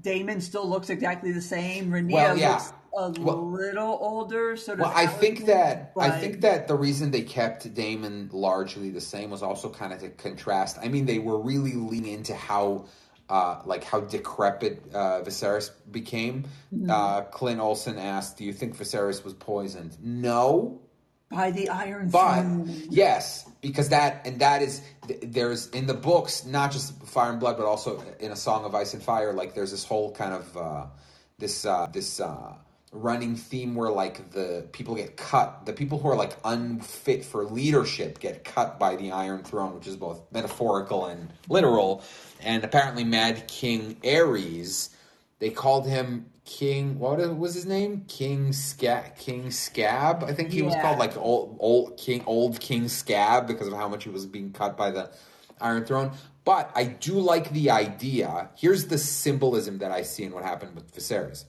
Daemon 0.00 0.40
still 0.40 0.68
looks 0.68 0.90
exactly 0.90 1.32
the 1.32 1.42
same. 1.42 1.90
Rhaenyra 1.90 2.12
Well, 2.12 2.38
yeah. 2.38 2.52
looks 2.52 2.72
a 3.18 3.20
Well- 3.22 3.50
little 3.50 3.98
older. 4.00 4.56
So 4.56 4.76
does 4.76 4.82
Well, 4.84 4.92
I 4.94 5.06
think 5.08 5.46
that 5.46 5.92
I 5.98 6.10
think 6.10 6.40
that 6.42 6.68
the 6.68 6.76
reason 6.76 7.10
they 7.10 7.22
kept 7.22 7.72
Daemon 7.74 8.30
largely 8.32 8.90
the 8.90 9.00
same 9.00 9.30
was 9.30 9.42
also 9.42 9.68
kind 9.68 9.92
of 9.92 9.98
to 10.00 10.10
contrast. 10.10 10.78
I 10.80 10.86
mean, 10.88 11.06
they 11.06 11.18
were 11.18 11.40
really 11.40 11.72
leaning 11.72 12.12
into 12.14 12.34
how, 12.36 12.84
uh, 13.32 13.62
like 13.64 13.82
how 13.82 14.00
decrepit 14.00 14.82
uh, 14.92 15.22
Viserys 15.22 15.70
became. 15.90 16.44
Mm-hmm. 16.72 16.90
Uh, 16.90 17.22
Clint 17.22 17.60
Olson 17.60 17.98
asked, 17.98 18.36
"Do 18.36 18.44
you 18.44 18.52
think 18.52 18.76
Viserys 18.76 19.24
was 19.24 19.32
poisoned?" 19.32 19.96
No, 20.02 20.82
by 21.30 21.50
the 21.50 21.70
Iron 21.70 22.10
but 22.10 22.42
Throne. 22.42 22.82
yes, 22.90 23.48
because 23.62 23.88
that 23.88 24.26
and 24.26 24.40
that 24.40 24.60
is 24.60 24.82
there's 25.22 25.68
in 25.70 25.86
the 25.86 25.94
books 25.94 26.44
not 26.44 26.72
just 26.72 27.02
Fire 27.04 27.30
and 27.30 27.40
Blood, 27.40 27.56
but 27.56 27.64
also 27.64 28.04
in 28.20 28.32
a 28.32 28.36
Song 28.36 28.66
of 28.66 28.74
Ice 28.74 28.92
and 28.92 29.02
Fire. 29.02 29.32
Like 29.32 29.54
there's 29.54 29.70
this 29.70 29.84
whole 29.84 30.12
kind 30.12 30.34
of 30.34 30.56
uh, 30.56 30.86
this 31.38 31.64
uh, 31.64 31.86
this 31.90 32.20
uh, 32.20 32.52
running 32.92 33.36
theme 33.36 33.74
where 33.74 33.90
like 33.90 34.30
the 34.32 34.66
people 34.72 34.94
get 34.94 35.16
cut, 35.16 35.64
the 35.64 35.72
people 35.72 35.98
who 35.98 36.08
are 36.08 36.16
like 36.16 36.36
unfit 36.44 37.24
for 37.24 37.44
leadership 37.46 38.20
get 38.20 38.44
cut 38.44 38.78
by 38.78 38.96
the 38.96 39.10
Iron 39.10 39.42
Throne, 39.42 39.74
which 39.74 39.86
is 39.86 39.96
both 39.96 40.20
metaphorical 40.30 41.06
and 41.06 41.32
literal. 41.48 42.04
And 42.44 42.64
apparently, 42.64 43.04
Mad 43.04 43.46
King 43.46 43.96
Aerys 44.02 44.90
they 45.42 45.50
called 45.50 45.88
him 45.88 46.26
King. 46.44 47.00
What 47.00 47.18
was 47.36 47.54
his 47.54 47.66
name? 47.66 48.04
King 48.06 48.52
Scab. 48.52 49.16
King 49.16 49.50
Scab. 49.50 50.22
I 50.22 50.32
think 50.32 50.52
he 50.52 50.62
was 50.62 50.76
called 50.76 51.00
like 51.00 51.16
old 51.16 51.56
old 51.58 51.96
King 51.96 52.22
old 52.26 52.60
King 52.60 52.86
Scab 52.86 53.48
because 53.48 53.66
of 53.66 53.72
how 53.72 53.88
much 53.88 54.04
he 54.04 54.10
was 54.10 54.24
being 54.24 54.52
cut 54.52 54.76
by 54.76 54.92
the 54.92 55.10
Iron 55.60 55.84
Throne. 55.84 56.12
But 56.44 56.70
I 56.76 56.84
do 56.84 57.14
like 57.14 57.50
the 57.50 57.72
idea. 57.72 58.50
Here's 58.54 58.86
the 58.86 58.98
symbolism 58.98 59.78
that 59.78 59.90
I 59.90 60.02
see 60.02 60.22
in 60.22 60.30
what 60.30 60.44
happened 60.44 60.76
with 60.76 60.94
Viserys. 60.94 61.44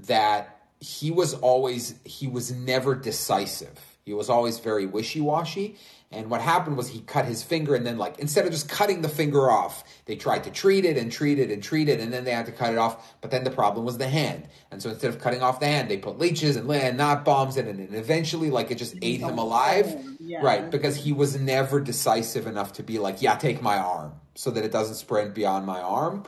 That 0.00 0.66
he 0.80 1.12
was 1.12 1.32
always 1.32 1.94
he 2.02 2.26
was 2.26 2.50
never 2.50 2.96
decisive. 2.96 3.78
He 4.04 4.14
was 4.14 4.28
always 4.28 4.58
very 4.58 4.86
wishy-washy. 4.86 5.76
And 6.12 6.30
what 6.30 6.40
happened 6.40 6.76
was 6.76 6.88
he 6.88 7.00
cut 7.00 7.24
his 7.24 7.42
finger 7.42 7.74
and 7.74 7.84
then 7.84 7.98
like 7.98 8.18
instead 8.20 8.46
of 8.46 8.52
just 8.52 8.68
cutting 8.68 9.02
the 9.02 9.08
finger 9.08 9.50
off, 9.50 9.82
they 10.04 10.14
tried 10.14 10.44
to 10.44 10.50
treat 10.50 10.84
it 10.84 10.96
and 10.96 11.10
treat 11.10 11.38
it 11.40 11.50
and 11.50 11.62
treat 11.62 11.88
it 11.88 11.98
and 12.00 12.12
then 12.12 12.24
they 12.24 12.30
had 12.30 12.46
to 12.46 12.52
cut 12.52 12.72
it 12.72 12.78
off. 12.78 13.14
But 13.20 13.32
then 13.32 13.42
the 13.42 13.50
problem 13.50 13.84
was 13.84 13.98
the 13.98 14.08
hand. 14.08 14.48
And 14.70 14.80
so 14.80 14.90
instead 14.90 15.08
of 15.08 15.20
cutting 15.20 15.42
off 15.42 15.58
the 15.58 15.66
hand, 15.66 15.90
they 15.90 15.96
put 15.96 16.18
leeches 16.18 16.54
and, 16.54 16.70
and 16.70 16.96
not 16.96 17.24
bombs 17.24 17.56
in 17.56 17.66
it. 17.66 17.76
And 17.76 17.94
eventually 17.94 18.50
like 18.50 18.70
it 18.70 18.76
just 18.76 18.94
ate 19.02 19.20
him 19.20 19.38
alive. 19.38 19.96
Yeah. 20.20 20.42
Right. 20.42 20.70
Because 20.70 20.94
he 20.96 21.12
was 21.12 21.38
never 21.38 21.80
decisive 21.80 22.46
enough 22.46 22.74
to 22.74 22.84
be 22.84 23.00
like, 23.00 23.20
yeah, 23.20 23.36
take 23.36 23.60
my 23.60 23.76
arm 23.76 24.12
so 24.36 24.52
that 24.52 24.64
it 24.64 24.70
doesn't 24.70 24.94
spread 24.94 25.34
beyond 25.34 25.66
my 25.66 25.80
arm. 25.80 26.24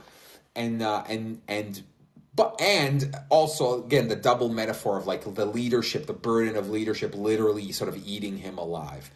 And, 0.56 0.82
uh, 0.82 1.04
and, 1.08 1.40
and, 1.46 1.82
but 2.34 2.60
and 2.60 3.16
also 3.30 3.84
again 3.84 4.06
the 4.06 4.14
double 4.14 4.48
metaphor 4.48 4.96
of 4.96 5.06
like 5.06 5.22
the 5.34 5.44
leadership, 5.44 6.06
the 6.06 6.12
burden 6.12 6.56
of 6.56 6.70
leadership, 6.70 7.14
literally 7.16 7.72
sort 7.72 7.88
of 7.88 8.06
eating 8.06 8.38
him 8.38 8.58
alive. 8.58 9.10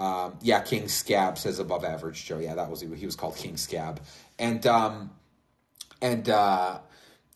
Um, 0.00 0.38
yeah, 0.40 0.60
King 0.62 0.88
Scab 0.88 1.36
says 1.36 1.58
above 1.58 1.84
average 1.84 2.24
Joe. 2.24 2.38
Yeah, 2.38 2.54
that 2.54 2.70
was 2.70 2.80
he 2.80 3.06
was 3.06 3.16
called 3.16 3.36
King 3.36 3.58
Scab, 3.58 4.00
and 4.38 4.66
um, 4.66 5.10
and 6.00 6.26
uh, 6.26 6.78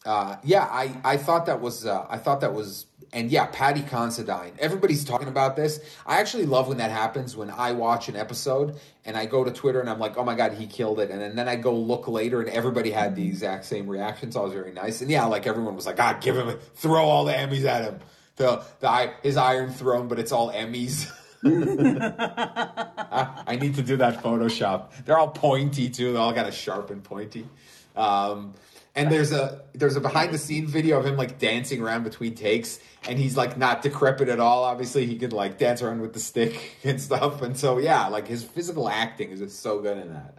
uh, 0.06 0.36
yeah, 0.42 0.64
I 0.64 0.96
I 1.04 1.16
thought 1.18 1.44
that 1.46 1.60
was 1.60 1.84
uh, 1.84 2.06
I 2.08 2.16
thought 2.16 2.40
that 2.40 2.54
was 2.54 2.86
and 3.12 3.30
yeah, 3.30 3.46
Paddy 3.52 3.82
Considine. 3.82 4.54
Everybody's 4.58 5.04
talking 5.04 5.28
about 5.28 5.56
this. 5.56 5.78
I 6.06 6.20
actually 6.20 6.46
love 6.46 6.66
when 6.66 6.78
that 6.78 6.90
happens 6.90 7.36
when 7.36 7.50
I 7.50 7.72
watch 7.72 8.08
an 8.08 8.16
episode 8.16 8.80
and 9.04 9.14
I 9.14 9.26
go 9.26 9.44
to 9.44 9.50
Twitter 9.50 9.80
and 9.80 9.90
I'm 9.90 9.98
like, 9.98 10.16
oh 10.16 10.24
my 10.24 10.34
god, 10.34 10.54
he 10.54 10.66
killed 10.66 11.00
it, 11.00 11.10
and 11.10 11.20
then, 11.20 11.36
then 11.36 11.48
I 11.48 11.56
go 11.56 11.74
look 11.74 12.08
later 12.08 12.40
and 12.40 12.48
everybody 12.48 12.90
had 12.90 13.14
the 13.14 13.26
exact 13.26 13.66
same 13.66 13.88
reaction. 13.88 14.32
So 14.32 14.40
it 14.40 14.44
was 14.44 14.52
very 14.54 14.72
nice. 14.72 15.02
And 15.02 15.10
yeah, 15.10 15.26
like 15.26 15.46
everyone 15.46 15.76
was 15.76 15.84
like, 15.84 15.96
God, 15.96 16.22
give 16.22 16.34
him, 16.34 16.58
throw 16.76 17.04
all 17.04 17.26
the 17.26 17.34
Emmys 17.34 17.64
at 17.66 17.84
him. 17.84 18.00
The 18.36 18.64
the 18.80 19.12
his 19.22 19.36
Iron 19.36 19.70
Throne, 19.70 20.08
but 20.08 20.18
it's 20.18 20.32
all 20.32 20.50
Emmys. 20.50 21.12
I, 23.14 23.42
I 23.46 23.56
need 23.56 23.74
to 23.74 23.82
do 23.82 23.96
that 23.98 24.22
Photoshop. 24.22 25.04
They're 25.04 25.18
all 25.18 25.28
pointy 25.28 25.90
too. 25.90 26.12
They 26.12 26.18
all 26.18 26.32
got 26.32 26.48
a 26.48 26.52
sharp 26.52 26.90
and 26.90 27.04
pointy. 27.04 27.46
Um, 27.94 28.54
and 28.96 29.10
there's 29.10 29.32
a 29.32 29.62
there's 29.74 29.96
a 29.96 30.00
behind 30.00 30.32
the 30.32 30.38
scene 30.38 30.66
video 30.66 30.98
of 30.98 31.04
him 31.04 31.16
like 31.16 31.38
dancing 31.38 31.82
around 31.82 32.04
between 32.04 32.34
takes, 32.34 32.78
and 33.08 33.18
he's 33.18 33.36
like 33.36 33.58
not 33.58 33.82
decrepit 33.82 34.28
at 34.28 34.40
all. 34.40 34.64
Obviously, 34.64 35.04
he 35.04 35.16
could 35.16 35.32
like 35.32 35.58
dance 35.58 35.82
around 35.82 36.00
with 36.00 36.12
the 36.12 36.20
stick 36.20 36.76
and 36.84 37.00
stuff. 37.00 37.42
And 37.42 37.56
so 37.56 37.78
yeah, 37.78 38.06
like 38.06 38.26
his 38.28 38.44
physical 38.44 38.88
acting 38.88 39.30
is 39.30 39.40
just 39.40 39.60
so 39.60 39.80
good 39.80 39.98
in 39.98 40.12
that. 40.12 40.38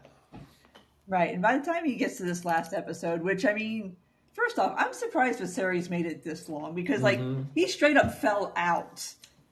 Right, 1.08 1.34
and 1.34 1.41
by 1.41 1.58
the 1.58 1.66
time 1.66 1.86
he 1.86 1.95
gets 1.95 2.18
to 2.18 2.24
this 2.24 2.45
last 2.45 2.74
episode, 2.74 3.22
which 3.22 3.45
I 3.45 3.53
mean, 3.53 3.95
first 4.34 4.58
off, 4.58 4.74
I'm 4.78 4.93
surprised 4.93 5.39
Viserys 5.39 5.89
made 5.89 6.08
it 6.08 6.24
this 6.24 6.49
long 6.49 6.74
because, 6.74 7.01
like, 7.01 7.20
he 7.53 7.68
straight 7.68 7.95
up 7.95 8.16
fell 8.16 8.51
out 8.56 9.08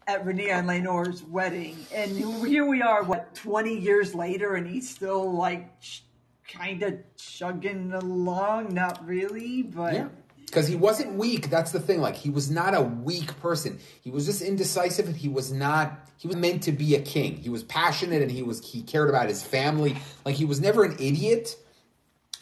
at 0.08 0.26
Rhaenyra 0.26 0.52
and 0.60 0.68
Laenor's 0.68 1.24
wedding, 1.24 1.78
and 1.94 2.12
here 2.12 2.66
we 2.66 2.82
are, 2.82 3.04
what, 3.04 3.34
20 3.36 3.78
years 3.78 4.14
later, 4.14 4.56
and 4.56 4.68
he's 4.68 4.90
still 4.90 5.32
like 5.32 5.70
sh- 5.80 6.02
kind 6.48 6.84
of 6.84 7.00
chugging 7.16 7.94
along. 7.94 8.74
Not 8.74 9.06
really, 9.06 9.64
but 9.64 9.94
Yeah. 9.94 10.08
Because 10.46 10.68
he 10.68 10.76
wasn't 10.76 11.14
weak. 11.16 11.50
That's 11.50 11.72
the 11.72 11.80
thing. 11.80 12.00
Like, 12.00 12.16
he 12.16 12.30
was 12.30 12.52
not 12.52 12.76
a 12.76 12.82
weak 12.82 13.40
person. 13.40 13.80
He 14.02 14.12
was 14.12 14.28
just 14.28 14.44
indecisive 14.44 15.08
and 15.08 15.16
he 15.16 15.28
was 15.28 15.52
not, 15.52 16.08
he 16.18 16.28
was 16.28 16.38
meant 16.38 16.62
to 16.64 16.72
be 16.72 16.94
a 16.94 17.02
king. 17.02 17.38
He 17.38 17.50
was 17.50 17.64
passionate 17.64 18.22
and 18.22 18.30
he 18.30 18.44
was, 18.44 18.64
he 18.64 18.84
cared 18.84 19.10
about 19.10 19.30
his 19.30 19.42
family. 19.42 19.96
Like, 20.26 20.36
he 20.36 20.46
was 20.46 20.62
never 20.62 20.84
an 20.84 20.94
idiot. 21.00 21.56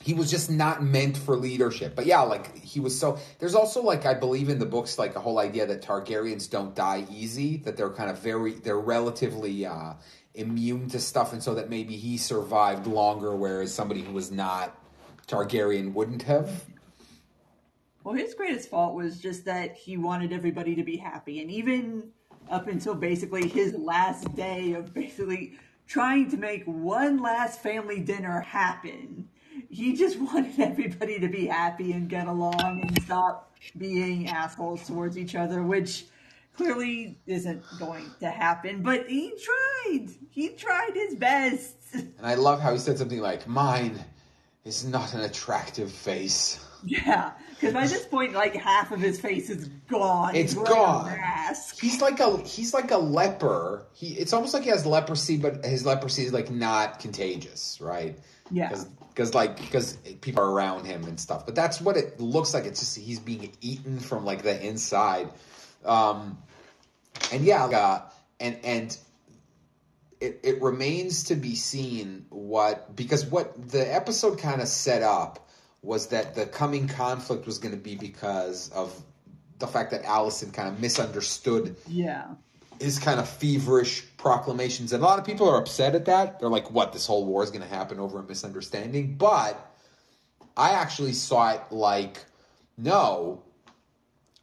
He 0.02 0.14
was 0.14 0.32
just 0.32 0.50
not 0.50 0.84
meant 0.84 1.16
for 1.16 1.36
leadership. 1.36 1.96
But 1.96 2.06
yeah, 2.06 2.22
like, 2.22 2.58
he 2.58 2.80
was 2.80 2.98
so, 2.98 3.20
there's 3.40 3.56
also, 3.56 3.82
like, 3.82 4.06
I 4.06 4.14
believe 4.14 4.50
in 4.50 4.60
the 4.60 4.66
books, 4.66 4.98
like, 4.98 5.16
a 5.16 5.20
whole 5.20 5.40
idea 5.40 5.66
that 5.68 5.82
Targaryens 5.82 6.50
don't 6.50 6.76
die 6.76 7.06
easy, 7.12 7.58
that 7.58 7.78
they're 7.78 7.92
kind 7.92 8.10
of 8.10 8.20
very, 8.20 8.54
they're 8.54 8.80
relatively, 8.80 9.66
uh, 9.66 9.94
immune 10.34 10.90
to 10.90 11.00
stuff. 11.00 11.34
And 11.34 11.44
so 11.44 11.54
that 11.56 11.70
maybe 11.70 11.98
he 11.98 12.18
survived 12.18 12.88
longer, 12.88 13.36
whereas 13.36 13.74
somebody 13.74 14.02
who 14.02 14.14
was 14.14 14.32
not 14.32 14.76
Targaryen 15.28 15.94
wouldn't 15.94 16.24
have. 16.24 16.66
Well, 18.04 18.16
his 18.16 18.34
greatest 18.34 18.70
fault 18.70 18.96
was 18.96 19.20
just 19.20 19.46
that 19.46 19.76
he 19.76 19.98
wanted 19.98 20.34
everybody 20.34 20.74
to 20.76 20.84
be 20.84 20.98
happy. 20.98 21.42
And 21.42 21.52
even 21.52 22.10
up 22.50 22.68
until 22.68 22.96
basically 22.96 23.48
his 23.48 23.76
last 23.76 24.36
day 24.36 24.74
of 24.74 24.94
basically 24.94 25.54
trying 25.86 26.30
to 26.32 26.38
make 26.38 26.64
one 26.66 27.22
last 27.22 27.62
family 27.62 28.00
dinner 28.00 28.42
happen, 28.42 29.30
he 29.72 29.96
just 29.96 30.20
wanted 30.20 30.60
everybody 30.60 31.20
to 31.20 31.28
be 31.28 31.48
happy 31.48 31.94
and 31.94 32.10
get 32.10 32.28
along 32.28 32.82
and 32.82 33.04
stop 33.04 33.56
being 33.78 34.28
assholes 34.28 34.86
towards 34.86 35.18
each 35.18 35.36
other, 35.36 35.64
which 35.64 36.06
clearly 36.56 37.18
isn't 37.26 37.64
going 37.80 38.06
to 38.20 38.30
happen. 38.30 38.84
But 38.84 39.08
he 39.08 39.34
tried. 39.44 40.10
He 40.30 40.50
tried 40.50 40.92
his 40.94 41.16
best. 41.16 41.76
And 41.94 42.26
I 42.26 42.36
love 42.36 42.62
how 42.62 42.72
he 42.72 42.78
said 42.80 42.98
something 42.98 43.20
like, 43.20 43.48
Mine 43.48 44.00
is 44.64 44.86
not 44.86 45.14
an 45.14 45.22
attractive 45.22 45.92
face. 45.92 46.66
Yeah, 46.86 47.32
because 47.50 47.74
by 47.74 47.86
this 47.86 48.06
point, 48.06 48.34
like 48.34 48.56
half 48.56 48.92
of 48.92 49.00
his 49.02 49.20
face 49.20 49.50
is 49.50 49.68
gone. 49.90 50.34
It's 50.36 50.54
He's 50.54 50.64
gone. 50.64 51.20
He's 51.80 52.02
like 52.02 52.20
a 52.20 52.38
he's 52.38 52.74
like 52.74 52.92
a 52.92 52.98
leper. 52.98 53.86
He 53.94 54.14
it's 54.14 54.34
almost 54.34 54.54
like 54.54 54.64
he 54.64 54.70
has 54.70 54.86
leprosy, 54.86 55.38
but 55.38 55.64
his 55.66 55.86
leprosy 55.86 56.26
is 56.26 56.34
like 56.34 56.50
not 56.50 57.00
contagious, 57.00 57.80
right? 57.82 58.18
Yeah. 58.50 58.70
Because 58.70 58.88
like 59.34 59.58
because 59.58 59.96
people 60.22 60.44
are 60.44 60.52
around 60.52 60.86
him 60.86 61.04
and 61.06 61.20
stuff. 61.20 61.46
But 61.46 61.56
that's 61.56 61.82
what 61.82 61.98
it 61.98 62.20
looks 62.20 62.54
like. 62.54 62.66
It's 62.66 62.80
just 62.80 62.98
he's 62.98 63.20
being 63.20 63.52
eaten 63.62 64.00
from 64.00 64.26
like 64.26 64.44
the 64.44 64.66
inside. 64.66 65.30
Um, 65.86 66.38
and 67.32 67.44
yeah, 67.44 67.66
uh, 67.66 68.02
and 68.40 68.58
and 68.64 68.98
it, 70.20 70.40
it 70.44 70.62
remains 70.62 71.26
to 71.26 71.36
be 71.36 71.56
seen 71.56 72.26
what 72.30 72.96
because 72.96 73.26
what 73.26 73.70
the 73.70 73.94
episode 73.94 74.40
kind 74.40 74.62
of 74.62 74.68
set 74.68 75.02
up 75.02 75.50
was 75.82 76.08
that 76.08 76.36
the 76.36 76.46
coming 76.46 76.88
conflict 76.88 77.46
was 77.46 77.58
going 77.58 77.74
to 77.74 77.82
be 77.82 77.96
because 77.96 78.70
of 78.72 78.94
the 79.58 79.68
fact 79.68 79.92
that 79.92 80.04
Alicent 80.04 80.54
kind 80.54 80.68
of 80.70 80.80
misunderstood 80.80 81.76
Yeah. 81.88 82.28
His 82.82 83.00
kind 83.00 83.20
of 83.20 83.30
feverish 83.30 84.04
proclamations, 84.18 84.94
and 84.94 85.04
a 85.04 85.06
lot 85.06 85.20
of 85.20 85.26
people 85.26 85.48
are 85.50 85.58
upset 85.58 85.96
at 85.96 86.06
that. 86.06 86.40
They're 86.40 86.50
like, 86.50 86.72
"What? 86.72 86.94
This 86.94 87.06
whole 87.06 87.26
war 87.26 87.44
is 87.44 87.52
going 87.52 87.62
to 87.62 87.68
happen 87.68 88.00
over 88.00 88.20
a 88.20 88.24
misunderstanding?" 88.24 89.16
But 89.16 89.72
I 90.56 90.72
actually 90.72 91.14
saw 91.14 91.52
it 91.52 91.62
like, 91.72 92.26
no, 92.78 93.44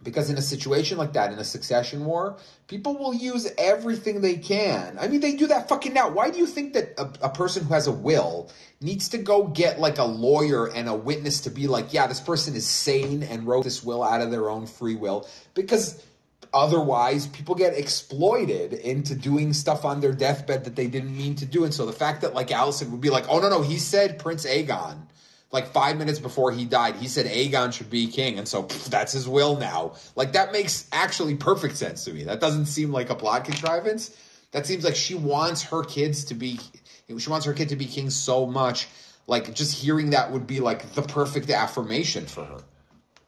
because 0.02 0.30
in 0.30 0.38
a 0.38 0.42
situation 0.42 0.96
like 0.96 1.12
that, 1.14 1.32
in 1.32 1.38
a 1.38 1.44
succession 1.44 2.04
war, 2.04 2.38
people 2.68 2.96
will 2.96 3.14
use 3.14 3.50
everything 3.58 4.20
they 4.20 4.36
can. 4.36 4.96
I 5.00 5.08
mean, 5.08 5.20
they 5.20 5.34
do 5.34 5.48
that 5.48 5.68
fucking 5.68 5.92
now. 5.92 6.08
Why 6.08 6.30
do 6.30 6.38
you 6.38 6.46
think 6.46 6.72
that 6.74 6.94
a, 6.98 7.26
a 7.26 7.30
person 7.30 7.64
who 7.64 7.74
has 7.74 7.88
a 7.88 7.92
will 7.92 8.50
needs 8.80 9.08
to 9.10 9.18
go 9.18 9.48
get 9.48 9.80
like 9.80 9.98
a 9.98 10.04
lawyer 10.04 10.66
and 10.66 10.88
a 10.88 10.94
witness 10.94 11.40
to 11.42 11.50
be 11.50 11.66
like, 11.66 11.92
yeah, 11.92 12.06
this 12.06 12.20
person 12.20 12.54
is 12.54 12.66
sane 12.66 13.22
and 13.24 13.46
wrote 13.46 13.64
this 13.64 13.82
will 13.82 14.02
out 14.02 14.20
of 14.20 14.30
their 14.30 14.48
own 14.48 14.66
free 14.66 14.94
will? 14.94 15.28
Because 15.54 16.02
otherwise, 16.52 17.26
people 17.26 17.54
get 17.54 17.74
exploited 17.74 18.72
into 18.72 19.14
doing 19.14 19.52
stuff 19.52 19.84
on 19.84 20.00
their 20.00 20.12
deathbed 20.12 20.64
that 20.64 20.76
they 20.76 20.86
didn't 20.86 21.16
mean 21.16 21.34
to 21.36 21.46
do. 21.46 21.64
And 21.64 21.72
so 21.72 21.86
the 21.86 21.92
fact 21.92 22.22
that 22.22 22.34
like 22.34 22.48
Alicent 22.48 22.90
would 22.90 23.00
be 23.00 23.10
like, 23.10 23.28
oh 23.28 23.40
no, 23.40 23.48
no, 23.48 23.62
he 23.62 23.78
said 23.78 24.18
Prince 24.18 24.46
Aegon 24.46 25.08
like 25.50 25.68
five 25.68 25.96
minutes 25.96 26.18
before 26.18 26.52
he 26.52 26.64
died, 26.64 26.96
he 26.96 27.08
said 27.08 27.26
Aegon 27.26 27.72
should 27.72 27.90
be 27.90 28.06
king, 28.06 28.38
and 28.38 28.46
so 28.46 28.64
pff, 28.64 28.86
that's 28.86 29.12
his 29.12 29.26
will 29.28 29.56
now. 29.56 29.94
Like 30.14 30.32
that 30.32 30.52
makes 30.52 30.86
actually 30.92 31.36
perfect 31.36 31.76
sense 31.76 32.04
to 32.04 32.12
me. 32.12 32.24
That 32.24 32.40
doesn't 32.40 32.66
seem 32.66 32.92
like 32.92 33.10
a 33.10 33.14
plot 33.14 33.44
contrivance. 33.44 34.14
That 34.52 34.66
seems 34.66 34.84
like 34.84 34.96
she 34.96 35.14
wants 35.14 35.62
her 35.64 35.82
kids 35.82 36.26
to 36.26 36.34
be. 36.34 36.60
She 37.18 37.30
wants 37.30 37.46
her 37.46 37.54
kid 37.54 37.70
to 37.70 37.76
be 37.76 37.86
king 37.86 38.10
so 38.10 38.46
much. 38.46 38.88
Like 39.26 39.54
just 39.54 39.74
hearing 39.74 40.10
that 40.10 40.32
would 40.32 40.46
be 40.46 40.60
like 40.60 40.92
the 40.92 41.02
perfect 41.02 41.50
affirmation 41.50 42.26
for 42.26 42.44
her. 42.44 42.58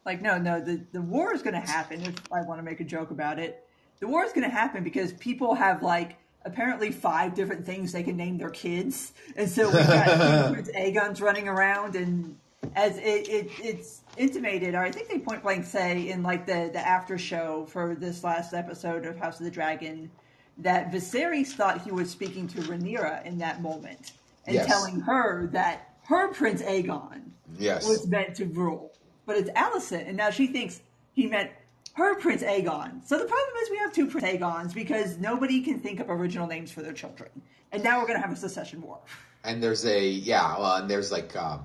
Like, 0.04 0.22
no, 0.22 0.38
no, 0.38 0.60
the, 0.60 0.84
the 0.92 1.02
war 1.02 1.34
is 1.34 1.42
going 1.42 1.54
to 1.54 1.60
happen. 1.60 2.00
If 2.02 2.14
I 2.32 2.42
want 2.42 2.58
to 2.58 2.62
make 2.62 2.80
a 2.80 2.84
joke 2.84 3.10
about 3.10 3.38
it, 3.38 3.64
the 4.00 4.08
war 4.08 4.24
is 4.24 4.32
going 4.32 4.48
to 4.48 4.54
happen 4.54 4.82
because 4.82 5.12
people 5.14 5.54
have 5.54 5.82
like 5.82 6.16
apparently 6.44 6.90
five 6.90 7.34
different 7.34 7.66
things 7.66 7.92
they 7.92 8.02
can 8.02 8.16
name 8.16 8.38
their 8.38 8.50
kids, 8.50 9.12
and 9.36 9.48
so 9.48 9.66
we've 9.66 9.86
got 9.86 10.06
Prince 10.52 10.70
Aegon's 10.70 11.20
running 11.20 11.48
around, 11.48 11.96
and 11.96 12.36
as 12.76 12.96
it, 12.96 13.28
it 13.28 13.50
it's 13.62 14.00
intimated, 14.16 14.74
or 14.74 14.82
I 14.82 14.90
think 14.90 15.08
they 15.08 15.18
point 15.18 15.42
blank 15.42 15.66
say 15.66 16.08
in 16.08 16.22
like 16.22 16.46
the 16.46 16.70
the 16.72 16.80
after 16.80 17.18
show 17.18 17.66
for 17.66 17.94
this 17.94 18.24
last 18.24 18.54
episode 18.54 19.04
of 19.04 19.18
House 19.18 19.38
of 19.38 19.44
the 19.44 19.50
Dragon 19.50 20.10
that 20.58 20.90
Viserys 20.90 21.48
thought 21.48 21.82
he 21.82 21.90
was 21.90 22.10
speaking 22.10 22.46
to 22.48 22.60
Rhaenyra 22.62 23.24
in 23.26 23.36
that 23.38 23.60
moment 23.62 24.12
and 24.46 24.56
Yes. 24.56 24.66
telling 24.66 25.00
her 25.00 25.48
that 25.52 25.94
her 26.04 26.28
Prince 26.32 26.62
Aegon 26.62 27.22
Yes. 27.58 27.86
was 27.86 28.06
meant 28.06 28.34
to 28.36 28.46
rule, 28.46 28.92
but 29.30 29.38
it's 29.38 29.50
Alicent, 29.50 30.08
and 30.08 30.16
now 30.16 30.28
she 30.30 30.48
thinks 30.48 30.80
he 31.12 31.28
meant 31.28 31.52
her 31.92 32.16
Prince 32.16 32.42
Aegon. 32.42 33.06
So 33.06 33.16
the 33.16 33.26
problem 33.26 33.54
is 33.62 33.70
we 33.70 33.76
have 33.76 33.92
two 33.92 34.08
Prince 34.08 34.26
Aegons 34.26 34.74
because 34.74 35.18
nobody 35.18 35.60
can 35.60 35.78
think 35.78 36.00
of 36.00 36.10
original 36.10 36.48
names 36.48 36.72
for 36.72 36.82
their 36.82 36.92
children, 36.92 37.30
and 37.70 37.80
now 37.84 38.00
we're 38.00 38.08
going 38.08 38.20
to 38.20 38.26
have 38.26 38.36
a 38.36 38.40
secession 38.40 38.82
war. 38.82 38.98
and 39.44 39.62
there's 39.62 39.86
a 39.86 40.04
yeah, 40.04 40.58
well, 40.58 40.74
and 40.78 40.90
there's 40.90 41.12
like 41.12 41.36
um, 41.36 41.64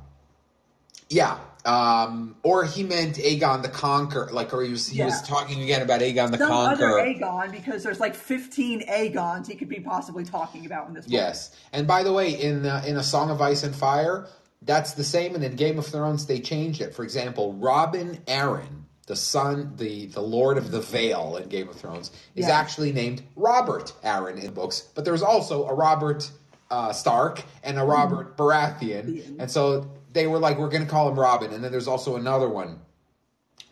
yeah, 1.09 1.39
um, 1.65 2.35
or 2.43 2.65
he 2.65 2.83
meant 2.83 3.15
Aegon 3.15 3.63
the 3.63 3.69
Conqueror, 3.69 4.29
like, 4.31 4.53
or 4.53 4.61
he 4.61 4.69
was 4.69 4.87
he 4.87 5.03
was 5.03 5.23
talking 5.23 5.63
again 5.63 5.81
about 5.81 6.01
Aegon 6.01 6.29
the 6.29 6.37
Some 6.37 6.51
other 6.51 6.89
Aegon 6.89 7.51
because 7.51 7.81
there's 7.81 7.99
like 7.99 8.13
15 8.13 8.81
Aegons 8.81 9.47
he 9.47 9.55
could 9.55 9.69
be 9.69 9.79
possibly 9.79 10.23
talking 10.23 10.67
about 10.67 10.87
in 10.87 10.93
this. 10.93 11.05
book. 11.05 11.13
Yes, 11.13 11.55
and 11.73 11.87
by 11.87 12.03
the 12.03 12.13
way, 12.13 12.39
in 12.39 12.63
uh, 12.63 12.83
in 12.85 12.97
a 12.97 13.03
Song 13.03 13.31
of 13.31 13.41
Ice 13.41 13.63
and 13.63 13.75
Fire, 13.75 14.27
that's 14.61 14.93
the 14.93 15.03
same. 15.03 15.35
And 15.35 15.43
in 15.43 15.55
Game 15.55 15.77
of 15.77 15.85
Thrones, 15.85 16.25
they 16.25 16.39
changed 16.39 16.81
it. 16.81 16.93
For 16.95 17.03
example, 17.03 17.53
Robin 17.53 18.17
Arryn, 18.27 18.83
the 19.07 19.15
son, 19.15 19.73
the 19.77 20.07
the 20.07 20.21
Lord 20.21 20.57
of 20.57 20.71
the 20.71 20.81
Vale 20.81 21.37
in 21.37 21.49
Game 21.49 21.69
of 21.69 21.75
Thrones, 21.75 22.11
is 22.35 22.47
Yeah. 22.47 22.57
actually 22.59 22.91
named 22.91 23.21
Robert 23.35 23.93
Arryn 24.03 24.41
in 24.43 24.53
books. 24.53 24.87
But 24.95 25.05
there's 25.05 25.21
also 25.21 25.67
a 25.67 25.73
Robert 25.73 26.29
uh, 26.71 26.91
Stark 26.93 27.43
and 27.63 27.77
a 27.77 27.83
Robert 27.83 28.35
Baratheon, 28.37 29.35
and 29.39 29.51
so 29.51 29.87
they 30.13 30.25
were 30.25 30.39
like, 30.39 30.57
we're 30.57 30.69
going 30.69 30.83
to 30.83 30.89
call 30.89 31.09
him 31.09 31.19
Robin. 31.19 31.53
And 31.53 31.63
then 31.63 31.71
there's 31.71 31.87
also 31.87 32.15
another 32.15 32.49
one 32.49 32.79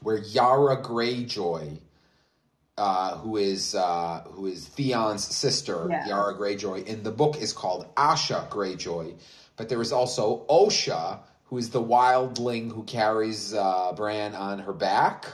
where 0.02 0.18
Yara 0.18 0.78
Greyjoy. 0.82 1.80
Uh, 2.76 3.18
who 3.18 3.38
is 3.38 3.76
uh, 3.76 4.24
who 4.32 4.48
is 4.48 4.66
Theon's 4.68 5.24
sister, 5.24 5.86
Yeah. 5.92 6.08
Yara 6.08 6.34
Greyjoy, 6.34 6.84
in 6.88 7.04
the 7.04 7.12
book 7.12 7.38
is 7.40 7.54
called 7.54 7.86
Asha 7.96 8.50
Greyjoy, 8.50 9.14
but 9.56 9.70
there 9.70 9.82
is 9.82 9.92
also 9.92 10.46
Osha, 10.50 11.20
who 11.46 11.58
is 11.58 11.70
the 11.70 11.82
wildling 11.82 12.72
who 12.72 12.84
carries 12.84 13.54
uh, 13.54 13.94
Bran 13.96 14.34
on 14.36 14.60
her 14.60 14.74
back. 14.74 15.26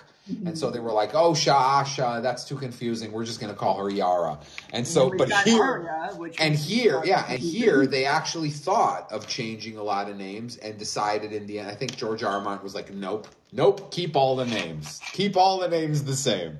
And 0.45 0.55
so 0.55 0.69
they 0.69 0.79
were 0.79 0.91
like, 0.91 1.13
Osha, 1.13 1.55
Asha, 1.55 2.21
that's 2.21 2.45
too 2.45 2.55
confusing. 2.55 3.11
We're 3.11 3.25
just 3.25 3.39
going 3.39 3.51
to 3.51 3.57
call 3.57 3.79
her 3.79 3.89
Yara. 3.89 4.37
And 4.71 4.85
so, 4.87 5.09
but 5.17 5.31
here, 5.43 5.63
Arya, 5.63 6.31
and 6.37 6.53
here, 6.53 7.01
yeah, 7.03 7.25
and 7.27 7.39
here 7.39 7.87
they 7.87 8.05
actually 8.05 8.51
thought 8.51 9.11
of 9.11 9.27
changing 9.27 9.77
a 9.77 9.81
lot 9.83 10.07
of 10.07 10.17
names 10.17 10.57
and 10.57 10.77
decided 10.77 11.33
in 11.33 11.47
the 11.47 11.57
end. 11.57 11.67
I 11.67 11.73
think 11.73 11.97
George 11.97 12.21
R. 12.21 12.33
R. 12.33 12.41
Martin 12.41 12.63
was 12.63 12.75
like, 12.75 12.93
nope, 12.93 13.27
nope, 13.51 13.91
keep 13.91 14.15
all 14.15 14.35
the 14.35 14.45
names, 14.45 15.01
keep 15.13 15.35
all 15.35 15.59
the 15.61 15.67
names 15.67 16.03
the 16.03 16.15
same. 16.15 16.59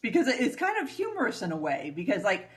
because 0.00 0.28
it's 0.28 0.54
kind 0.54 0.78
of 0.80 0.88
humorous 0.88 1.42
in 1.42 1.50
a 1.50 1.56
way 1.56 1.92
because 1.96 2.22
like 2.22 2.48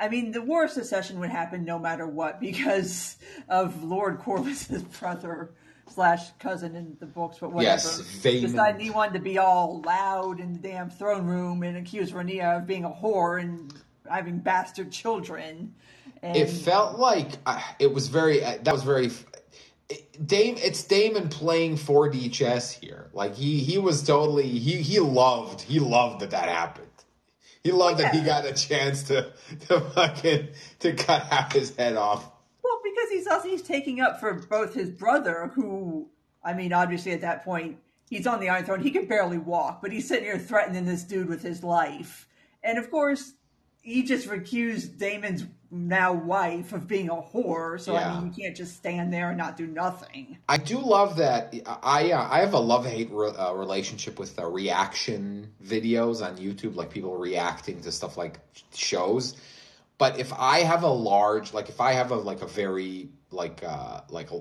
i 0.00 0.08
mean 0.08 0.32
the 0.32 0.42
war 0.42 0.64
of 0.64 0.70
secession 0.70 1.20
would 1.20 1.30
happen 1.30 1.64
no 1.64 1.78
matter 1.78 2.06
what 2.06 2.40
because 2.40 3.16
of 3.48 3.82
lord 3.84 4.18
corlys's 4.20 4.82
brother 5.00 5.50
slash 5.88 6.30
cousin 6.38 6.74
in 6.76 6.96
the 7.00 7.06
books 7.06 7.38
but 7.40 7.52
whatever 7.52 7.72
Yes, 7.74 8.00
Vaemond. 8.22 8.40
decided 8.42 8.80
he 8.80 8.90
wanted 8.90 9.14
to 9.14 9.20
be 9.20 9.38
all 9.38 9.82
loud 9.84 10.40
in 10.40 10.52
the 10.54 10.58
damn 10.60 10.88
throne 10.90 11.26
room 11.26 11.62
and 11.64 11.76
accuse 11.76 12.12
Rhaenyra 12.12 12.58
of 12.58 12.66
being 12.66 12.84
a 12.84 12.90
whore 12.90 13.40
and 13.40 13.74
having 14.08 14.38
bastard 14.38 14.92
children 14.92 15.74
and 16.22 16.36
It 16.36 16.50
felt 16.50 16.98
like 16.98 17.28
uh, 17.46 17.60
it 17.78 17.92
was 17.94 18.08
very. 18.08 18.44
Uh, 18.44 18.58
that 18.62 18.72
was 18.72 18.82
very. 18.84 19.10
it- 19.88 20.26
Dame, 20.26 20.56
it's 20.58 20.84
Daemon 20.84 21.30
playing 21.30 21.76
4D 21.78 22.30
chess 22.32 22.70
here. 22.72 23.08
Like 23.14 23.34
he, 23.34 23.60
he 23.60 23.78
was 23.78 24.02
totally. 24.02 24.46
He, 24.46 24.82
he 24.82 25.00
loved. 25.00 25.62
He 25.62 25.78
loved 25.80 26.20
that 26.20 26.30
that 26.32 26.48
happened. 26.48 26.89
He 27.62 27.72
loved 27.72 28.00
that 28.00 28.14
he 28.14 28.22
got 28.22 28.46
a 28.46 28.54
chance 28.54 29.02
to, 29.04 29.32
to 29.68 29.80
fucking 29.80 30.48
to 30.80 30.92
cut 30.94 31.24
half 31.24 31.52
his 31.52 31.74
head 31.76 31.96
off. 31.96 32.30
Well, 32.62 32.80
because 32.82 33.10
he's 33.10 33.26
also 33.26 33.48
he's 33.48 33.62
taking 33.62 34.00
up 34.00 34.18
for 34.18 34.34
both 34.34 34.74
his 34.74 34.90
brother, 34.90 35.50
who 35.54 36.08
I 36.42 36.54
mean, 36.54 36.72
obviously 36.72 37.12
at 37.12 37.20
that 37.20 37.44
point 37.44 37.78
he's 38.08 38.26
on 38.26 38.40
the 38.40 38.48
Iron 38.48 38.64
Throne. 38.64 38.80
He 38.80 38.90
can 38.90 39.06
barely 39.06 39.38
walk, 39.38 39.82
but 39.82 39.92
he's 39.92 40.08
sitting 40.08 40.24
here 40.24 40.38
threatening 40.38 40.86
this 40.86 41.04
dude 41.04 41.28
with 41.28 41.42
his 41.42 41.62
life. 41.62 42.26
And 42.62 42.78
of 42.78 42.90
course, 42.90 43.34
he 43.82 44.02
just 44.02 44.28
recused 44.28 44.98
Daemon's 44.98 45.46
now 45.70 46.12
wife 46.12 46.72
of 46.72 46.88
being 46.88 47.08
a 47.08 47.14
whore. 47.14 47.80
So 47.80 47.94
Yeah. 47.94 48.12
I 48.12 48.20
mean, 48.20 48.32
you 48.32 48.42
can't 48.42 48.56
just 48.56 48.76
stand 48.76 49.12
there 49.12 49.28
and 49.28 49.38
not 49.38 49.56
do 49.56 49.66
nothing. 49.66 50.38
I 50.48 50.56
do 50.56 50.78
love 50.78 51.16
that. 51.16 51.54
I 51.82 52.12
uh, 52.12 52.28
I 52.30 52.40
have 52.40 52.54
a 52.54 52.58
love 52.58 52.84
hate 52.84 53.10
re- 53.12 53.30
uh, 53.30 53.52
relationship 53.52 54.18
with 54.18 54.38
uh, 54.38 54.46
reaction 54.46 55.52
videos 55.64 56.24
on 56.26 56.36
YouTube, 56.36 56.74
like 56.74 56.90
people 56.90 57.16
reacting 57.16 57.80
to 57.82 57.92
stuff 57.92 58.16
like 58.16 58.40
shows. 58.74 59.36
But 59.98 60.18
if 60.18 60.32
I 60.32 60.60
have 60.60 60.82
a 60.82 60.88
large, 60.88 61.52
like 61.52 61.68
if 61.68 61.80
I 61.80 61.92
have 61.92 62.10
a 62.10 62.16
like 62.16 62.42
a 62.42 62.46
very 62.46 63.10
like 63.30 63.62
uh 63.62 64.00
like 64.08 64.30
a 64.32 64.40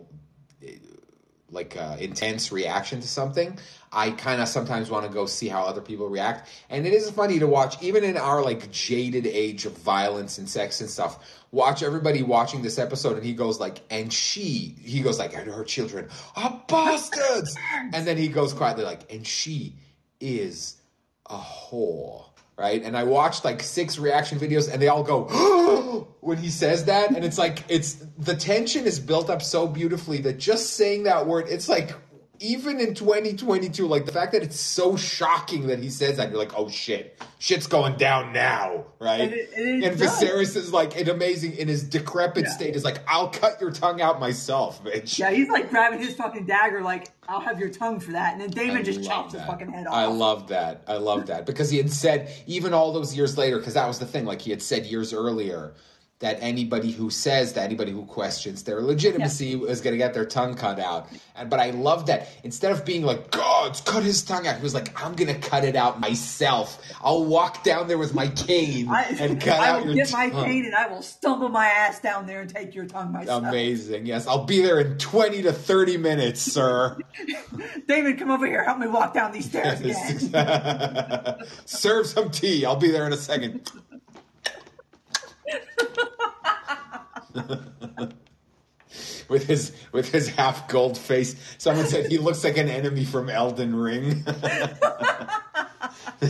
like 1.51 1.77
uh, 1.77 1.97
intense 1.99 2.51
reaction 2.51 3.01
to 3.01 3.07
something, 3.07 3.57
I 3.91 4.11
kind 4.11 4.41
of 4.41 4.47
sometimes 4.47 4.89
want 4.89 5.05
to 5.05 5.11
go 5.11 5.25
see 5.25 5.47
how 5.47 5.63
other 5.63 5.81
people 5.81 6.07
react. 6.09 6.49
And 6.69 6.85
it 6.85 6.93
is 6.93 7.09
funny 7.09 7.39
to 7.39 7.47
watch, 7.47 7.81
even 7.81 8.03
in 8.03 8.17
our 8.17 8.41
like 8.43 8.71
jaded 8.71 9.25
age 9.25 9.65
of 9.65 9.77
violence 9.77 10.37
and 10.37 10.47
sex 10.47 10.81
and 10.81 10.89
stuff. 10.89 11.43
Watch 11.51 11.81
everybody 11.81 12.21
watching 12.21 12.61
this 12.61 12.77
episode, 12.77 13.17
and 13.17 13.25
he 13.25 13.33
goes 13.33 13.59
like, 13.59 13.81
"And 13.89 14.13
she," 14.13 14.75
he 14.79 15.01
goes 15.01 15.17
like, 15.17 15.35
"And 15.35 15.49
her 15.49 15.63
children 15.63 16.07
are 16.35 16.61
bastards," 16.67 17.57
and 17.93 18.05
then 18.05 18.17
he 18.17 18.27
goes 18.27 18.53
quietly 18.53 18.83
like, 18.83 19.11
"And 19.11 19.25
she 19.25 19.75
is 20.19 20.77
a 21.25 21.37
whore." 21.37 22.28
Right, 22.59 22.83
and 22.83 22.97
I 22.97 23.05
watched 23.05 23.45
like 23.45 23.63
six 23.63 23.97
reaction 23.97 24.37
videos, 24.37 24.69
and 24.69 24.81
they 24.81 24.89
all 24.89 25.01
go 25.01 26.09
when 26.19 26.37
he 26.37 26.49
says 26.49 26.83
that, 26.85 27.11
and 27.15 27.23
it's 27.23 27.37
like 27.37 27.63
it's 27.69 27.93
the 28.17 28.35
tension 28.35 28.83
is 28.83 28.99
built 28.99 29.29
up 29.29 29.41
so 29.41 29.65
beautifully 29.65 30.17
that 30.23 30.39
just 30.39 30.73
saying 30.73 31.03
that 31.03 31.25
word, 31.25 31.45
it's 31.47 31.69
like 31.69 31.93
even 32.41 32.79
in 32.79 32.93
2022, 32.93 33.87
like 33.87 34.05
the 34.05 34.11
fact 34.11 34.31
that 34.31 34.43
it's 34.43 34.59
so 34.59 34.95
shocking 34.95 35.67
that 35.67 35.79
he 35.79 35.89
says 35.89 36.17
that, 36.17 36.29
you're 36.29 36.39
like, 36.39 36.57
oh 36.57 36.69
shit, 36.69 37.21
shit's 37.39 37.67
going 37.67 37.97
down 37.97 38.31
now, 38.33 38.85
right? 38.99 39.21
And 39.21 39.33
it- 39.33 39.49
and 39.55 39.83
it 39.83 39.91
and. 39.91 39.99
Viserys 39.99 40.55
is 40.55 40.71
like, 40.71 40.99
an 40.99 41.09
amazing 41.09 41.53
in 41.57 41.67
his 41.67 41.83
decrepit 41.83 42.45
Yeah. 42.45 42.51
state 42.51 42.75
is 42.75 42.83
like, 42.83 42.99
I'll 43.07 43.29
cut 43.29 43.59
your 43.59 43.71
tongue 43.71 44.01
out 44.01 44.19
myself, 44.19 44.83
bitch. 44.83 45.19
Yeah, 45.19 45.31
he's 45.31 45.49
like 45.49 45.69
grabbing 45.69 45.99
his 45.99 46.15
fucking 46.15 46.45
dagger, 46.45 46.81
like 46.81 47.09
I'll 47.27 47.41
have 47.41 47.59
your 47.59 47.69
tongue 47.69 47.99
for 47.99 48.11
that, 48.13 48.33
and 48.33 48.41
then 48.41 48.49
Daemon 48.51 48.77
I 48.77 48.83
just 48.83 49.03
chops 49.03 49.33
his 49.33 49.41
fucking 49.43 49.71
head 49.71 49.87
off. 49.87 49.93
I 49.93 50.05
love 50.05 50.47
that. 50.47 50.81
I 50.87 50.97
love 50.97 51.27
that 51.27 51.45
because 51.45 51.69
he 51.69 51.77
had 51.77 51.91
said 51.91 52.31
even 52.47 52.73
all 52.73 52.91
those 52.93 53.15
years 53.15 53.37
later, 53.37 53.57
because 53.57 53.73
that 53.75 53.87
was 53.87 53.99
the 53.99 54.05
thing. 54.05 54.25
Like 54.25 54.41
he 54.41 54.49
had 54.51 54.61
said 54.61 54.85
years 54.85 55.13
earlier 55.13 55.73
that 56.19 56.37
anybody 56.41 56.91
who 56.91 57.09
says 57.09 57.53
that 57.53 57.63
anybody 57.63 57.93
who 57.93 58.05
questions 58.05 58.63
their 58.63 58.81
legitimacy 58.81 59.53
is 59.53 59.79
going 59.79 59.93
to 59.93 59.97
get 59.97 60.13
their 60.13 60.25
tongue 60.25 60.53
cut 60.53 60.77
out. 60.77 61.07
And 61.33 61.49
but 61.49 61.61
I 61.61 61.69
love 61.69 62.07
that 62.07 62.27
instead 62.43 62.73
of 62.73 62.83
being 62.83 63.03
like 63.03 63.31
God's 63.31 63.79
cut 63.79 64.03
his 64.03 64.21
tongue 64.21 64.45
out, 64.45 64.57
he 64.57 64.61
was 64.61 64.73
like, 64.73 65.01
I'm 65.01 65.15
going 65.15 65.33
to 65.33 65.39
cut 65.39 65.63
it 65.63 65.77
out 65.77 66.01
myself. 66.01 66.81
I'll 67.01 67.23
walk 67.23 67.63
down 67.63 67.87
there 67.87 67.97
with 67.97 68.13
my 68.13 68.27
cane 68.27 68.89
I, 68.89 69.03
and 69.17 69.39
cut 69.41 69.61
I 69.61 69.69
out 69.69 69.85
will 69.85 69.95
your 69.95 70.05
get 70.05 70.11
my 70.11 70.29
cane 70.29 70.65
and 70.65 70.75
I 70.75 70.87
will 70.87 71.01
stumble 71.01 71.47
my 71.47 71.67
ass 71.67 72.01
down 72.01 72.27
there 72.27 72.41
and 72.41 72.49
take 72.49 72.75
your 72.75 72.85
tongue 72.85 73.13
myself. 73.13 73.45
Amazing. 73.45 74.05
Yes, 74.05 74.27
I'll 74.27 74.43
be 74.43 74.61
there 74.61 74.79
in 74.81 74.97
20 74.97 75.43
to 75.43 75.53
30 75.53 75.97
minutes, 75.97 76.41
sir. 76.41 76.97
David, 77.87 78.19
come 78.19 78.29
over 78.29 78.45
here. 78.45 78.65
Help 78.65 78.79
me 78.79 78.87
walk 78.87 79.13
down 79.13 79.31
these 79.31 79.45
stairs 79.45 79.79
again. 79.79 81.45
Serve 81.65 82.07
some 82.07 82.29
tea. 82.29 82.65
I'll 82.65 82.75
be 82.75 82.91
there 82.91 83.07
in 83.07 83.13
a 83.13 83.17
second. 83.17 83.71
with 89.29 89.45
his 89.45 89.71
with 89.91 90.11
his 90.11 90.27
half 90.29 90.67
gold 90.67 90.97
face. 90.97 91.35
Someone 91.57 91.85
said 91.85 92.11
he 92.11 92.17
looks 92.17 92.43
like 92.43 92.57
an 92.57 92.69
enemy 92.69 93.05
from 93.05 93.29
Elden 93.29 93.75
Ring. 93.75 94.23
he 96.21 96.27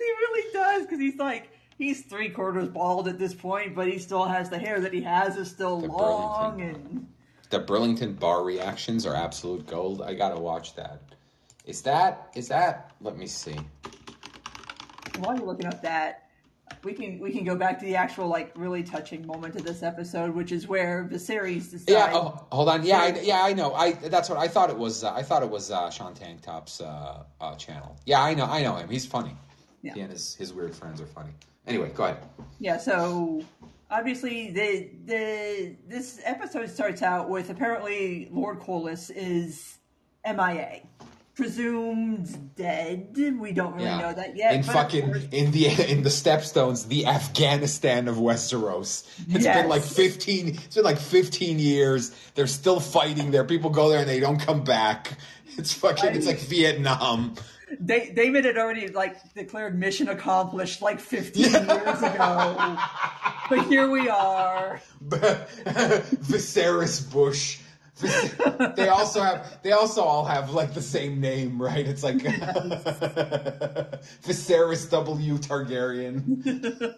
really 0.00 0.52
does 0.52 0.82
because 0.82 0.98
he's 1.00 1.16
like 1.16 1.50
he's 1.78 2.02
three 2.02 2.28
quarters 2.28 2.68
bald 2.68 3.08
at 3.08 3.18
this 3.18 3.34
point, 3.34 3.74
but 3.74 3.88
he 3.88 3.98
still 3.98 4.24
has 4.24 4.50
the 4.50 4.58
hair 4.58 4.80
that 4.80 4.92
he 4.92 5.00
has 5.02 5.36
is 5.36 5.50
still 5.50 5.80
The 5.80 5.88
long 5.88 6.58
Burlington. 6.58 6.76
and 6.86 7.06
the 7.50 7.58
Burlington 7.58 8.14
bar 8.14 8.44
reactions 8.44 9.06
are 9.06 9.14
absolute 9.16 9.66
gold. 9.66 10.02
I 10.02 10.14
gotta 10.14 10.38
watch 10.40 10.74
that. 10.76 11.00
Is 11.64 11.82
that 11.82 12.30
is 12.34 12.48
that? 12.48 12.92
Let 13.00 13.16
me 13.16 13.26
see. 13.26 13.56
while 15.18 15.36
you're 15.36 15.46
looking 15.46 15.66
up 15.66 15.82
that 15.82 16.29
we 16.82 16.92
can 16.92 17.18
we 17.18 17.32
can 17.32 17.44
go 17.44 17.56
back 17.56 17.78
to 17.80 17.84
the 17.84 17.96
actual 17.96 18.28
like 18.28 18.52
really 18.56 18.82
touching 18.82 19.26
moment 19.26 19.56
of 19.56 19.64
this 19.64 19.82
episode, 19.82 20.34
which 20.34 20.52
is 20.52 20.66
where 20.66 21.08
Viserys 21.10 21.70
decides. 21.70 21.88
Yeah. 21.88 22.10
Oh, 22.12 22.46
hold 22.50 22.68
on. 22.68 22.84
Yeah. 22.84 23.00
I, 23.00 23.20
yeah. 23.20 23.42
I 23.42 23.52
know. 23.52 23.74
I 23.74 23.92
that's 23.92 24.28
what 24.28 24.38
I 24.38 24.48
thought 24.48 24.70
it 24.70 24.78
was. 24.78 25.04
Uh, 25.04 25.12
I 25.12 25.22
thought 25.22 25.42
it 25.42 25.50
was 25.50 25.70
uh, 25.70 25.90
Sean 25.90 26.14
Tanktop's 26.14 26.80
uh, 26.80 27.24
uh, 27.40 27.54
channel. 27.56 27.96
Yeah. 28.06 28.22
I 28.22 28.34
know. 28.34 28.46
I 28.46 28.62
know 28.62 28.76
him. 28.76 28.88
He's 28.88 29.06
funny. 29.06 29.36
Yeah. 29.82 29.94
He 29.94 30.00
and 30.00 30.10
his 30.10 30.34
his 30.34 30.52
weird 30.52 30.74
friends 30.74 31.00
are 31.00 31.06
funny. 31.06 31.32
Anyway, 31.66 31.90
go 31.94 32.04
ahead. 32.04 32.18
Yeah, 32.58 32.78
so 32.78 33.42
obviously 33.90 34.50
the 34.50 34.90
the 35.04 35.76
this 35.86 36.20
episode 36.24 36.68
starts 36.70 37.02
out 37.02 37.28
with 37.28 37.50
apparently 37.50 38.28
Lord 38.30 38.60
Corlys 38.60 39.10
is 39.14 39.78
MIA. 40.24 40.80
Presumed 41.40 42.54
dead. 42.56 43.16
We 43.16 43.52
don't 43.52 43.74
really 43.74 43.86
know 43.86 44.12
that 44.12 44.36
yet. 44.36 44.54
In 44.54 44.62
fucking 44.62 45.28
in 45.32 45.50
the 45.50 45.66
in 45.90 46.02
the 46.02 46.10
Stepstones, 46.10 46.86
the 46.88 47.06
Afghanistan 47.06 48.08
of 48.08 48.16
Westeros. 48.16 49.04
It's 49.28 49.44
Yes. 49.44 49.56
been 49.60 49.68
like 49.68 49.82
fifteen. 49.82 50.48
It's 50.48 50.74
been 50.74 50.84
like 50.84 50.98
fifteen 50.98 51.58
years. 51.58 52.10
They're 52.34 52.46
still 52.46 52.80
fighting 52.80 53.30
there. 53.30 53.44
People 53.44 53.70
go 53.70 53.88
there 53.88 54.00
and 54.00 54.08
they 54.08 54.20
don't 54.20 54.38
come 54.40 54.62
back. 54.64 55.18
It's 55.56 55.72
fucking. 55.72 56.14
It's 56.14 56.26
like 56.26 56.38
Vietnam. 56.40 57.34
Da- 57.84 58.12
David 58.12 58.44
had 58.44 58.56
already 58.58 58.88
like 58.88 59.16
declared 59.34 59.78
mission 59.78 60.08
accomplished 60.08 60.82
like 60.82 60.98
15 61.00 61.44
years 61.52 61.62
ago. 62.02 62.76
But 63.48 63.66
here 63.66 63.88
we 63.88 64.08
are. 64.08 64.80
Viserys 66.28 67.10
Bush. 67.10 67.60
They 68.76 68.88
also 68.88 69.22
have. 69.22 69.62
They 69.62 69.72
also 69.72 70.02
all 70.02 70.24
have 70.24 70.52
like 70.52 70.74
the 70.74 70.82
same 70.82 71.20
name, 71.20 71.60
right? 71.60 71.86
It's 71.86 72.02
like 72.02 72.16
Viserys 74.24 74.90
W 74.90 75.38
Targaryen. 75.38 76.96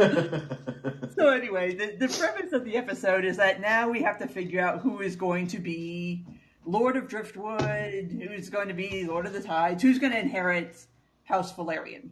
So 1.14 1.28
anyway, 1.28 1.74
the, 1.74 2.06
the 2.06 2.08
premise 2.08 2.54
of 2.54 2.64
the 2.64 2.76
episode 2.76 3.26
is 3.26 3.36
that 3.36 3.60
now 3.60 3.90
we 3.90 4.00
have 4.02 4.18
to 4.20 4.26
figure 4.26 4.62
out 4.62 4.80
who 4.80 5.00
is 5.00 5.16
going 5.16 5.46
to 5.48 5.58
be 5.58 6.24
Lord 6.64 6.96
of 6.96 7.08
Driftwood, 7.08 8.10
who's 8.26 8.48
going 8.48 8.68
to 8.68 8.74
be 8.74 9.04
Lord 9.04 9.26
of 9.26 9.34
the 9.34 9.42
Tides, 9.42 9.82
who's 9.82 9.98
going 9.98 10.12
to 10.12 10.18
inherit 10.18 10.86
House 11.24 11.52
Velaryon, 11.52 12.08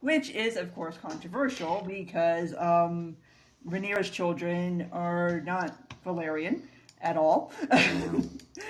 which 0.00 0.30
is 0.30 0.56
of 0.56 0.74
course 0.74 0.96
controversial 0.96 1.84
because 1.86 2.54
um, 2.54 3.16
Rhaenyra's 3.68 4.08
children 4.08 4.88
are 4.92 5.42
not 5.42 5.85
Velaryon 6.06 6.60
at 7.02 7.16
all. 7.16 7.52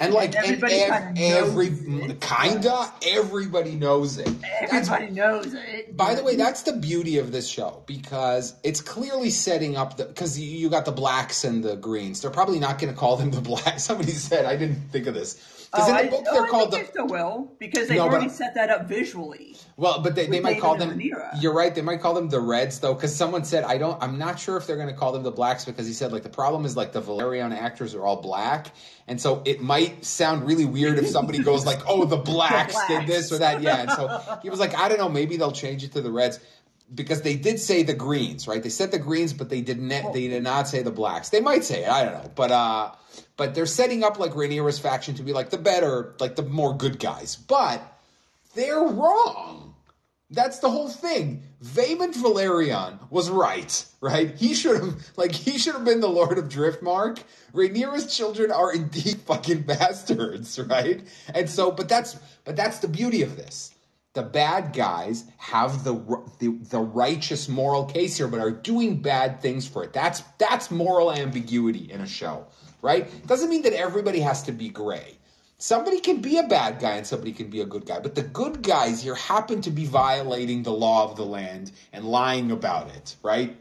And 0.00 0.12
like 0.12 0.34
and 0.36 0.44
everybody 0.44 0.74
ev- 0.74 1.14
kinda 1.14 1.20
knows 1.20 1.48
every 1.48 1.66
it. 1.68 2.20
kinda 2.20 2.92
everybody 3.06 3.74
knows 3.76 4.18
it. 4.18 4.28
That's 4.42 4.88
Everybody 4.90 5.12
knows 5.12 5.54
it. 5.54 5.96
By 5.96 6.14
the 6.14 6.24
way, 6.24 6.34
that's 6.36 6.62
the 6.62 6.72
beauty 6.72 7.18
of 7.18 7.30
this 7.30 7.46
show 7.48 7.82
because 7.86 8.54
it's 8.64 8.80
clearly 8.80 9.30
setting 9.30 9.76
up 9.76 9.96
the 9.96 10.06
because 10.06 10.38
you, 10.38 10.50
you 10.50 10.68
got 10.68 10.84
the 10.84 10.92
blacks 10.92 11.44
and 11.44 11.62
the 11.62 11.76
greens. 11.76 12.20
They're 12.20 12.30
probably 12.30 12.58
not 12.58 12.78
going 12.80 12.92
to 12.92 12.98
call 12.98 13.16
them 13.16 13.30
the 13.30 13.40
blacks. 13.40 13.84
Somebody 13.90 14.10
said 14.12 14.44
I 14.44 14.56
didn't 14.56 14.88
think 14.90 15.06
of 15.06 15.14
this 15.14 15.40
because 15.72 15.88
Oh, 15.88 15.90
in 15.90 15.96
I, 15.96 16.02
the 16.04 16.10
book 16.10 16.24
oh, 16.28 16.32
they're 16.34 16.44
I 16.44 16.48
called 16.48 16.70
think 16.72 16.92
the 16.92 16.98
they 16.98 17.04
will 17.04 17.52
because 17.58 17.88
they've 17.88 17.96
No, 17.98 18.06
but- 18.06 18.12
already 18.14 18.28
set 18.28 18.54
that 18.54 18.70
up 18.70 18.86
visually. 18.88 19.56
well, 19.76 20.00
but 20.02 20.14
they, 20.14 20.26
they 20.26 20.40
might 20.40 20.50
David 20.50 20.62
call 20.62 20.76
them. 20.76 20.98
Rhaenyra. 20.98 21.42
You're 21.42 21.52
right. 21.54 21.74
They 21.74 21.82
might 21.82 22.00
call 22.00 22.14
them 22.14 22.28
the 22.28 22.40
reds 22.40 22.80
though 22.80 22.94
because 22.94 23.14
someone 23.14 23.44
said 23.44 23.64
I 23.64 23.78
don't. 23.78 24.00
I'm 24.02 24.18
not 24.18 24.38
sure 24.38 24.56
if 24.56 24.66
they're 24.66 24.76
going 24.76 24.88
to 24.88 24.94
call 24.94 25.12
them 25.12 25.22
the 25.22 25.30
blacks 25.30 25.64
because 25.64 25.86
he 25.86 25.92
said 25.92 26.12
like 26.12 26.22
the 26.22 26.28
problem 26.28 26.64
is 26.64 26.76
like 26.76 26.92
the 26.92 27.02
Velaryon 27.02 27.52
actors 27.56 27.94
are 27.94 28.04
all 28.04 28.20
black. 28.22 28.68
And 29.08 29.20
so 29.20 29.42
it 29.44 29.60
might 29.60 30.04
sound 30.04 30.44
really 30.46 30.64
weird 30.64 30.98
if 30.98 31.06
somebody 31.06 31.38
goes 31.38 31.64
like, 31.64 31.78
"Oh, 31.86 32.04
the 32.06 32.16
blacks, 32.32 32.74
did 32.88 32.88
blacks. 32.88 33.06
this 33.06 33.32
or 33.32 33.38
that." 33.38 33.62
Yeah, 33.62 33.82
and 33.82 33.90
so 33.92 34.38
he 34.42 34.50
was 34.50 34.58
like, 34.58 34.74
"I 34.76 34.88
don't 34.88 34.98
know, 34.98 35.08
maybe 35.08 35.36
they'll 35.36 35.52
change 35.52 35.84
it 35.84 35.92
to 35.92 36.00
the 36.00 36.10
reds." 36.10 36.40
Because 36.94 37.22
they 37.22 37.34
did 37.36 37.58
say 37.58 37.82
the 37.82 37.94
greens, 37.94 38.46
right? 38.46 38.62
They 38.62 38.68
said 38.68 38.92
the 38.92 38.98
greens, 38.98 39.32
but 39.32 39.48
they 39.48 39.60
did 39.60 39.80
not. 39.80 40.12
They 40.12 40.28
did 40.28 40.42
not 40.42 40.68
say 40.68 40.82
the 40.82 40.92
blacks. 40.92 41.30
They 41.30 41.40
might 41.40 41.64
say 41.64 41.82
it. 41.82 41.88
I 41.88 42.04
don't 42.04 42.12
know, 42.12 42.30
but 42.34 42.52
uh, 42.52 42.92
but 43.36 43.54
they're 43.54 43.66
setting 43.66 44.04
up 44.04 44.18
like 44.18 44.32
Rhaenyra's 44.32 44.78
faction 44.78 45.14
to 45.16 45.22
be 45.22 45.32
like 45.32 45.50
the 45.50 45.58
better, 45.58 46.14
like 46.20 46.36
the 46.36 46.42
more 46.44 46.76
good 46.76 46.98
guys. 46.98 47.34
But 47.34 47.82
they're 48.54 48.82
wrong. 48.82 49.74
That's 50.30 50.58
the 50.58 50.70
whole 50.70 50.88
thing. 50.88 51.44
Vaemond 51.62 52.14
Velaryon 52.14 53.10
was 53.10 53.30
right, 53.30 53.84
right? 54.00 54.34
He 54.34 54.54
should 54.54 54.76
have, 54.76 55.06
like, 55.16 55.32
he 55.32 55.56
should 55.56 55.74
have 55.74 55.84
been 55.84 56.00
the 56.00 56.08
Lord 56.08 56.36
of 56.36 56.46
Driftmark. 56.46 57.22
Rhaenyra's 57.54 58.14
children 58.14 58.50
are 58.50 58.74
indeed 58.74 59.20
fucking 59.26 59.62
bastards, 59.62 60.58
right? 60.58 61.06
And 61.32 61.48
so, 61.48 61.70
but 61.70 61.88
that's, 61.88 62.16
but 62.44 62.56
that's 62.56 62.80
the 62.80 62.88
beauty 62.88 63.22
of 63.22 63.36
this. 63.36 63.72
The 64.16 64.22
bad 64.22 64.72
guys 64.72 65.24
have 65.36 65.84
the, 65.84 65.92
the 66.38 66.56
the 66.70 66.80
righteous 66.80 67.50
moral 67.50 67.84
case 67.84 68.16
here, 68.16 68.28
but 68.28 68.40
are 68.40 68.50
doing 68.50 69.02
bad 69.02 69.42
things 69.42 69.68
for 69.68 69.84
it. 69.84 69.92
That's 69.92 70.22
that's 70.38 70.70
moral 70.70 71.12
ambiguity 71.12 71.92
in 71.92 72.00
a 72.00 72.06
show, 72.06 72.46
right? 72.80 73.06
Doesn't 73.26 73.50
mean 73.50 73.60
that 73.60 73.74
everybody 73.74 74.20
has 74.20 74.42
to 74.44 74.52
be 74.52 74.70
gray. 74.70 75.18
Somebody 75.58 76.00
can 76.00 76.22
be 76.22 76.38
a 76.38 76.44
bad 76.44 76.78
guy 76.80 76.92
and 76.96 77.06
somebody 77.06 77.30
can 77.30 77.50
be 77.50 77.60
a 77.60 77.66
good 77.66 77.84
guy, 77.84 78.00
but 78.00 78.14
the 78.14 78.22
good 78.22 78.62
guys 78.62 79.02
here 79.02 79.14
happen 79.14 79.60
to 79.60 79.70
be 79.70 79.84
violating 79.84 80.62
the 80.62 80.72
law 80.72 81.04
of 81.04 81.16
the 81.16 81.26
land 81.26 81.72
and 81.92 82.02
lying 82.06 82.52
about 82.52 82.88
it, 82.96 83.16
right? 83.22 83.54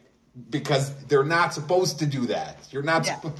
Because 0.50 0.96
they're 1.08 1.26
not 1.26 1.54
supposed 1.54 2.00
to 2.00 2.06
do 2.06 2.28
that. 2.28 2.60
You're 2.72 2.82
not. 2.82 3.06
Yeah. 3.06 3.20
suppo- 3.20 3.38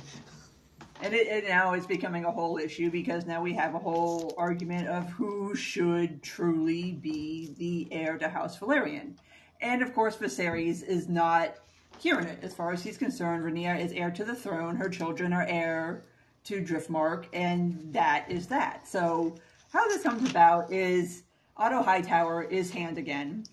And 1.02 1.14
it, 1.14 1.28
it 1.28 1.48
now 1.48 1.74
is 1.74 1.86
becoming 1.86 2.26
a 2.26 2.32
whole 2.32 2.58
issue 2.58 2.90
because 2.90 3.26
now 3.26 3.42
we 3.42 3.54
have 3.54 3.76
a 3.76 3.80
whole 3.80 4.34
argument 4.38 4.88
of 4.88 5.10
who 5.10 5.56
should 5.56 6.24
truly 6.24 6.94
be 6.94 7.54
the 7.58 7.88
heir 7.92 8.18
to 8.18 8.30
House 8.30 8.58
Velaryon. 8.58 9.14
And 9.62 9.82
of 9.82 9.94
course, 9.94 10.16
Viserys 10.16 10.84
is 10.84 11.08
not 11.08 11.56
hearing 12.00 12.28
it. 12.28 12.40
As 12.42 12.54
far 12.54 12.72
as 12.72 12.84
he's 12.84 12.98
concerned, 12.98 13.44
Rhaenyra 13.44 13.84
is 13.84 13.92
heir 13.92 14.12
to 14.12 14.24
the 14.24 14.36
throne. 14.36 14.76
Her 14.76 14.90
children 14.90 15.34
are 15.34 15.46
heir 15.46 16.04
to 16.46 16.62
Driftmark, 16.62 17.26
and 17.34 17.92
that 17.92 18.30
is 18.30 18.48
that. 18.48 18.88
So, 18.88 19.36
how 19.72 19.88
this 19.88 20.04
comes 20.04 20.30
about 20.30 20.72
is 20.72 21.24
Otto 21.58 21.82
Hightower 21.82 22.44
is 22.44 22.72
hand 22.72 22.98
again. 22.98 23.46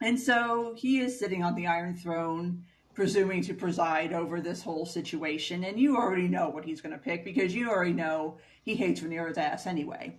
And 0.00 0.18
so 0.18 0.74
he 0.76 1.00
is 1.00 1.18
sitting 1.18 1.44
on 1.44 1.54
the 1.54 1.66
Iron 1.66 1.96
Throne, 1.96 2.64
presuming 2.94 3.42
to 3.42 3.54
preside 3.54 4.12
over 4.12 4.40
this 4.40 4.62
whole 4.62 4.84
situation. 4.86 5.64
And 5.64 5.78
you 5.78 5.96
already 5.96 6.28
know 6.28 6.48
what 6.48 6.64
he's 6.64 6.80
going 6.80 6.92
to 6.92 6.98
pick 6.98 7.24
because 7.24 7.54
you 7.54 7.70
already 7.70 7.92
know 7.92 8.38
he 8.64 8.74
hates 8.74 9.00
Rhaenyra's 9.00 9.38
ass 9.38 9.66
anyway. 9.66 10.18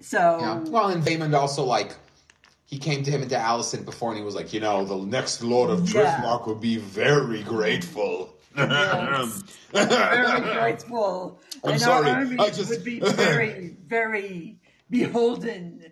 So, 0.00 0.38
Yeah. 0.40 0.58
Well, 0.70 0.88
and 0.88 1.02
Vaemond 1.02 1.34
also 1.38 1.64
like 1.64 1.94
he 2.66 2.78
came 2.78 3.02
to 3.04 3.10
him 3.10 3.20
and 3.20 3.30
to 3.30 3.36
Alicent 3.36 3.84
before, 3.84 4.10
and 4.10 4.18
he 4.18 4.24
was 4.24 4.34
like, 4.34 4.52
you 4.52 4.60
know, 4.60 4.84
the 4.84 4.96
next 4.96 5.42
Lord 5.42 5.70
of 5.70 5.88
Yeah. 5.92 6.16
Driftmark 6.20 6.46
would 6.46 6.60
be 6.60 6.78
very 6.78 7.42
grateful. 7.42 8.30
very 8.54 10.40
grateful. 10.52 11.40
I'm 11.64 11.72
and 11.72 11.80
sorry, 11.80 12.08
our 12.10 12.16
army 12.18 12.36
I 12.38 12.50
just- 12.50 12.70
would 12.70 12.84
be 12.84 13.00
very, 13.00 13.76
very 13.86 14.58
beholden 14.90 15.84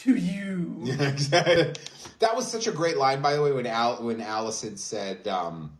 to 0.00 0.14
you. 0.14 0.74
Yeah, 0.86 1.08
exactly. 1.08 1.74
That 2.20 2.36
was 2.36 2.50
such 2.50 2.66
a 2.66 2.72
great 2.72 2.96
line, 2.96 3.20
by 3.20 3.34
the 3.34 3.42
way, 3.42 3.52
when 3.52 3.66
Al 3.66 4.02
when 4.02 4.20
Alicent 4.20 4.78
said, 4.78 5.26
um, 5.26 5.76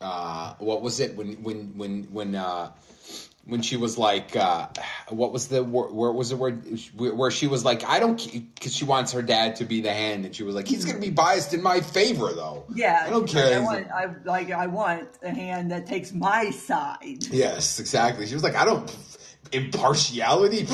uh, 0.00 0.54
"What 0.58 0.82
was 0.82 1.00
it 1.00 1.16
when 1.16 1.42
when 1.42 1.76
when 1.76 2.04
when 2.04 2.34
uh, 2.34 2.72
when 3.44 3.60
she 3.62 3.76
was 3.76 3.98
like, 3.98 4.36
uh, 4.36 4.68
what 5.08 5.32
was 5.32 5.48
the 5.48 5.64
wor- 5.64 5.92
where 5.92 6.12
was 6.12 6.30
the 6.30 6.36
word 6.36 6.64
where 6.96 7.14
where 7.14 7.30
she 7.30 7.48
was 7.48 7.64
like, 7.64 7.84
I 7.84 7.98
don't 7.98 8.16
because 8.54 8.74
she 8.74 8.84
wants 8.84 9.12
her 9.12 9.22
dad 9.22 9.56
to 9.56 9.64
be 9.64 9.80
the 9.80 9.92
hand, 9.92 10.24
and 10.24 10.34
she 10.34 10.44
was 10.44 10.54
like, 10.54 10.68
he's 10.68 10.84
going 10.84 10.96
to 10.96 11.00
be 11.00 11.10
biased 11.10 11.52
in 11.52 11.62
my 11.62 11.80
favor, 11.80 12.32
though. 12.32 12.64
Yeah, 12.74 13.02
I 13.04 13.10
don't 13.10 13.22
like, 13.22 13.30
care. 13.30 13.58
I 13.58 13.64
want, 13.64 13.90
I 13.90 14.06
like, 14.24 14.50
I 14.52 14.66
want 14.68 15.08
a 15.22 15.30
hand 15.30 15.70
that 15.72 15.86
takes 15.86 16.12
my 16.12 16.50
side. 16.50 17.26
yes, 17.30 17.80
exactly. 17.80 18.26
She 18.26 18.34
was 18.34 18.44
like, 18.44 18.54
I 18.54 18.64
don't 18.64 18.88
impartiality. 19.52 20.66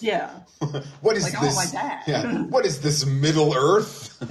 Yeah, 0.00 0.30
what 1.00 1.16
is 1.16 1.22
Like, 1.24 1.34
want 1.34 1.46
this? 1.46 1.56
my 1.56 1.80
dad. 1.80 2.02
Yeah. 2.06 2.42
What 2.44 2.66
is 2.66 2.80
this 2.80 3.06
Middle 3.06 3.54
Earth? 3.54 4.16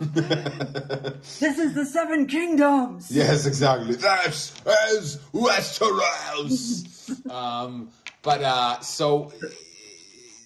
this 0.00 1.58
is 1.58 1.74
the 1.74 1.84
Seven 1.84 2.26
Kingdoms. 2.26 3.10
Yes, 3.10 3.46
exactly. 3.46 3.94
That's 3.96 4.52
as 4.94 5.18
Westeros. 5.32 7.30
um, 7.30 7.90
but 8.22 8.42
uh, 8.42 8.80
so, 8.80 9.32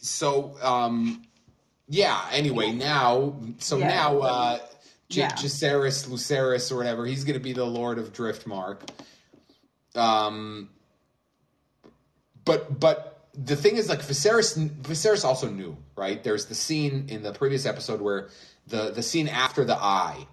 so 0.00 0.56
um, 0.62 1.22
yeah. 1.88 2.20
Anyway, 2.32 2.72
now, 2.72 3.36
so 3.58 3.78
Yeah. 3.78 3.88
now, 3.88 4.18
uh, 4.20 4.58
J- 5.08 5.20
Yeah. 5.22 5.30
Jacaerys, 5.32 6.06
Lucerys, 6.08 6.70
or 6.72 6.76
whatever, 6.76 7.06
he's 7.06 7.24
going 7.24 7.34
to 7.38 7.40
be 7.42 7.52
the 7.52 7.64
Lord 7.64 7.98
of 7.98 8.12
Driftmark. 8.12 8.80
Um, 9.94 10.70
but 12.44 12.78
but 12.78 13.28
the 13.34 13.56
thing 13.56 13.76
is, 13.76 13.88
like 13.88 14.00
Viserys, 14.00 14.58
Viserys 14.82 15.24
also 15.24 15.48
knew, 15.48 15.76
right? 15.96 16.22
There's 16.22 16.46
the 16.46 16.54
scene 16.54 17.06
in 17.08 17.22
the 17.22 17.32
previous 17.32 17.66
episode 17.66 18.00
where 18.00 18.28
the 18.66 18.90
the 18.90 19.02
scene 19.02 19.28
after 19.28 19.64
the 19.64 19.76
eye 19.76 20.26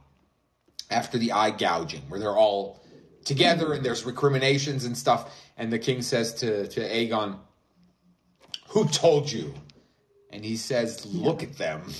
after 0.92 1.18
the 1.18 1.32
eye 1.32 1.52
gouging, 1.52 2.02
where 2.10 2.20
they're 2.20 2.36
all 2.36 2.80
together 3.26 3.74
and 3.74 3.86
there's 3.86 4.06
recriminations 4.06 4.86
and 4.86 4.98
stuff. 4.98 5.34
And 5.58 5.72
the 5.72 5.80
king 5.80 6.02
says 6.02 6.34
to, 6.36 6.68
to 6.68 6.82
Aegon, 6.82 7.38
Who 8.70 8.88
told 8.88 9.32
you? 9.32 9.54
And 10.32 10.44
he 10.44 10.58
says, 10.58 11.06
Look 11.06 11.44
at 11.44 11.58
them. 11.58 11.84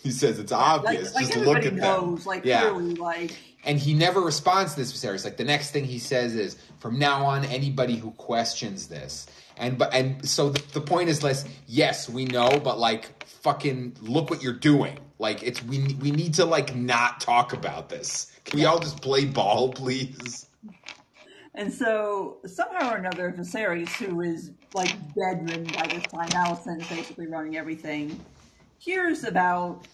He 0.00 0.12
says, 0.12 0.38
It's 0.38 0.52
obvious. 0.52 1.12
like 1.12 1.26
Just 1.26 1.38
look 1.44 1.66
at 1.66 1.74
knows, 1.74 2.20
them. 2.20 2.28
like 2.28 2.44
yeah. 2.44 2.70
clearly, 2.70 2.94
like 2.94 3.36
And 3.68 3.78
he 3.78 3.92
never 3.92 4.22
responds 4.22 4.72
to 4.74 4.80
this 4.80 4.92
Viserys. 4.92 5.24
Like 5.24 5.36
the 5.36 5.44
next 5.44 5.72
thing 5.72 5.84
he 5.84 5.98
says 5.98 6.34
is, 6.34 6.56
"From 6.78 6.98
now 6.98 7.26
on, 7.26 7.44
anybody 7.44 7.96
who 7.96 8.12
questions 8.12 8.88
this." 8.88 9.26
And 9.58 9.76
but 9.76 9.92
and 9.92 10.26
so 10.26 10.48
the, 10.48 10.62
the 10.72 10.80
point 10.80 11.10
is 11.10 11.22
less. 11.22 11.44
Yes, 11.66 12.08
we 12.08 12.24
know, 12.24 12.58
but 12.58 12.78
like 12.78 13.26
fucking 13.26 13.98
look 14.00 14.30
what 14.30 14.42
you're 14.42 14.54
doing. 14.54 14.98
Like 15.18 15.42
it's 15.42 15.62
we 15.62 15.94
we 16.00 16.10
need 16.10 16.32
to 16.34 16.46
like 16.46 16.74
not 16.74 17.20
talk 17.20 17.52
about 17.52 17.90
this. 17.90 18.32
Can 18.46 18.58
we 18.58 18.64
all 18.64 18.78
just 18.78 19.02
play 19.02 19.26
ball, 19.26 19.70
please? 19.70 20.46
And 21.54 21.70
so 21.70 22.38
somehow 22.46 22.94
or 22.94 22.96
another, 22.96 23.34
Viserys, 23.36 23.90
who 23.96 24.22
is 24.22 24.52
like 24.72 24.96
bedridden 25.14 25.64
by 25.64 25.88
this 25.88 26.04
time, 26.04 26.28
Alicent 26.28 26.88
basically 26.88 27.26
running 27.26 27.56
everything, 27.58 28.18
hears 28.78 29.24
about 29.24 29.86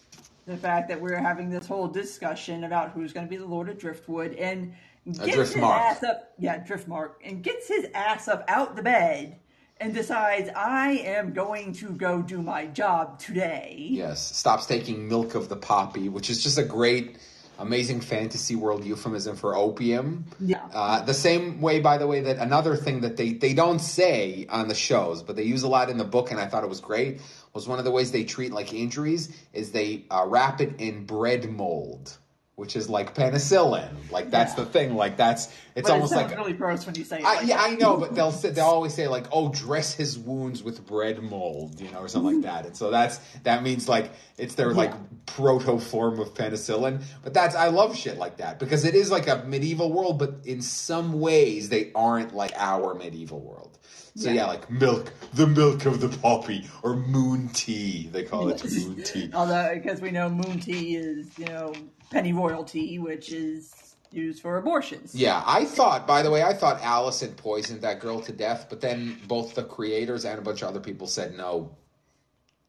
the 0.47 0.57
fact 0.57 0.89
that 0.89 1.01
we're 1.01 1.17
having 1.17 1.51
this 1.51 1.67
whole 1.67 1.89
discussion 1.89 2.65
about 2.65 2.91
who's 2.91 3.13
going 3.13 3.27
to 3.27 3.31
be 3.31 3.37
the 3.37 3.47
Lord 3.47 3.69
of 3.69 3.79
Driftwood 3.79 4.35
and 4.35 4.75
gets 5.07 5.37
his 5.37 5.57
ass 5.57 6.03
up, 6.03 6.33
yeah, 6.39 6.63
Driftmark, 6.65 7.13
and 7.25 7.43
gets 7.43 7.69
his 7.69 7.87
ass 7.95 8.29
up 8.29 8.45
out 8.49 8.77
the 8.77 8.83
bed 8.83 9.39
and 9.79 9.95
decides 9.95 10.49
I 10.55 10.93
am 11.05 11.33
going 11.33 11.73
to 11.75 11.91
go 11.91 12.23
do 12.23 12.43
my 12.43 12.67
job 12.67 13.19
today. 13.19 13.77
Yes, 13.91 14.37
stops 14.37 14.67
taking 14.67 15.09
milk 15.09 15.35
of 15.35 15.49
the 15.49 15.57
poppy, 15.57 16.09
which 16.09 16.31
is 16.31 16.43
just 16.43 16.59
a 16.59 16.65
great, 16.65 17.19
amazing 17.59 18.01
fantasy 18.01 18.55
world 18.55 18.85
euphemism 18.85 19.37
for 19.37 19.57
opium. 19.57 20.27
Yeah. 20.41 20.65
Uh, 20.73 21.03
the 21.03 21.15
same 21.15 21.61
way, 21.61 21.81
by 21.81 21.99
the 21.99 22.07
way, 22.07 22.21
that 22.21 22.39
another 22.39 22.77
thing 22.77 23.01
that 23.01 23.17
they, 23.17 23.33
they 23.33 23.53
don't 23.53 23.81
say 23.81 24.47
on 24.49 24.69
the 24.69 24.75
shows, 24.75 25.23
but 25.23 25.37
they 25.37 25.45
use 25.45 25.65
a 25.65 25.69
lot 25.69 25.91
in 25.91 25.99
the 25.99 26.05
book, 26.05 26.31
and 26.31 26.39
I 26.39 26.47
thought 26.47 26.65
it 26.65 26.69
was 26.69 26.81
great, 26.81 27.21
was 27.55 27.69
one 27.69 27.79
of 27.79 27.85
the 27.85 27.91
ways 27.91 28.11
they 28.13 28.25
treat 28.25 28.53
like 28.53 28.75
injuries 28.75 29.35
is 29.53 29.71
they 29.71 30.05
uh, 30.11 30.25
wrap 30.27 30.61
it 30.61 30.75
in 30.81 31.07
bread 31.07 31.49
mold, 31.49 32.17
which 32.57 32.75
is 32.75 32.89
like 32.91 33.15
penicillin. 33.15 33.89
Like 34.11 34.31
that's 34.33 34.59
Yeah. 34.59 34.65
the 34.65 34.71
thing. 34.71 34.95
Like 34.97 35.17
that's 35.17 35.47
it's 35.77 35.89
But 35.89 35.95
almost 35.95 36.13
it 36.13 36.17
like 36.17 36.37
really 36.37 36.53
gross 36.53 36.85
when 36.85 36.97
you 36.97 37.05
say 37.05 37.21
it. 37.21 37.25
I, 37.25 37.37
like 37.37 37.47
yeah, 37.47 37.57
that. 37.59 37.71
I 37.71 37.75
know, 37.77 37.97
but 37.97 38.15
they'll 38.17 38.33
say, 38.33 38.51
they'll 38.51 38.65
always 38.65 38.93
say 38.95 39.07
like, 39.07 39.27
"Oh, 39.33 39.51
dress 39.53 39.95
his 39.95 40.19
wounds 40.19 40.63
with 40.65 40.85
bread 40.85 41.23
mold," 41.23 41.81
you 41.81 41.91
know, 41.93 41.99
or 42.01 42.09
something 42.09 42.43
like 42.43 42.45
that. 42.45 42.67
And 42.67 42.77
so 42.77 42.91
that's 42.91 43.19
that 43.45 43.63
means 43.63 43.89
like 43.89 44.11
it's 44.37 44.57
their 44.57 44.73
like 44.75 44.93
proto 45.27 45.79
form 45.79 46.19
of 46.19 46.35
penicillin. 46.35 47.03
But 47.23 47.35
that's 47.35 47.55
I 47.55 47.69
love 47.69 47.97
shit 47.97 48.19
like 48.19 48.39
that 48.39 48.59
because 48.59 48.85
it 48.85 48.97
is 48.97 49.13
like 49.13 49.29
a 49.29 49.45
medieval 49.47 49.93
world, 49.93 50.19
but 50.19 50.35
in 50.45 50.61
some 50.61 51.21
ways 51.21 51.69
they 51.69 51.93
aren't 51.95 52.35
like 52.35 52.53
our 52.57 52.95
medieval 52.95 53.41
world. 53.41 53.74
So 54.17 54.29
yeah, 54.29 54.35
Yeah. 54.35 54.47
like 54.47 54.71
milk, 54.71 55.13
the 55.33 55.47
milk 55.47 55.87
of 55.87 56.01
the 56.01 56.09
poppy, 56.19 56.69
or 56.83 56.95
moon 56.97 57.49
tea. 57.49 58.09
They 58.13 58.23
call 58.23 58.49
it 58.49 58.63
moon 58.65 59.03
tea. 59.03 59.31
Although, 59.35 59.73
because 59.75 60.01
we 60.01 60.11
know 60.13 60.29
moon 60.29 60.61
tea 60.61 60.95
is, 60.97 61.37
you 61.39 61.47
know, 61.47 61.73
pennyroyal 62.13 62.65
tea, 62.65 62.99
which 63.01 63.33
is 63.33 63.97
used 64.13 64.41
for 64.41 64.57
abortions. 64.59 65.15
Yeah, 65.17 65.43
I 65.45 65.65
thought, 65.65 66.07
by 66.07 66.23
the 66.23 66.31
way, 66.31 66.45
I 66.45 66.55
thought 66.55 66.81
Alicent 66.81 67.37
poisoned 67.37 67.83
that 67.83 67.99
girl 67.99 68.21
to 68.21 68.31
death, 68.33 68.67
but 68.71 68.81
then 68.81 69.19
both 69.27 69.57
the 69.57 69.65
creators 69.65 70.25
and 70.25 70.39
a 70.39 70.43
bunch 70.43 70.63
of 70.63 70.69
other 70.69 70.79
people 70.81 71.09
said 71.09 71.37
no, 71.37 71.75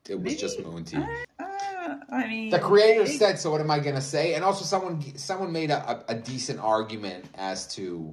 it 0.10 0.20
was 0.20 0.36
just 0.38 0.60
moon 0.64 0.84
tea. 0.84 0.98
Uh, 0.98 1.96
I 2.12 2.28
mean, 2.28 2.50
The 2.50 2.58
creators 2.58 3.10
they- 3.10 3.18
said 3.18 3.38
so. 3.40 3.52
What 3.52 3.62
am 3.62 3.70
I 3.70 3.78
going 3.78 3.94
to 3.96 4.02
say? 4.02 4.34
And 4.34 4.44
also, 4.44 4.66
someone 4.66 5.16
someone 5.16 5.52
made 5.52 5.70
a, 5.70 6.04
a, 6.10 6.14
a 6.14 6.16
decent 6.16 6.60
argument 6.60 7.26
as 7.36 7.68
to 7.76 8.12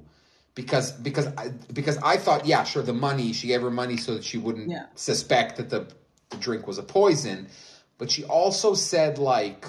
because 0.55 0.91
because 0.91 1.27
I, 1.37 1.49
because 1.73 1.97
I 1.97 2.17
thought, 2.17 2.45
yeah, 2.45 2.63
sure, 2.63 2.83
the 2.83 2.93
money 2.93 3.33
she 3.33 3.47
gave 3.47 3.61
her 3.61 3.71
money 3.71 3.97
so 3.97 4.13
that 4.15 4.23
she 4.23 4.37
wouldn't 4.37 4.69
Yeah. 4.69 4.85
suspect 4.95 5.57
that 5.57 5.69
the, 5.69 5.87
the 6.29 6.37
drink 6.37 6.67
was 6.67 6.77
a 6.77 6.83
poison, 6.83 7.47
but 7.97 8.11
she 8.11 8.23
also 8.23 8.73
said 8.73 9.17
like 9.17 9.65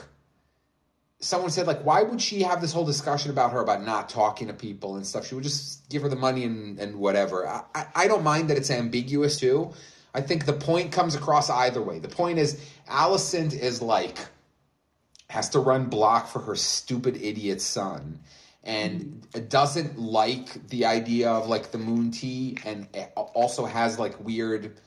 someone 1.21 1.51
said 1.51 1.67
like 1.67 1.83
why 1.85 2.03
would 2.03 2.21
she 2.21 2.43
have 2.43 2.61
this 2.61 2.73
whole 2.73 2.85
discussion 2.85 3.31
about 3.31 3.53
her 3.53 3.61
about 3.61 3.83
not 3.85 4.09
talking 4.11 4.49
to 4.49 4.55
people 4.55 4.97
and 4.97 5.07
stuff? 5.07 5.27
She 5.27 5.35
would 5.35 5.45
just 5.45 5.89
give 5.89 6.03
her 6.03 6.09
the 6.09 6.17
money 6.17 6.45
and, 6.45 6.79
and 6.79 6.97
whatever. 6.97 7.47
I, 7.49 7.63
I, 7.75 7.87
I 7.95 8.07
don't 8.09 8.23
mind 8.23 8.51
that 8.51 8.59
it's 8.59 8.71
ambiguous 8.71 9.39
too. 9.39 9.73
I 10.15 10.21
think 10.21 10.45
the 10.45 10.53
point 10.53 10.93
comes 10.93 11.15
across 11.15 11.51
either 11.51 11.83
way. 11.83 11.99
The 11.99 12.09
point 12.09 12.39
is 12.39 12.61
alicent 12.89 13.53
is 13.59 13.81
like 13.83 14.19
has 15.31 15.49
to 15.51 15.59
run 15.59 15.87
block 15.87 16.29
for 16.29 16.41
her 16.41 16.55
stupid 16.55 17.17
idiot 17.17 17.61
son 17.63 18.21
and 18.65 19.27
it 19.35 19.51
doesn't 19.51 19.99
like 19.99 20.69
the 20.69 20.87
idea 20.87 21.31
of 21.31 21.49
like 21.49 21.71
the 21.71 21.79
moon 21.79 22.11
tea 22.11 22.57
and 22.65 22.89
also 23.17 23.67
has 23.67 23.99
like 23.99 24.19
weird 24.25 24.81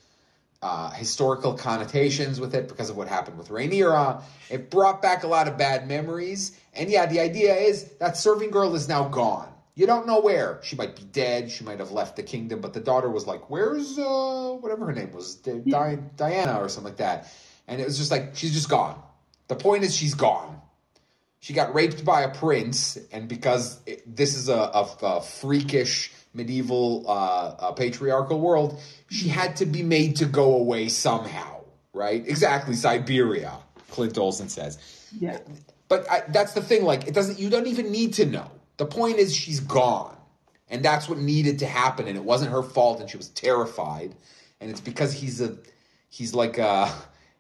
uh, 0.62 0.90
historical 0.92 1.54
connotations 1.54 2.40
with 2.40 2.56
it 2.56 2.68
because 2.68 2.90
of 2.90 2.98
what 2.98 3.08
happened 3.08 3.38
with 3.38 3.50
Rhaenyra. 3.50 4.24
It 4.50 4.72
brought 4.72 5.02
back 5.02 5.24
a 5.24 5.28
lot 5.28 5.48
of 5.48 5.58
bad 5.58 5.88
memories. 5.88 6.60
And 6.74 6.90
yeah, 6.90 7.06
the 7.06 7.20
idea 7.20 7.56
is 7.56 7.84
that 8.00 8.18
serving 8.18 8.50
girl 8.50 8.76
is 8.76 8.88
now 8.88 9.08
gone. 9.08 9.54
You 9.76 9.86
don't 9.86 10.08
know 10.08 10.20
where. 10.20 10.60
She 10.64 10.76
might 10.76 10.96
be 10.96 11.04
dead. 11.04 11.52
She 11.52 11.64
might 11.64 11.78
have 11.78 11.92
left 11.92 12.16
the 12.16 12.24
kingdom. 12.24 12.62
But 12.62 12.74
the 12.74 12.80
daughter 12.80 13.10
was 13.12 13.28
like, 13.28 13.48
"Where's 13.52 14.00
uh, 14.00 14.58
whatever 14.60 14.88
her 14.88 14.94
name 14.94 15.12
was, 15.12 15.36
Di- 15.36 16.00
Diana 16.16 16.60
or 16.60 16.68
something 16.68 16.94
like 16.94 16.98
that?" 16.98 17.32
And 17.68 17.80
it 17.80 17.86
was 17.86 17.96
just 18.00 18.10
like 18.10 18.36
she's 18.36 18.54
just 18.54 18.70
gone. 18.70 19.00
The 19.50 19.56
point 19.56 19.84
is 19.84 19.96
she's 19.96 20.16
gone. 20.16 20.60
She 21.40 21.54
got 21.54 21.74
raped 21.74 22.04
by 22.04 22.24
a 22.24 22.34
prince, 22.34 22.98
and 23.12 23.28
because 23.28 23.80
it, 23.86 24.16
this 24.16 24.36
is 24.36 24.50
a, 24.50 24.54
a, 24.54 24.90
a 25.02 25.22
freakish 25.22 26.12
medieval 26.34 27.06
uh, 27.08 27.56
uh, 27.60 27.72
patriarchal 27.74 28.40
world, 28.40 28.80
she 29.10 29.28
had 29.28 29.56
to 29.58 29.66
be 29.66 29.84
made 29.84 30.18
to 30.18 30.26
go 30.26 30.56
away 30.56 30.90
somehow, 30.90 31.62
right? 31.94 32.28
Exactly, 32.28 32.76
Siberia. 32.76 33.54
Clint 33.92 34.18
Olson 34.18 34.50
says. 34.50 34.78
Yeah. 35.18 35.40
But 35.88 36.10
I, 36.12 36.24
that's 36.28 36.54
the 36.54 36.62
thing. 36.62 36.84
Like, 36.84 37.08
it 37.08 37.14
doesn't. 37.14 37.40
You 37.40 37.50
don't 37.50 37.68
even 37.68 37.92
need 37.92 38.16
to 38.16 38.26
know. 38.26 38.52
The 38.78 38.86
point 38.86 39.18
is, 39.18 39.36
she's 39.36 39.60
gone, 39.60 40.16
and 40.70 40.84
that's 40.84 41.08
what 41.08 41.18
needed 41.18 41.60
to 41.60 41.66
happen. 41.66 42.08
And 42.08 42.18
it 42.18 42.24
wasn't 42.24 42.52
her 42.52 42.64
fault, 42.64 43.00
and 43.00 43.10
she 43.10 43.18
was 43.18 43.30
terrified. 43.30 44.16
And 44.60 44.70
it's 44.70 44.82
because 44.82 45.14
he's 45.14 45.40
a, 45.40 45.58
he's 46.10 46.34
like 46.34 46.58
a, 46.58 46.92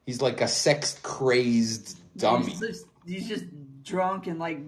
he's 0.05 0.21
like 0.21 0.39
a 0.41 0.47
sex 0.47 0.97
crazed 1.03 1.99
dummy. 2.15 2.51
He's 2.51 2.59
just, 2.59 2.85
he's 3.05 3.27
just 3.27 3.45
drunk 3.87 4.27
and 4.27 4.39
like 4.39 4.59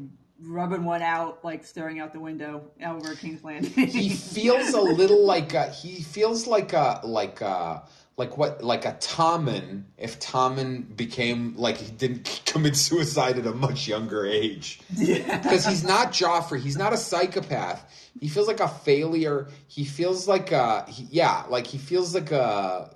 rubbing 0.41 0.85
one 0.85 1.01
out, 1.01 1.43
like 1.43 1.65
staring 1.65 1.99
out 1.99 2.13
the 2.13 2.19
window 2.19 2.63
over 2.85 3.15
King's 3.15 3.43
Landing. 3.43 3.71
he 3.87 4.09
feels 4.09 4.73
a 4.73 4.81
little 4.81 5.25
like 5.25 5.53
a, 5.53 5.69
he 5.69 6.01
feels 6.01 6.47
like 6.47 6.73
a 6.73 7.01
like 7.03 7.41
a 7.41 7.83
like 8.17 8.37
what 8.37 8.63
like 8.63 8.85
a 8.85 8.93
Tommen 8.93 9.83
if 9.97 10.19
Tommen 10.19 10.95
became 10.95 11.55
like 11.55 11.77
he 11.77 11.89
didn't 11.91 12.41
commit 12.45 12.75
suicide 12.75 13.37
at 13.39 13.47
a 13.47 13.53
much 13.53 13.87
younger 13.87 14.25
age. 14.25 14.81
Yeah. 14.95 15.37
because 15.37 15.65
he's 15.65 15.83
not 15.83 16.11
Joffrey 16.11 16.59
he's 16.59 16.77
not 16.77 16.93
a 16.93 16.97
psychopath. 16.97 18.09
He 18.19 18.27
feels 18.27 18.47
like 18.47 18.59
a 18.59 18.67
failure. 18.67 19.47
He 19.67 19.85
feels 19.85 20.27
like 20.27 20.51
a 20.51 20.85
he, 20.89 21.07
yeah 21.09 21.45
like 21.49 21.65
he 21.67 21.77
feels 21.77 22.13
like 22.13 22.31
a 22.31 22.93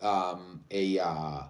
um 0.00 0.64
a 0.70 0.98
uh, 0.98 1.42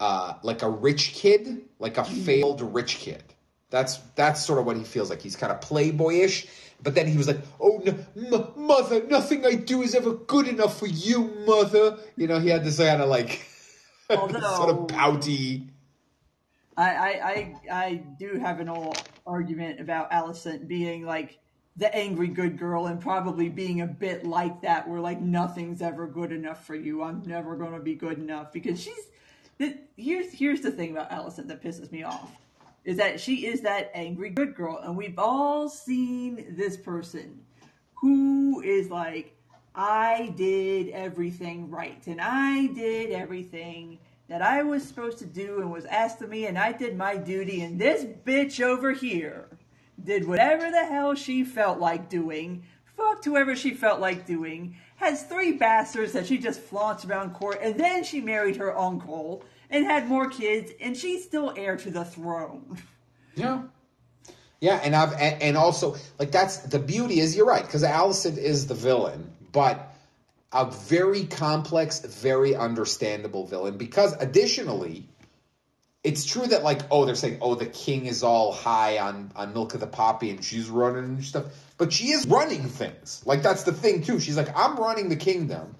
uh 0.00 0.34
like 0.42 0.62
a 0.62 0.70
rich 0.70 1.12
kid 1.12 1.62
like 1.78 1.98
a 1.98 2.04
failed 2.04 2.62
rich 2.62 2.96
kid 2.96 3.22
that's 3.70 3.98
that's 4.16 4.44
sort 4.44 4.58
of 4.58 4.66
what 4.66 4.76
he 4.76 4.84
feels 4.84 5.08
like 5.10 5.22
he's 5.22 5.36
kind 5.36 5.52
of 5.52 5.60
playboyish 5.60 6.46
but 6.82 6.94
then 6.94 7.06
he 7.06 7.16
was 7.16 7.26
like, 7.26 7.40
"Oh, 7.60 7.82
no, 8.16 8.52
mother, 8.56 9.04
nothing 9.04 9.44
I 9.44 9.54
do 9.54 9.82
is 9.82 9.94
ever 9.94 10.14
good 10.14 10.48
enough 10.48 10.78
for 10.78 10.86
you, 10.86 11.24
mother." 11.46 11.98
You 12.16 12.26
know, 12.26 12.38
he 12.38 12.48
had 12.48 12.64
this 12.64 12.78
kind 12.78 13.02
of 13.02 13.08
like 13.08 13.46
sort 14.10 14.34
of 14.34 14.88
pouty. 14.88 15.68
I, 16.76 16.90
I, 16.90 17.08
I, 17.08 17.54
I 17.70 17.94
do 18.18 18.38
have 18.38 18.60
an 18.60 18.68
old 18.68 19.02
argument 19.26 19.80
about 19.80 20.10
Alicent 20.10 20.66
being 20.66 21.04
like 21.04 21.38
the 21.76 21.94
angry 21.94 22.28
good 22.28 22.58
girl 22.58 22.86
and 22.86 23.00
probably 23.00 23.48
being 23.50 23.82
a 23.82 23.86
bit 23.86 24.24
like 24.24 24.62
that, 24.62 24.88
where 24.88 25.00
like 25.00 25.20
nothing's 25.20 25.82
ever 25.82 26.06
good 26.06 26.32
enough 26.32 26.64
for 26.66 26.74
you. 26.74 27.02
I'm 27.02 27.22
never 27.26 27.56
going 27.56 27.72
to 27.72 27.80
be 27.80 27.94
good 27.94 28.18
enough 28.18 28.52
because 28.52 28.80
she's. 28.80 29.06
Here's 29.96 30.32
here's 30.32 30.62
the 30.62 30.70
thing 30.70 30.92
about 30.92 31.10
Alicent 31.10 31.48
that 31.48 31.62
pisses 31.62 31.92
me 31.92 32.02
off 32.02 32.32
is 32.84 32.96
that 32.96 33.20
she 33.20 33.46
is 33.46 33.60
that 33.62 33.90
angry 33.94 34.30
good 34.30 34.54
girl, 34.54 34.78
and 34.78 34.96
we've 34.96 35.18
all 35.18 35.68
seen 35.68 36.54
this 36.56 36.76
person 36.76 37.40
who 37.94 38.62
is 38.62 38.90
like, 38.90 39.36
I 39.74 40.32
did 40.36 40.88
everything 40.90 41.70
right, 41.70 42.04
and 42.06 42.20
I 42.20 42.66
did 42.68 43.10
everything 43.10 43.98
that 44.28 44.42
I 44.42 44.62
was 44.62 44.82
supposed 44.82 45.18
to 45.18 45.26
do 45.26 45.60
and 45.60 45.70
was 45.70 45.84
asked 45.86 46.22
of 46.22 46.30
me, 46.30 46.46
and 46.46 46.58
I 46.58 46.72
did 46.72 46.96
my 46.96 47.16
duty, 47.16 47.62
and 47.62 47.78
this 47.78 48.04
bitch 48.04 48.60
over 48.62 48.92
here 48.92 49.48
did 50.02 50.26
whatever 50.26 50.70
the 50.70 50.84
hell 50.84 51.14
she 51.14 51.44
felt 51.44 51.78
like 51.78 52.08
doing, 52.08 52.62
fucked 52.96 53.24
whoever 53.24 53.54
she 53.54 53.74
felt 53.74 54.00
like 54.00 54.26
doing, 54.26 54.76
has 54.96 55.24
three 55.24 55.52
bastards 55.52 56.12
that 56.12 56.26
she 56.26 56.38
just 56.38 56.60
flaunts 56.60 57.04
around 57.04 57.34
court, 57.34 57.58
and 57.62 57.78
then 57.78 58.04
she 58.04 58.20
married 58.20 58.56
her 58.56 58.76
uncle 58.76 59.42
and 59.70 59.84
had 59.84 60.08
more 60.08 60.28
kids, 60.28 60.72
and 60.80 60.96
she's 60.96 61.24
still 61.24 61.54
heir 61.56 61.76
to 61.76 61.90
the 61.90 62.04
throne. 62.04 62.78
Yeah. 63.34 63.62
Yeah, 64.60 64.78
and 64.82 64.94
I've 64.94 65.12
and, 65.14 65.42
and 65.42 65.56
also 65.56 65.96
like 66.18 66.30
that's 66.32 66.58
the 66.58 66.78
beauty 66.78 67.20
is 67.20 67.34
you're 67.34 67.46
right 67.46 67.64
because 67.64 67.82
Alicent 67.82 68.36
is 68.36 68.66
the 68.66 68.74
villain, 68.74 69.32
but 69.52 69.94
a 70.52 70.70
very 70.70 71.24
complex, 71.24 72.00
very 72.00 72.54
understandable 72.54 73.46
villain 73.46 73.78
because 73.78 74.12
additionally, 74.20 75.08
it's 76.04 76.26
true 76.26 76.46
that 76.46 76.62
like 76.62 76.82
oh 76.90 77.06
they're 77.06 77.14
saying 77.14 77.38
oh 77.40 77.54
the 77.54 77.66
king 77.66 78.04
is 78.04 78.22
all 78.22 78.52
high 78.52 78.98
on 78.98 79.32
on 79.34 79.54
milk 79.54 79.72
of 79.72 79.80
the 79.80 79.86
poppy 79.86 80.28
and 80.28 80.44
she's 80.44 80.68
running 80.68 81.04
and 81.04 81.24
stuff, 81.24 81.46
but 81.78 81.90
she 81.90 82.10
is 82.10 82.26
running 82.26 82.68
things 82.68 83.22
like 83.24 83.42
that's 83.42 83.62
the 83.62 83.72
thing 83.72 84.02
too. 84.02 84.20
She's 84.20 84.36
like 84.36 84.54
I'm 84.54 84.76
running 84.76 85.08
the 85.08 85.16
kingdom. 85.16 85.74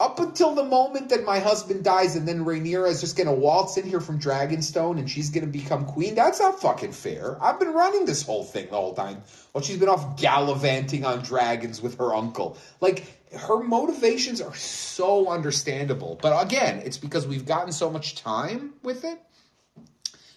Up 0.00 0.18
until 0.18 0.54
the 0.54 0.64
moment 0.64 1.10
that 1.10 1.24
my 1.24 1.38
husband 1.38 1.84
dies, 1.84 2.16
and 2.16 2.26
then 2.26 2.46
Rhaenyra 2.46 2.88
is 2.88 3.02
just 3.02 3.18
gonna 3.18 3.34
waltz 3.34 3.76
in 3.76 3.86
here 3.86 4.00
from 4.00 4.18
Dragonstone, 4.18 4.98
and 4.98 5.08
she's 5.08 5.28
gonna 5.28 5.46
become 5.46 5.84
queen. 5.84 6.14
That's 6.14 6.40
not 6.40 6.58
fucking 6.60 6.92
fair. 6.92 7.36
I've 7.40 7.60
been 7.60 7.74
running 7.74 8.06
this 8.06 8.22
whole 8.22 8.42
thing 8.42 8.68
the 8.70 8.76
whole 8.76 8.94
time 8.94 9.22
while 9.52 9.62
she's 9.62 9.76
been 9.76 9.90
off 9.90 10.18
gallivanting 10.18 11.04
on 11.04 11.22
dragons 11.22 11.82
with 11.82 11.98
her 11.98 12.14
uncle. 12.14 12.56
Like 12.80 13.04
her 13.36 13.62
motivations 13.62 14.40
are 14.40 14.54
so 14.54 15.28
understandable, 15.28 16.18
but 16.22 16.42
again, 16.42 16.80
it's 16.82 16.98
because 16.98 17.28
we've 17.28 17.44
gotten 17.44 17.70
so 17.70 17.90
much 17.90 18.14
time 18.14 18.72
with 18.82 19.04
it. 19.04 19.20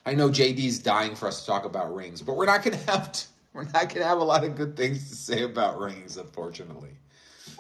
I 0.05 0.13
know 0.13 0.27
JD's 0.29 0.79
dying 0.79 1.15
for 1.15 1.29
us 1.29 1.39
to 1.39 1.45
talk 1.45 1.63
about 1.63 1.95
rings, 1.95 2.21
but 2.21 2.35
we're 2.35 2.45
not 2.47 2.63
gonna 2.63 2.75
have 2.87 3.13
to, 3.13 3.25
we're 3.53 3.63
not 3.63 3.93
gonna 3.93 4.05
have 4.05 4.19
a 4.19 4.25
lot 4.25 4.43
of 4.43 4.57
good 4.57 4.75
things 4.75 5.09
to 5.09 5.15
say 5.15 5.43
about 5.43 5.79
rings, 5.79 6.17
unfortunately. 6.17 6.97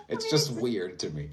It's 0.09 0.29
just 0.29 0.51
weird 0.51 0.99
to 0.99 1.09
me. 1.09 1.29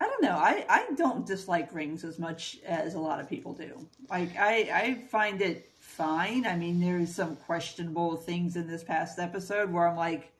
I 0.00 0.06
don't 0.06 0.22
know. 0.22 0.36
I, 0.36 0.64
I 0.68 0.86
don't 0.96 1.26
dislike 1.26 1.74
rings 1.74 2.04
as 2.04 2.18
much 2.18 2.58
as 2.64 2.94
a 2.94 3.00
lot 3.00 3.20
of 3.20 3.28
people 3.28 3.52
do. 3.52 3.86
Like 4.08 4.36
I, 4.38 4.70
I 4.72 4.94
find 5.08 5.40
it 5.40 5.70
fine. 5.78 6.46
I 6.46 6.56
mean, 6.56 6.80
there's 6.80 7.14
some 7.14 7.36
questionable 7.36 8.16
things 8.16 8.56
in 8.56 8.68
this 8.68 8.84
past 8.84 9.18
episode 9.18 9.72
where 9.72 9.88
I'm 9.88 9.96
like, 9.96 10.30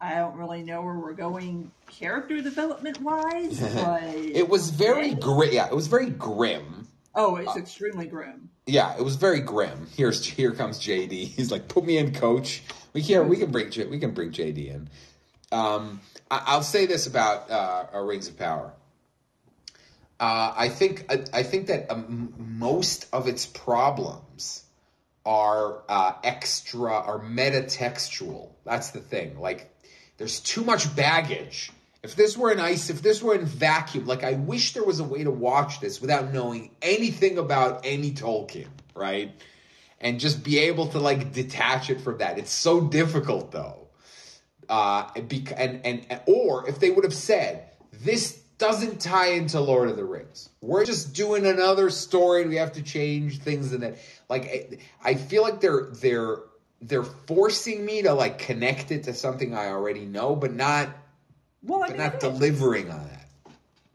I 0.00 0.16
don't 0.16 0.36
really 0.36 0.62
know 0.62 0.82
where 0.82 0.94
we're 0.94 1.12
going 1.12 1.70
character 1.86 2.40
development 2.40 3.00
wise, 3.00 3.60
but 3.74 4.02
it 4.02 4.48
was 4.48 4.70
very 4.70 5.14
grim. 5.14 5.50
Yeah, 5.52 5.66
it 5.66 5.74
was 5.74 5.86
very 5.86 6.10
grim. 6.10 6.88
Oh, 7.14 7.36
it's 7.36 7.56
uh, 7.56 7.58
extremely 7.58 8.06
grim. 8.06 8.50
Yeah, 8.66 8.96
it 8.96 9.04
was 9.04 9.16
very 9.16 9.40
grim. 9.40 9.86
Here's 9.96 10.24
here 10.24 10.52
comes 10.52 10.78
JD. 10.80 11.10
He's 11.36 11.50
like, 11.50 11.68
put 11.68 11.84
me 11.84 11.98
in, 11.98 12.12
coach. 12.14 12.62
We 12.92 13.02
can 13.02 13.28
we 13.28 13.36
can 13.36 13.50
bring 13.50 13.70
we 13.90 13.98
can 13.98 14.12
bring 14.12 14.30
JD 14.30 14.74
in. 14.74 14.88
Um, 15.50 16.00
I, 16.30 16.56
will 16.56 16.62
say 16.62 16.86
this 16.86 17.06
about 17.06 17.50
uh, 17.50 18.00
Rings 18.00 18.28
of 18.28 18.38
Power. 18.38 18.72
Uh, 20.22 20.54
I 20.56 20.68
think 20.68 21.06
I, 21.10 21.24
I 21.40 21.42
think 21.42 21.66
that 21.66 21.90
um, 21.90 22.32
most 22.38 23.08
of 23.12 23.26
its 23.26 23.44
problems 23.44 24.62
are 25.26 25.82
uh, 25.88 26.12
extra 26.22 26.96
or 26.96 27.24
metatextual. 27.24 28.50
That's 28.64 28.90
the 28.90 29.00
thing. 29.00 29.40
Like, 29.40 29.74
there's 30.18 30.38
too 30.38 30.62
much 30.62 30.94
baggage. 30.94 31.72
If 32.04 32.14
this 32.14 32.36
were 32.36 32.52
an 32.52 32.60
ice, 32.60 32.88
if 32.88 33.02
this 33.02 33.20
were 33.20 33.34
in 33.34 33.46
vacuum, 33.46 34.06
like 34.06 34.22
I 34.22 34.34
wish 34.34 34.74
there 34.74 34.84
was 34.84 35.00
a 35.00 35.04
way 35.04 35.24
to 35.24 35.30
watch 35.32 35.80
this 35.80 36.00
without 36.00 36.32
knowing 36.32 36.70
anything 36.80 37.38
about 37.38 37.80
any 37.82 38.12
Tolkien, 38.12 38.68
right? 38.94 39.32
And 40.00 40.20
just 40.20 40.44
be 40.44 40.60
able 40.60 40.86
to 40.88 41.00
like 41.00 41.32
detach 41.32 41.90
it 41.90 42.00
from 42.00 42.18
that. 42.18 42.38
It's 42.38 42.52
so 42.52 42.80
difficult 42.80 43.50
though. 43.50 43.88
Uh, 44.68 45.08
and, 45.16 45.52
and, 45.56 46.06
and 46.08 46.20
or 46.26 46.68
if 46.68 46.78
they 46.78 46.92
would 46.92 47.02
have 47.02 47.14
said 47.14 47.72
this 47.92 48.41
doesn't 48.62 49.00
tie 49.00 49.30
into 49.32 49.58
Lord 49.58 49.88
of 49.88 49.96
the 49.96 50.04
Rings. 50.04 50.48
We're 50.60 50.84
just 50.84 51.14
doing 51.14 51.46
another 51.46 51.90
story 51.90 52.42
and 52.42 52.50
we 52.50 52.56
have 52.56 52.70
to 52.74 52.82
change 52.82 53.40
things 53.40 53.72
in 53.72 53.82
it. 53.82 53.98
Like 54.28 54.44
I, 55.04 55.10
I 55.10 55.14
feel 55.16 55.42
like 55.42 55.60
they're 55.60 55.88
they're 56.00 56.36
they're 56.80 57.02
forcing 57.02 57.84
me 57.84 58.02
to 58.02 58.14
like 58.14 58.38
connect 58.38 58.92
it 58.92 59.02
to 59.04 59.14
something 59.14 59.52
I 59.52 59.66
already 59.66 60.06
know, 60.06 60.36
but 60.36 60.52
not 60.52 60.90
well, 61.64 61.82
I 61.82 61.88
but 61.88 61.98
mean, 61.98 62.06
not 62.06 62.20
delivering 62.20 62.88
on 62.88 63.04
that. 63.08 63.28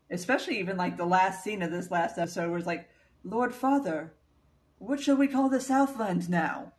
Especially 0.09 0.59
even 0.59 0.75
like 0.75 0.97
the 0.97 1.05
last 1.05 1.45
scene 1.45 1.61
of 1.61 1.71
this 1.71 1.89
last 1.89 2.17
episode 2.17 2.51
was 2.51 2.65
like, 2.65 2.89
Lord 3.23 3.55
Father, 3.55 4.11
what 4.79 4.99
shall 4.99 5.15
we 5.15 5.29
call 5.29 5.47
the 5.47 5.61
Southland 5.61 6.29
now? 6.29 6.73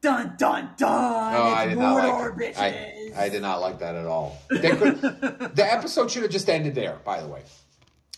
Dun 0.00 0.36
dun 0.38 0.70
dun! 0.78 1.34
Oh, 1.34 1.42
I 1.42 1.66
did 1.66 1.78
not 1.78 2.38
like 2.38 2.58
I, 2.58 3.01
I, 3.16 3.28
did 3.28 3.42
not 3.42 3.60
like 3.60 3.78
that 3.80 3.94
at 3.94 4.06
all. 4.06 4.38
Could, 4.48 5.00
the 5.00 5.66
episode 5.68 6.10
should 6.10 6.22
have 6.22 6.32
just 6.32 6.48
ended 6.48 6.74
there. 6.74 6.98
By 7.04 7.20
the 7.20 7.28
way, 7.28 7.42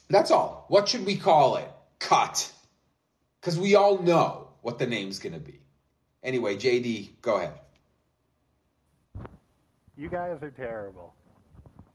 that's 0.08 0.30
all. 0.30 0.66
What 0.68 0.88
should 0.88 1.06
we 1.06 1.16
call 1.16 1.56
it? 1.56 1.68
Cut, 1.98 2.50
because 3.40 3.58
we 3.58 3.74
all 3.74 4.02
know 4.02 4.48
what 4.62 4.78
the 4.78 4.86
name's 4.86 5.18
going 5.18 5.32
to 5.32 5.40
be. 5.40 5.60
Anyway, 6.22 6.56
JD, 6.56 7.20
go 7.22 7.36
ahead. 7.36 7.52
You 9.96 10.08
guys 10.08 10.42
are 10.42 10.50
terrible. 10.50 11.14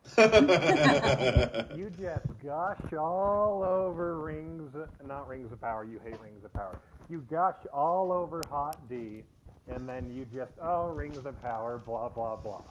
you 0.18 1.92
just 2.00 2.26
gush 2.44 2.94
all 2.98 3.64
over 3.64 4.20
rings, 4.20 4.74
not 5.06 5.28
rings 5.28 5.52
of 5.52 5.62
power. 5.62 5.84
You 5.84 6.00
hate 6.04 6.20
rings 6.22 6.44
of 6.44 6.54
power. 6.54 6.80
You 7.10 7.26
gush 7.30 7.58
all 7.74 8.12
over 8.12 8.42
Hot 8.50 8.90
D 8.90 9.24
and 9.70 9.88
then 9.88 10.10
you 10.10 10.26
just 10.34 10.52
oh 10.62 10.88
rings 10.88 11.18
of 11.18 11.42
power, 11.42 11.78
blah 11.78 12.10
blah 12.10 12.36
blah. 12.36 12.64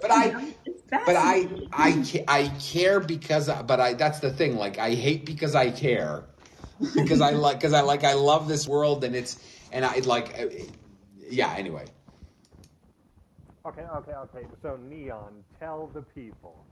But 0.00 0.10
I, 0.10 0.54
but 1.04 1.16
I, 1.16 1.48
I, 1.72 2.04
I 2.28 2.48
care 2.60 3.00
because, 3.00 3.48
but 3.48 3.80
I. 3.80 3.94
That's 3.94 4.20
the 4.20 4.30
thing. 4.32 4.56
Like 4.56 4.78
I 4.78 4.94
hate 4.94 5.26
because 5.26 5.54
I 5.54 5.70
care, 5.70 6.24
because 6.94 7.20
I 7.20 7.30
like, 7.32 7.58
because 7.58 7.72
I 7.72 7.80
like, 7.82 8.04
I 8.04 8.14
love 8.14 8.48
this 8.48 8.68
world, 8.68 9.04
and 9.04 9.16
it's, 9.16 9.38
and 9.72 9.84
I 9.84 9.98
like, 10.00 10.38
uh, 10.38 10.46
yeah. 11.30 11.54
Anyway. 11.56 11.86
Okay, 13.66 13.82
okay, 13.82 14.12
okay. 14.12 14.46
So 14.62 14.78
Noam, 14.78 15.42
tell 15.58 15.90
the 15.94 16.02
people, 16.02 16.66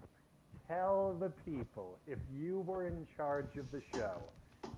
tell 0.69 1.17
the 1.21 1.31
people, 1.45 1.99
if 2.07 2.19
you 2.35 2.61
were 2.61 2.87
in 2.87 3.07
charge 3.17 3.57
of 3.59 3.71
the 3.73 3.83
show, 3.95 4.19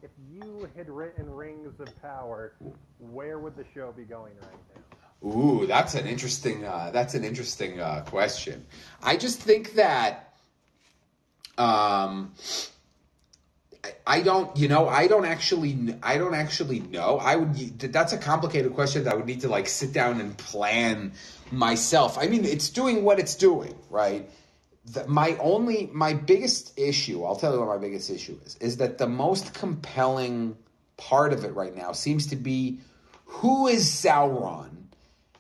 if 0.03 0.11
you 0.33 0.69
had 0.77 0.89
written 0.89 1.31
Rings 1.31 1.75
of 1.81 1.89
Power, 2.03 2.55
where 3.01 3.39
would 3.39 3.57
the 3.57 3.67
show 3.75 3.93
be 3.93 4.05
going 4.05 4.35
right 4.37 4.63
now? 4.75 4.84
Ooh, 5.25 5.65
that's 5.67 5.95
an 5.95 6.07
interesting. 6.07 6.65
Uh, 6.65 6.91
that's 6.93 7.15
an 7.15 7.25
interesting 7.25 7.81
uh, 7.81 8.05
question. 8.07 8.65
I 9.03 9.17
just 9.17 9.41
think 9.41 9.75
that. 9.75 10.35
Um, 11.57 12.35
I 14.07 14.23
don't, 14.23 14.57
you 14.57 14.67
know, 14.67 14.89
I 14.89 15.09
don't 15.09 15.27
actually, 15.27 15.95
I 16.03 16.17
don't 16.17 16.35
actually 16.35 16.81
know. 16.81 17.19
I 17.19 17.37
would. 17.37 17.79
That's 17.79 18.13
a 18.13 18.19
complicated 18.19 18.75
question 18.75 19.05
that 19.05 19.13
I 19.13 19.17
would 19.17 19.27
need 19.27 19.43
to 19.43 19.49
like 19.49 19.69
sit 19.69 19.93
down 19.93 20.21
and 20.21 20.37
plan 20.37 21.13
myself. 21.51 22.19
I 22.19 22.27
mean, 22.27 22.45
it's 22.45 22.71
doing 22.71 23.05
what 23.05 23.19
it's 23.19 23.35
doing, 23.35 23.75
right? 23.91 24.29
the, 24.87 25.07
my 25.07 25.37
only 25.41 25.89
my 25.93 26.13
biggest 26.13 26.79
issue 26.79 27.25
i'll 27.25 27.37
tell 27.37 27.53
you 27.53 27.61
what 27.61 27.69
my 27.69 27.79
biggest 27.79 28.11
issue 28.11 28.39
is 28.45 28.57
is 28.57 28.77
that 28.79 28.99
the 28.99 29.07
most 29.07 29.55
compelling 29.55 30.57
part 30.97 31.33
of 31.33 31.45
it 31.45 31.55
right 31.55 31.75
now 31.75 31.93
seems 31.93 32.27
to 32.27 32.37
be 32.37 32.81
who 33.25 33.67
is 33.67 33.87
sauron 33.87 34.71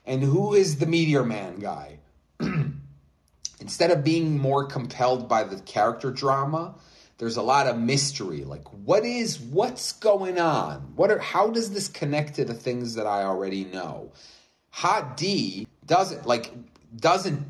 and 0.04 0.22
who 0.22 0.54
is 0.54 0.76
the 0.76 0.86
meteor 0.86 1.24
man 1.24 1.58
guy? 1.58 1.98
Instead 3.60 3.90
of 3.90 4.04
being 4.04 4.38
more 4.38 4.66
compelled 4.66 5.28
by 5.28 5.44
the 5.44 5.60
character 5.60 6.10
drama 6.10 6.74
there's 7.18 7.36
a 7.36 7.42
lot 7.42 7.66
of 7.66 7.78
mystery. 7.78 8.44
Like 8.44 8.66
what 8.68 9.04
is 9.04 9.38
what's 9.38 9.92
going 9.92 10.38
on? 10.38 10.92
What 10.96 11.10
are 11.10 11.18
how 11.18 11.50
does 11.50 11.70
this 11.70 11.88
connect 11.88 12.34
to 12.36 12.44
the 12.44 12.54
things 12.54 12.94
that 12.96 13.06
i 13.06 13.22
already 13.22 13.64
know? 13.64 14.12
Hot 14.70 15.16
d 15.16 15.66
doesn't 15.86 16.26
like 16.26 16.52
doesn't 16.96 17.46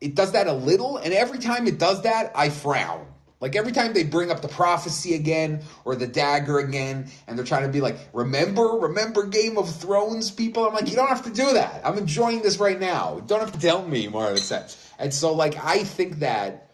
it 0.00 0.14
does 0.14 0.32
that 0.32 0.46
a 0.46 0.52
little, 0.52 0.96
and 0.96 1.12
every 1.12 1.38
time 1.38 1.66
it 1.66 1.78
does 1.78 2.02
that, 2.02 2.32
I 2.34 2.48
frown. 2.48 3.06
Like 3.40 3.56
every 3.56 3.72
time 3.72 3.94
they 3.94 4.04
bring 4.04 4.30
up 4.30 4.42
the 4.42 4.48
prophecy 4.48 5.14
again 5.14 5.62
or 5.84 5.96
the 5.96 6.06
dagger 6.06 6.58
again, 6.58 7.10
and 7.26 7.36
they're 7.36 7.44
trying 7.44 7.62
to 7.62 7.72
be 7.72 7.80
like, 7.80 7.96
remember, 8.12 8.62
remember 8.62 9.26
Game 9.26 9.56
of 9.56 9.74
Thrones, 9.74 10.30
people. 10.30 10.66
I'm 10.66 10.74
like, 10.74 10.90
you 10.90 10.96
don't 10.96 11.08
have 11.08 11.24
to 11.24 11.30
do 11.30 11.54
that. 11.54 11.80
I'm 11.84 11.96
enjoying 11.96 12.42
this 12.42 12.58
right 12.58 12.78
now. 12.78 13.20
Don't 13.26 13.40
have 13.40 13.52
to 13.52 13.60
tell 13.60 13.86
me 13.86 14.08
more 14.08 14.30
of 14.30 14.36
the 14.36 14.76
And 14.98 15.12
so, 15.12 15.32
like, 15.32 15.56
I 15.64 15.84
think 15.84 16.18
that 16.18 16.70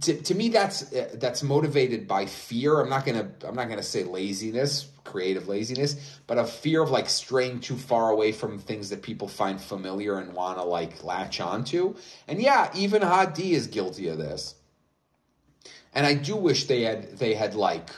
to, 0.00 0.20
to 0.22 0.34
me, 0.34 0.48
that's 0.48 0.90
uh, 0.94 1.10
that's 1.14 1.42
motivated 1.42 2.08
by 2.08 2.24
fear. 2.24 2.80
I'm 2.80 2.88
not 2.88 3.04
gonna 3.04 3.30
I'm 3.46 3.54
not 3.54 3.68
gonna 3.68 3.82
say 3.82 4.04
laziness 4.04 4.88
creative 5.04 5.48
laziness, 5.48 6.20
but 6.26 6.38
a 6.38 6.44
fear 6.44 6.82
of 6.82 6.90
like 6.90 7.08
straying 7.08 7.60
too 7.60 7.76
far 7.76 8.10
away 8.10 8.32
from 8.32 8.58
things 8.58 8.90
that 8.90 9.02
people 9.02 9.28
find 9.28 9.60
familiar 9.60 10.18
and 10.18 10.32
want 10.32 10.58
to 10.58 10.64
like 10.64 11.04
latch 11.04 11.40
onto. 11.40 11.94
And 12.28 12.40
yeah, 12.40 12.70
even 12.74 13.02
D 13.34 13.52
is 13.52 13.66
guilty 13.66 14.08
of 14.08 14.18
this. 14.18 14.54
And 15.92 16.06
I 16.06 16.14
do 16.14 16.36
wish 16.36 16.64
they 16.64 16.82
had 16.82 17.18
they 17.18 17.34
had 17.34 17.54
like 17.54 17.90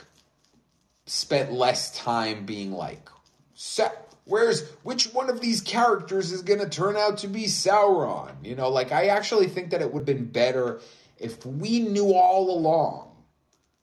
spent 1.07 1.53
less 1.53 1.97
time 1.97 2.45
being 2.45 2.72
like, 2.72 3.09
so 3.55 3.88
where's 4.24 4.68
which 4.82 5.12
one 5.12 5.30
of 5.30 5.40
these 5.40 5.61
characters 5.61 6.32
is 6.32 6.42
going 6.42 6.61
to 6.61 6.68
turn 6.68 6.97
out 6.97 7.18
to 7.18 7.28
be 7.28 7.45
Sauron? 7.45 8.32
You 8.42 8.57
know, 8.57 8.68
like 8.68 8.92
I 8.92 9.07
actually 9.07 9.49
think 9.49 9.70
that 9.70 9.80
it 9.80 9.92
would 9.92 10.09
have 10.09 10.18
been 10.18 10.26
better 10.26 10.80
if 11.18 11.45
we 11.47 11.80
knew 11.80 12.12
all 12.14 12.51
along 12.51 13.11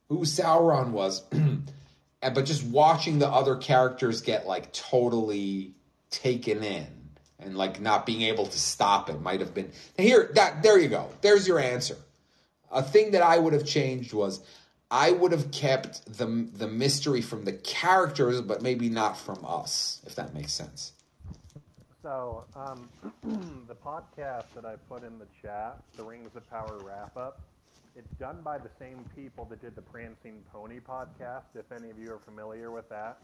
who 0.09 0.19
Sauron 0.19 0.91
was. 0.91 1.23
but 2.21 2.45
just 2.45 2.63
watching 2.63 3.19
the 3.19 3.27
other 3.27 3.55
characters 3.55 4.21
get 4.21 4.45
like 4.45 4.71
totally 4.73 5.73
taken 6.09 6.63
in 6.63 6.87
and 7.39 7.57
like 7.57 7.81
not 7.81 8.05
being 8.05 8.21
able 8.21 8.45
to 8.45 8.59
stop 8.59 9.09
it 9.09 9.21
might 9.21 9.39
have 9.39 9.53
been 9.53 9.71
here 9.97 10.29
that 10.35 10.61
there 10.61 10.77
you 10.77 10.89
go 10.89 11.09
there's 11.21 11.47
your 11.47 11.59
answer 11.59 11.97
a 12.71 12.81
thing 12.83 13.11
that 13.11 13.21
i 13.21 13.37
would 13.37 13.53
have 13.53 13.65
changed 13.65 14.13
was 14.13 14.41
i 14.89 15.11
would 15.11 15.31
have 15.31 15.51
kept 15.51 16.05
the 16.17 16.25
the 16.53 16.67
mystery 16.67 17.21
from 17.21 17.45
the 17.45 17.53
characters 17.53 18.41
but 18.41 18.61
maybe 18.61 18.89
not 18.89 19.17
from 19.17 19.43
us 19.45 20.01
if 20.05 20.15
that 20.15 20.33
makes 20.33 20.53
sense 20.53 20.93
so 22.01 22.45
um, 22.55 22.89
the 23.67 23.75
podcast 23.75 24.45
that 24.55 24.65
i 24.65 24.75
put 24.89 25.03
in 25.03 25.19
the 25.19 25.27
chat 25.41 25.77
the 25.97 26.03
rings 26.03 26.35
of 26.35 26.49
power 26.49 26.77
wrap 26.83 27.15
up 27.17 27.41
It's 27.95 28.13
done 28.19 28.41
by 28.41 28.57
the 28.57 28.69
same 28.79 29.03
people 29.15 29.45
that 29.49 29.61
did 29.61 29.75
the 29.75 29.81
Prancing 29.81 30.41
Pony 30.51 30.79
podcast. 30.79 31.43
If 31.55 31.71
any 31.71 31.89
of 31.91 31.99
you 31.99 32.13
are 32.13 32.19
familiar 32.19 32.71
with 32.71 32.87
that, 32.89 33.17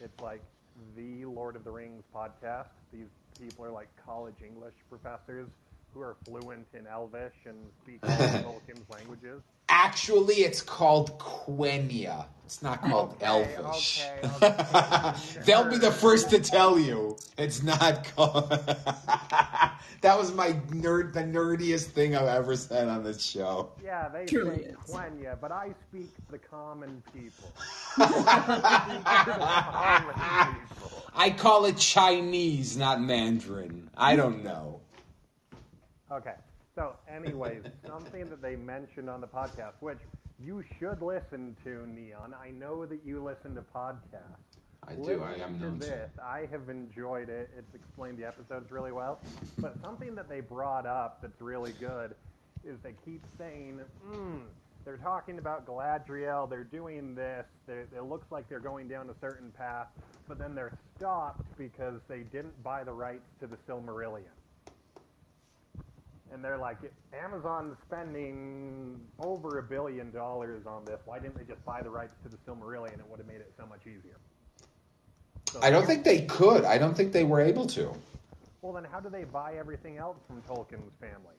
it's 0.00 0.20
like 0.22 0.40
the 0.96 1.26
Lord 1.26 1.54
of 1.54 1.64
the 1.64 1.70
Rings 1.70 2.02
podcast. 2.14 2.68
These 2.92 3.10
people 3.38 3.64
are 3.66 3.70
like 3.70 3.88
college 4.04 4.36
English 4.42 4.74
professors 4.88 5.48
who 5.96 6.02
are 6.02 6.16
fluent 6.24 6.66
in 6.74 6.86
Elvish 6.86 7.32
and 7.46 7.56
speak 7.82 8.00
all 8.06 8.16
Tolkien's 8.16 8.88
languages. 8.90 9.40
Actually, 9.68 10.36
it's 10.36 10.60
called 10.62 11.18
Quenya. 11.18 12.26
It's 12.44 12.62
not 12.62 12.80
called 12.82 13.16
Okay, 13.20 13.56
Elvish. 13.56 14.04
okay, 14.04 14.46
okay. 14.46 15.40
They'll 15.44 15.68
be 15.68 15.78
the 15.78 15.90
first 15.90 16.30
to 16.30 16.38
tell 16.38 16.78
you 16.78 17.16
it's 17.36 17.64
not 17.64 18.04
called. 18.14 18.50
that 20.02 20.16
was 20.16 20.32
my 20.32 20.52
nerd, 20.70 21.12
the 21.12 21.24
nerdiest 21.24 21.86
thing 21.86 22.14
I've 22.14 22.28
ever 22.28 22.54
said 22.54 22.86
on 22.86 23.02
this 23.02 23.24
show. 23.24 23.70
Yeah, 23.82 24.08
they 24.08 24.26
Truly 24.26 24.58
say 24.58 24.62
is. 24.70 24.76
Quenya, 24.88 25.40
but 25.40 25.50
I 25.50 25.74
speak 25.88 26.12
the 26.30 26.38
common 26.38 27.02
people. 27.12 27.50
I 31.18 31.34
call 31.36 31.64
it 31.64 31.78
Chinese, 31.78 32.76
not 32.76 33.00
Mandarin. 33.00 33.90
I 33.96 34.14
don't 34.14 34.44
know. 34.44 34.80
Okay. 36.10 36.34
So, 36.74 36.94
anyways, 37.08 37.62
something 37.86 38.28
that 38.28 38.42
they 38.42 38.56
mentioned 38.56 39.08
on 39.08 39.20
the 39.20 39.26
podcast, 39.26 39.74
which 39.80 39.98
you 40.44 40.62
should 40.78 41.02
listen 41.02 41.56
to, 41.64 41.86
Noam. 41.86 42.34
I 42.40 42.50
know 42.50 42.84
that 42.86 43.00
you 43.04 43.22
listen 43.22 43.54
to 43.54 43.62
podcasts. 43.74 44.60
I 44.88 44.94
do. 44.94 45.22
I 45.22 45.42
am 45.42 45.58
known 45.58 45.80
to. 45.80 45.86
this. 45.86 46.10
I 46.22 46.46
have 46.52 46.68
enjoyed 46.68 47.28
it. 47.28 47.50
It's 47.58 47.74
explained 47.74 48.18
the 48.18 48.26
episodes 48.26 48.70
really 48.70 48.92
well. 48.92 49.20
But 49.58 49.74
something 49.82 50.14
that 50.14 50.28
they 50.28 50.40
brought 50.40 50.86
up 50.86 51.22
that's 51.22 51.40
really 51.40 51.72
good 51.72 52.14
is 52.64 52.78
they 52.82 52.94
keep 53.04 53.22
saying, 53.38 53.80
mm, 54.08 54.40
they're 54.84 54.96
talking 54.98 55.38
about 55.38 55.66
Galadriel, 55.66 56.48
they're 56.48 56.62
doing 56.64 57.14
this, 57.14 57.46
they, 57.66 57.84
it 57.96 58.04
looks 58.04 58.30
like 58.30 58.48
they're 58.48 58.60
going 58.60 58.86
down 58.86 59.10
a 59.10 59.14
certain 59.20 59.50
path, 59.50 59.88
but 60.28 60.38
then 60.38 60.54
they're 60.54 60.76
stopped 60.96 61.44
because 61.58 62.00
they 62.08 62.20
didn't 62.20 62.62
buy 62.62 62.84
the 62.84 62.92
rights 62.92 63.26
to 63.40 63.46
the 63.46 63.56
Silmarillion. 63.68 64.30
And 66.32 66.44
they're 66.44 66.58
like, 66.58 66.78
Amazon's 67.12 67.76
spending 67.86 69.00
over 69.20 69.58
a 69.58 69.62
billion 69.62 70.10
dollars 70.10 70.66
on 70.66 70.84
this. 70.84 70.98
Why 71.04 71.18
didn't 71.18 71.38
they 71.38 71.44
just 71.44 71.64
buy 71.64 71.82
the 71.82 71.90
rights 71.90 72.14
to 72.24 72.28
the 72.28 72.36
Silmarillion? 72.38 72.98
It 72.98 73.08
would 73.08 73.18
have 73.18 73.28
made 73.28 73.36
it 73.36 73.52
so 73.56 73.64
much 73.66 73.82
easier. 73.82 74.18
So 75.50 75.60
I 75.62 75.70
don't 75.70 75.86
think 75.86 76.04
they 76.04 76.22
could. 76.22 76.64
I 76.64 76.78
don't 76.78 76.96
think 76.96 77.12
they 77.12 77.24
were 77.24 77.40
able 77.40 77.66
to. 77.68 77.92
Well, 78.60 78.72
then 78.72 78.84
how 78.90 78.98
do 78.98 79.08
they 79.08 79.24
buy 79.24 79.54
everything 79.58 79.96
else 79.98 80.16
from 80.26 80.42
Tolkien's 80.42 80.92
family? 81.00 81.36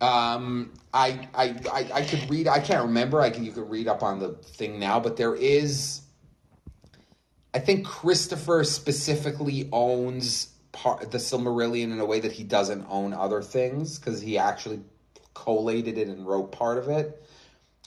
Um, 0.00 0.74
I, 0.92 1.26
I, 1.34 1.56
I, 1.72 1.90
I 1.94 2.02
could 2.02 2.28
read. 2.30 2.46
I 2.48 2.60
can't 2.60 2.82
remember. 2.82 3.20
I 3.20 3.30
can. 3.30 3.44
You 3.44 3.52
could 3.52 3.68
read 3.68 3.88
up 3.88 4.02
on 4.02 4.20
the 4.20 4.34
thing 4.34 4.78
now, 4.78 5.00
but 5.00 5.16
there 5.16 5.34
is. 5.34 6.02
I 7.54 7.58
think 7.58 7.86
Christopher 7.86 8.62
specifically 8.64 9.68
owns 9.72 10.50
part 10.76 11.10
the 11.10 11.18
Silmarillion 11.18 11.92
in 11.92 12.00
a 12.00 12.04
way 12.04 12.20
that 12.20 12.32
he 12.32 12.44
doesn't 12.44 12.86
own 12.88 13.12
other 13.12 13.42
things 13.42 13.98
because 13.98 14.20
he 14.20 14.36
actually 14.36 14.80
collated 15.34 15.96
it 15.98 16.08
and 16.08 16.26
wrote 16.26 16.52
part 16.52 16.78
of 16.78 16.88
it. 16.88 17.22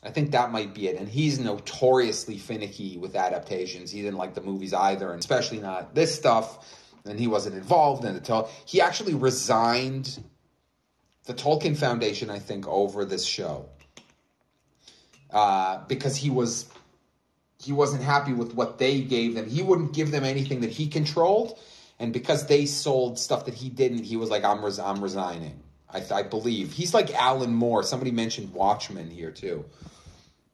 I 0.01 0.09
think 0.11 0.31
that 0.31 0.51
might 0.51 0.73
be 0.73 0.87
it. 0.87 0.97
And 0.97 1.07
he's 1.07 1.39
notoriously 1.39 2.37
finicky 2.37 2.97
with 2.97 3.15
adaptations. 3.15 3.91
He 3.91 4.01
didn't 4.01 4.17
like 4.17 4.33
the 4.33 4.41
movies 4.41 4.73
either, 4.73 5.11
and 5.11 5.19
especially 5.19 5.59
not 5.59 5.93
this 5.93 6.15
stuff. 6.15 6.75
And 7.05 7.19
he 7.19 7.27
wasn't 7.27 7.55
involved 7.55 8.05
in 8.05 8.15
it. 8.15 8.23
Tol- 8.23 8.49
He 8.65 8.81
actually 8.81 9.13
resigned 9.13 10.23
the 11.25 11.33
Tolkien 11.33 11.77
Foundation, 11.77 12.29
I 12.29 12.39
think, 12.39 12.67
over 12.67 13.05
this 13.05 13.25
show 13.25 13.69
uh, 15.31 15.83
because 15.87 16.15
he 16.15 16.29
was 16.29 16.67
he 17.61 17.73
wasn't 17.73 18.01
happy 18.01 18.31
with 18.31 18.53
what 18.53 18.77
they 18.77 19.01
gave 19.01 19.35
them. 19.35 19.49
He 19.49 19.61
wouldn't 19.61 19.93
give 19.93 20.11
them 20.11 20.23
anything 20.23 20.61
that 20.61 20.69
he 20.71 20.87
controlled, 20.87 21.59
and 21.99 22.13
because 22.13 22.47
they 22.47 22.65
sold 22.65 23.19
stuff 23.19 23.45
that 23.45 23.53
he 23.53 23.69
didn't, 23.69 24.03
he 24.03 24.15
was 24.15 24.29
like, 24.29 24.43
"I'm 24.43 24.63
res- 24.63 24.79
I'm 24.79 25.01
resigning." 25.01 25.61
I, 25.91 26.03
I 26.11 26.23
believe 26.23 26.71
he's 26.71 26.93
like 26.93 27.13
Alan 27.13 27.53
Moore. 27.53 27.83
Somebody 27.83 28.11
mentioned 28.11 28.53
Watchmen 28.53 29.09
here 29.09 29.31
too. 29.31 29.65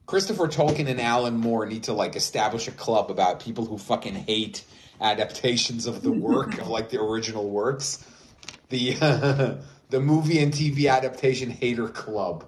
Christopher 0.05 0.47
Tolkien 0.47 0.87
and 0.87 1.01
Alan 1.01 1.37
Moore 1.37 1.65
need 1.65 1.83
to 1.83 1.93
like 1.93 2.15
establish 2.15 2.67
a 2.67 2.71
club 2.71 3.09
about 3.09 3.39
people 3.39 3.65
who 3.65 3.77
fucking 3.77 4.15
hate 4.15 4.63
adaptations 5.01 5.87
of 5.87 6.01
the 6.01 6.11
work 6.11 6.57
of 6.59 6.67
like 6.67 6.89
the 6.89 7.01
original 7.01 7.49
works. 7.49 8.05
The 8.69 8.93
the 9.89 9.99
movie 9.99 10.39
and 10.39 10.53
TV 10.53 10.91
adaptation 10.91 11.49
hater 11.49 11.87
club. 11.87 12.45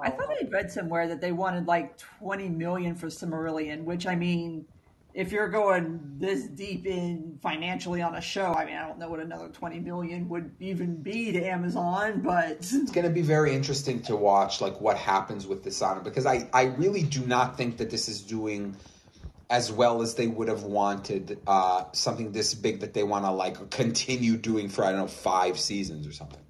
I 0.00 0.10
thought 0.10 0.28
I 0.28 0.46
read 0.48 0.70
somewhere 0.70 1.08
that 1.08 1.20
they 1.20 1.32
wanted 1.32 1.66
like 1.66 1.96
20 2.18 2.48
million 2.50 2.94
for 2.94 3.06
Silmarillion, 3.06 3.84
which 3.84 4.06
I 4.06 4.14
mean, 4.14 4.66
if 5.14 5.30
you're 5.30 5.48
going 5.48 6.00
this 6.18 6.42
deep 6.42 6.86
in 6.86 7.38
financially 7.40 8.02
on 8.02 8.16
a 8.16 8.20
show, 8.20 8.52
I 8.52 8.64
mean, 8.64 8.74
I 8.74 8.86
don't 8.86 8.98
know 8.98 9.08
what 9.08 9.20
another 9.20 9.48
20 9.48 9.78
million 9.78 10.28
would 10.28 10.50
even 10.58 10.96
be 10.96 11.30
to 11.32 11.44
Amazon, 11.44 12.20
but 12.20 12.50
It's 12.58 12.90
going 12.90 13.06
to 13.06 13.12
be 13.12 13.22
very 13.22 13.54
interesting 13.54 14.02
to 14.02 14.16
watch 14.16 14.60
like 14.60 14.80
what 14.80 14.96
happens 14.98 15.46
with 15.46 15.62
this 15.62 15.80
on 15.82 15.98
it 15.98 16.04
because 16.04 16.26
I 16.26 16.48
I 16.52 16.64
really 16.64 17.04
do 17.04 17.24
not 17.24 17.56
think 17.56 17.76
that 17.76 17.90
this 17.90 18.08
is 18.08 18.22
doing 18.22 18.76
as 19.48 19.70
well 19.70 20.02
as 20.02 20.16
they 20.16 20.26
would 20.26 20.48
have 20.48 20.64
wanted 20.64 21.38
uh, 21.46 21.84
something 21.92 22.32
this 22.32 22.54
big 22.54 22.80
that 22.80 22.92
they 22.92 23.04
want 23.04 23.24
to 23.24 23.30
like 23.30 23.70
continue 23.70 24.36
doing 24.36 24.68
for 24.68 24.84
I 24.84 24.90
don't 24.90 25.00
know 25.00 25.06
five 25.06 25.60
seasons 25.60 26.08
or 26.08 26.12
something. 26.12 26.40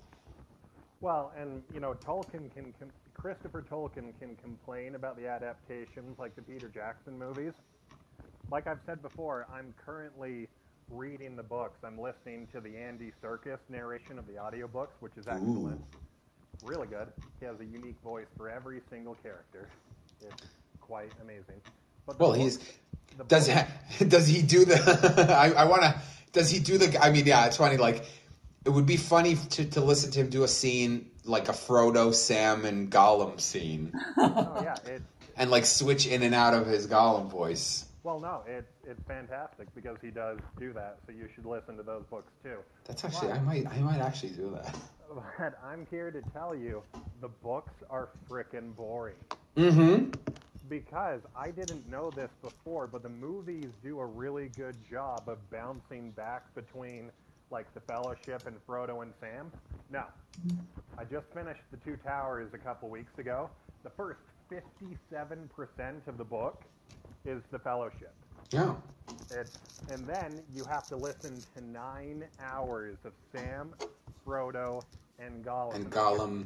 Well, 1.03 1.33
and 1.39 1.63
you 1.75 1.81
know, 1.81 1.93
Tolkien 1.93 2.51
can, 2.55 2.73
can 2.79 2.91
Christopher 3.13 3.63
Tolkien 3.71 4.19
can 4.19 4.37
complain 4.37 4.95
about 4.95 5.19
the 5.19 5.27
adaptations 5.27 6.19
like 6.19 6.35
the 6.35 6.41
Peter 6.41 6.69
Jackson 6.69 7.19
movies. 7.19 7.53
Like 8.51 8.67
I've 8.67 8.79
said 8.87 9.03
before, 9.03 9.47
I'm 9.53 9.75
currently 9.85 10.49
reading 10.91 11.37
the 11.37 11.43
books. 11.43 11.79
I'm 11.85 11.99
listening 11.99 12.47
to 12.53 12.61
the 12.61 12.77
Andy 12.77 13.13
Serkis 13.23 13.59
narration 13.69 14.19
of 14.19 14.27
the 14.27 14.35
audiobooks, 14.35 14.93
which 15.01 15.13
is 15.17 15.27
excellent. 15.27 15.81
Really 16.63 16.87
good. 16.87 17.09
He 17.41 17.47
has 17.47 17.59
a 17.61 17.65
unique 17.65 17.97
voice 18.05 18.27
for 18.37 18.49
every 18.49 18.81
single 18.91 19.15
character. 19.23 19.69
It's 20.21 20.43
quite 20.81 21.11
amazing. 21.23 21.61
But 22.07 22.19
Well, 22.21 22.31
book- 22.33 22.39
he's 22.41 22.59
does 23.29 23.49
book- 23.49 23.67
does 24.09 24.27
he 24.27 24.43
do 24.43 24.65
the? 24.65 25.37
I, 25.37 25.63
I 25.63 25.65
want 25.65 25.83
to. 25.83 25.95
Does 26.33 26.51
he 26.51 26.59
do 26.61 26.79
the? 26.79 26.99
I 27.03 27.11
mean, 27.11 27.27
yeah, 27.27 27.47
it's 27.47 27.57
funny. 27.57 27.77
Like, 27.77 28.05
it 28.65 28.71
would 28.71 28.87
be 28.87 28.97
funny 28.97 29.37
to 29.51 29.65
to 29.71 29.81
listen 29.81 30.11
to 30.13 30.21
him 30.21 30.29
do 30.31 30.43
a 30.45 30.49
scene 30.49 31.11
like 31.25 31.49
a 31.49 31.53
Frodo, 31.53 32.13
Sam, 32.15 32.65
and 32.65 32.91
Gollum 32.91 33.41
scene, 33.41 33.93
oh 34.19 34.61
yeah, 34.63 34.77
it 34.87 35.03
and 35.37 35.51
like 35.51 35.65
switch 35.67 36.07
in 36.07 36.23
and 36.23 36.35
out 36.35 36.55
of 36.55 36.67
his 36.67 36.87
Gollum 36.87 37.29
voice. 37.31 37.85
Well 38.05 38.21
no, 38.21 38.43
it 38.47 38.67
it's 38.87 39.03
fantastic 39.09 39.75
because 39.75 39.97
he 40.01 40.11
does 40.11 40.39
do 40.59 40.73
that. 40.73 40.99
So 41.07 41.13
you 41.13 41.29
should 41.35 41.47
listen 41.47 41.77
to 41.77 41.83
those 41.83 42.05
books 42.11 42.33
too. 42.43 42.59
That's 42.85 43.05
actually 43.05 43.33
I 43.33 43.41
might 43.41 43.67
I 43.67 43.79
might 43.79 44.01
actually 44.01 44.31
do 44.31 44.51
that. 44.55 44.77
But 45.39 45.59
I'm 45.65 45.87
here 45.91 46.11
to 46.11 46.23
tell 46.33 46.55
you, 46.55 46.83
the 47.21 47.29
books 47.29 47.75
are 47.91 48.09
frickin' 48.29 48.75
boring. 48.75 49.17
Mm-hmm. 49.57 50.11
Because 50.69 51.21
I 51.37 51.51
didn't 51.51 51.89
know 51.89 52.11
this 52.11 52.31
before, 52.43 52.87
but 52.87 53.03
the 53.03 53.11
movies 53.11 53.69
do 53.83 54.01
a 54.01 54.07
really 54.07 54.49
good 54.57 54.77
job 54.91 55.29
of 55.29 55.39
bouncing 55.51 56.11
back 56.13 56.53
between, 56.55 57.11
like, 57.51 57.73
the 57.75 57.81
Fellowship 57.81 58.47
and 58.47 58.57
Frodo 58.67 59.03
and 59.03 59.13
Sam. 59.21 59.53
No. 59.91 60.05
I 60.99 61.05
just 61.05 61.27
finished 61.35 61.63
The 61.71 61.77
Two 61.77 61.97
Towers 61.99 62.55
a 62.55 62.59
couple 62.59 62.89
weeks 62.89 63.17
ago. 63.19 63.51
The 63.85 63.91
first 63.91 64.21
57% 64.51 66.09
of 66.09 66.17
the 66.17 66.25
book 66.25 66.65
is 67.25 67.43
the 67.51 67.59
Fellowship. 67.59 68.15
Yeah. 68.51 68.75
It's, 69.31 69.57
and 69.91 70.07
then 70.07 70.43
you 70.55 70.65
have 70.65 70.89
to 70.89 70.97
listen 70.97 71.43
to 71.57 71.65
nine 71.65 72.25
hours 72.41 72.97
of 73.05 73.13
Sam, 73.33 73.75
Frodo, 74.27 74.85
and 75.19 75.45
Gollum. 75.45 75.75
And 75.75 75.91
Gollum. 75.91 76.45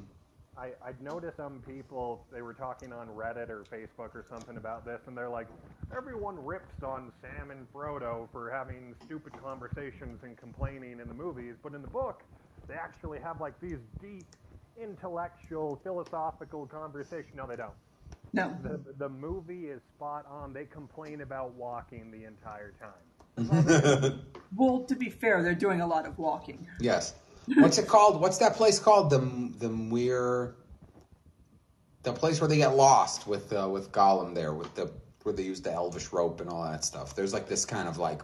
I, 0.57 0.73
I'd 0.85 1.01
noticed 1.01 1.37
some 1.37 1.63
people, 1.67 2.25
they 2.33 2.43
were 2.43 2.55
talking 2.55 2.93
on 2.93 3.07
Reddit 3.09 3.49
or 3.49 3.65
Facebook 3.73 4.15
or 4.15 4.25
something 4.29 4.57
about 4.57 4.85
this, 4.85 5.01
and 5.07 5.17
they're 5.17 5.29
like, 5.29 5.47
everyone 5.97 6.45
rips 6.45 6.83
on 6.83 7.13
Sam 7.23 7.53
and 7.53 7.73
Frodo 7.73 8.29
for 8.33 8.51
having 8.51 8.95
stupid 9.05 9.33
conversations 9.41 10.21
and 10.25 10.37
complaining 10.37 10.99
in 11.01 11.07
the 11.07 11.15
movies, 11.15 11.55
but 11.63 11.75
in 11.75 11.83
the 11.83 11.89
book, 11.89 12.23
they 12.67 12.75
actually 12.75 13.21
have 13.21 13.41
like 13.41 13.59
these 13.61 13.79
deep, 14.03 14.27
intellectual, 14.81 15.81
philosophical 15.83 16.67
conversations. 16.67 17.35
No, 17.37 17.47
they 17.47 17.57
don't. 17.57 17.71
No. 18.33 18.57
The, 18.63 18.81
the 18.99 19.09
movie 19.09 19.67
is 19.67 19.81
spot 19.97 20.27
on. 20.31 20.53
They 20.53 20.65
complain 20.65 21.21
about 21.23 21.55
walking 21.55 22.11
the 22.11 22.25
entire 22.25 22.73
time. 22.79 24.21
Well, 24.57 24.81
to 24.85 24.97
be 24.97 25.11
fair, 25.11 25.43
they're 25.43 25.55
doing 25.55 25.81
a 25.83 25.87
lot 25.87 26.07
of 26.07 26.19
walking. 26.19 26.67
yes. 26.81 27.15
What's 27.57 27.79
it 27.79 27.87
called? 27.87 28.21
What's 28.21 28.39
that 28.39 28.55
place 28.57 28.79
called? 28.79 29.11
The 29.11 29.19
the 29.59 29.69
Muir. 29.69 30.55
The 32.03 32.13
place 32.13 32.41
where 32.41 32.49
they 32.49 32.57
get 32.59 32.75
lost 32.75 33.27
with 33.27 33.53
uh, 33.53 33.69
with 33.71 33.93
Gollum 33.93 34.35
there 34.35 34.53
with 34.55 34.75
the 34.75 34.91
where 35.23 35.35
they 35.35 35.43
use 35.45 35.61
the 35.61 35.73
elvish 35.73 36.13
rope 36.13 36.41
and 36.41 36.49
all 36.51 36.63
that 36.65 36.85
stuff. 36.85 37.15
There's 37.15 37.33
like 37.35 37.47
this 37.49 37.65
kind 37.67 37.89
of 37.89 37.99
like 37.99 38.23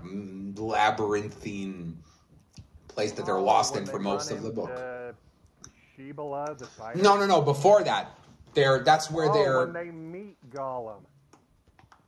labyrinthine 0.56 1.96
place 2.88 3.12
that 3.12 3.26
they're 3.26 3.36
Oh, 3.38 3.44
lost 3.44 3.74
when 3.74 3.82
in 3.84 3.88
for 3.88 3.98
most 3.98 4.30
of 4.30 4.42
the 4.42 4.50
book. 4.50 4.70
into 4.70 5.14
Shibboleth, 5.96 6.58
the 6.58 6.66
spider. 6.66 7.00
No, 7.02 7.16
no, 7.18 7.26
no. 7.26 7.40
Before 7.42 7.82
that, 7.84 8.18
they're 8.54 8.82
that's 8.82 9.10
where 9.10 9.30
oh, 9.30 9.34
they're. 9.34 9.66
when 9.66 9.72
they 9.72 9.90
meet 9.90 10.36
Gollum. 10.50 11.02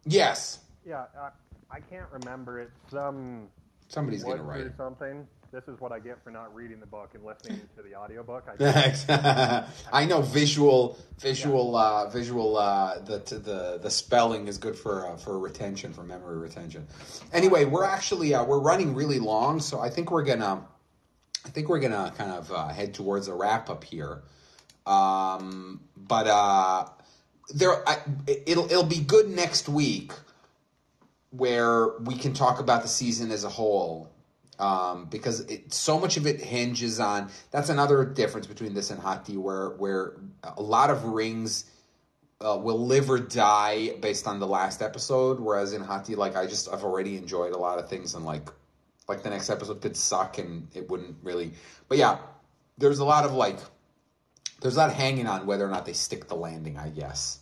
Yes, 0.04 0.60
Yeah, 0.84 1.04
uh, 1.20 1.30
I 1.70 1.80
can't 1.80 2.06
remember. 2.12 2.60
it. 2.60 2.70
some 2.90 3.48
somebody's 3.88 4.24
gonna 4.24 4.42
write 4.42 4.60
it. 4.60 4.72
something. 4.76 5.26
This 5.52 5.68
is 5.68 5.80
what 5.80 5.92
I 5.92 6.00
get 6.00 6.22
for 6.22 6.30
not 6.30 6.54
reading 6.54 6.80
the 6.80 6.86
book 6.86 7.10
and 7.14 7.24
listening 7.24 7.60
to 7.76 7.82
the 7.82 7.94
audiobook. 7.94 8.44
I 8.60 9.64
I 9.92 10.04
know 10.04 10.20
visual, 10.20 10.98
visual, 11.18 11.76
uh, 11.76 12.10
visual. 12.10 12.56
Uh, 12.56 12.98
the 12.98 13.18
the 13.18 13.78
the 13.80 13.90
spelling 13.90 14.48
is 14.48 14.58
good 14.58 14.76
for 14.76 15.06
uh, 15.06 15.16
for 15.16 15.38
retention, 15.38 15.92
for 15.92 16.02
memory 16.02 16.38
retention. 16.38 16.86
Anyway, 17.32 17.64
we're 17.64 17.84
actually 17.84 18.34
uh, 18.34 18.44
we're 18.44 18.60
running 18.60 18.94
really 18.94 19.18
long, 19.18 19.60
so 19.60 19.80
I 19.80 19.88
think 19.88 20.10
we're 20.10 20.24
gonna, 20.24 20.66
I 21.44 21.48
think 21.48 21.68
we're 21.68 21.80
gonna 21.80 22.12
kind 22.18 22.32
of 22.32 22.50
uh, 22.50 22.68
head 22.68 22.92
towards 22.92 23.28
a 23.28 23.34
wrap 23.34 23.70
up 23.70 23.84
here. 23.84 24.24
Um, 24.86 25.80
but 25.96 26.26
uh, 26.26 26.86
there, 27.54 27.88
I, 27.88 27.98
it'll 28.26 28.66
it'll 28.66 28.84
be 28.84 29.00
good 29.00 29.28
next 29.28 29.68
week, 29.68 30.12
where 31.30 31.98
we 31.98 32.16
can 32.16 32.32
talk 32.32 32.60
about 32.60 32.82
the 32.82 32.88
season 32.88 33.30
as 33.30 33.44
a 33.44 33.48
whole 33.48 34.10
um, 34.58 35.06
because 35.06 35.40
it, 35.40 35.72
so 35.72 35.98
much 35.98 36.16
of 36.16 36.26
it 36.26 36.40
hinges 36.40 37.00
on. 37.00 37.30
That's 37.50 37.68
another 37.68 38.04
difference 38.04 38.46
between 38.46 38.74
this 38.74 38.90
and 38.90 39.00
Hot 39.00 39.24
D, 39.24 39.36
where 39.36 39.70
where 39.70 40.14
a 40.42 40.62
lot 40.62 40.90
of 40.90 41.04
rings 41.04 41.70
uh, 42.40 42.58
will 42.60 42.86
live 42.86 43.10
or 43.10 43.18
die 43.18 43.94
based 44.00 44.26
on 44.26 44.40
the 44.40 44.46
last 44.46 44.82
episode, 44.82 45.40
whereas 45.40 45.72
in 45.72 45.82
Hot 45.82 46.04
D, 46.04 46.14
like 46.14 46.36
I 46.36 46.46
just 46.46 46.72
I've 46.72 46.84
already 46.84 47.16
enjoyed 47.16 47.52
a 47.52 47.58
lot 47.58 47.78
of 47.78 47.88
things, 47.88 48.14
and 48.14 48.24
like 48.24 48.48
like 49.08 49.22
the 49.22 49.30
next 49.30 49.50
episode 49.50 49.80
could 49.82 49.96
suck, 49.96 50.38
and 50.38 50.68
it 50.74 50.88
wouldn't 50.88 51.16
really. 51.22 51.52
But 51.88 51.98
yeah, 51.98 52.18
there's 52.78 52.98
a 52.98 53.04
lot 53.04 53.24
of 53.24 53.32
like 53.32 53.58
there's 54.60 54.76
a 54.76 54.78
lot 54.78 54.92
hanging 54.92 55.26
on 55.26 55.46
whether 55.46 55.64
or 55.64 55.70
not 55.70 55.86
they 55.86 55.92
stick 55.92 56.28
the 56.28 56.36
landing. 56.36 56.78
I 56.78 56.90
guess. 56.90 57.40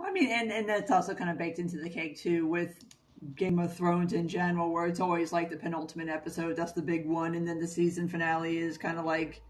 I 0.00 0.12
mean, 0.12 0.30
and, 0.30 0.52
and 0.52 0.68
that's 0.68 0.90
also 0.90 1.14
kind 1.14 1.30
of 1.30 1.38
baked 1.38 1.58
into 1.58 1.78
the 1.78 1.88
cake 1.90 2.18
too 2.18 2.46
with 2.46 2.84
Game 3.34 3.58
of 3.58 3.74
Thrones 3.74 4.12
in 4.12 4.28
general, 4.28 4.72
where 4.72 4.86
it's 4.86 5.00
always 5.00 5.32
like 5.32 5.50
the 5.50 5.56
penultimate 5.56 6.08
episode, 6.08 6.56
that's 6.56 6.72
the 6.72 6.82
big 6.82 7.06
one, 7.06 7.34
and 7.34 7.48
then 7.48 7.58
the 7.58 7.66
season 7.66 8.08
finale 8.08 8.58
is 8.58 8.78
kind 8.78 8.98
of 8.98 9.04
like 9.04 9.42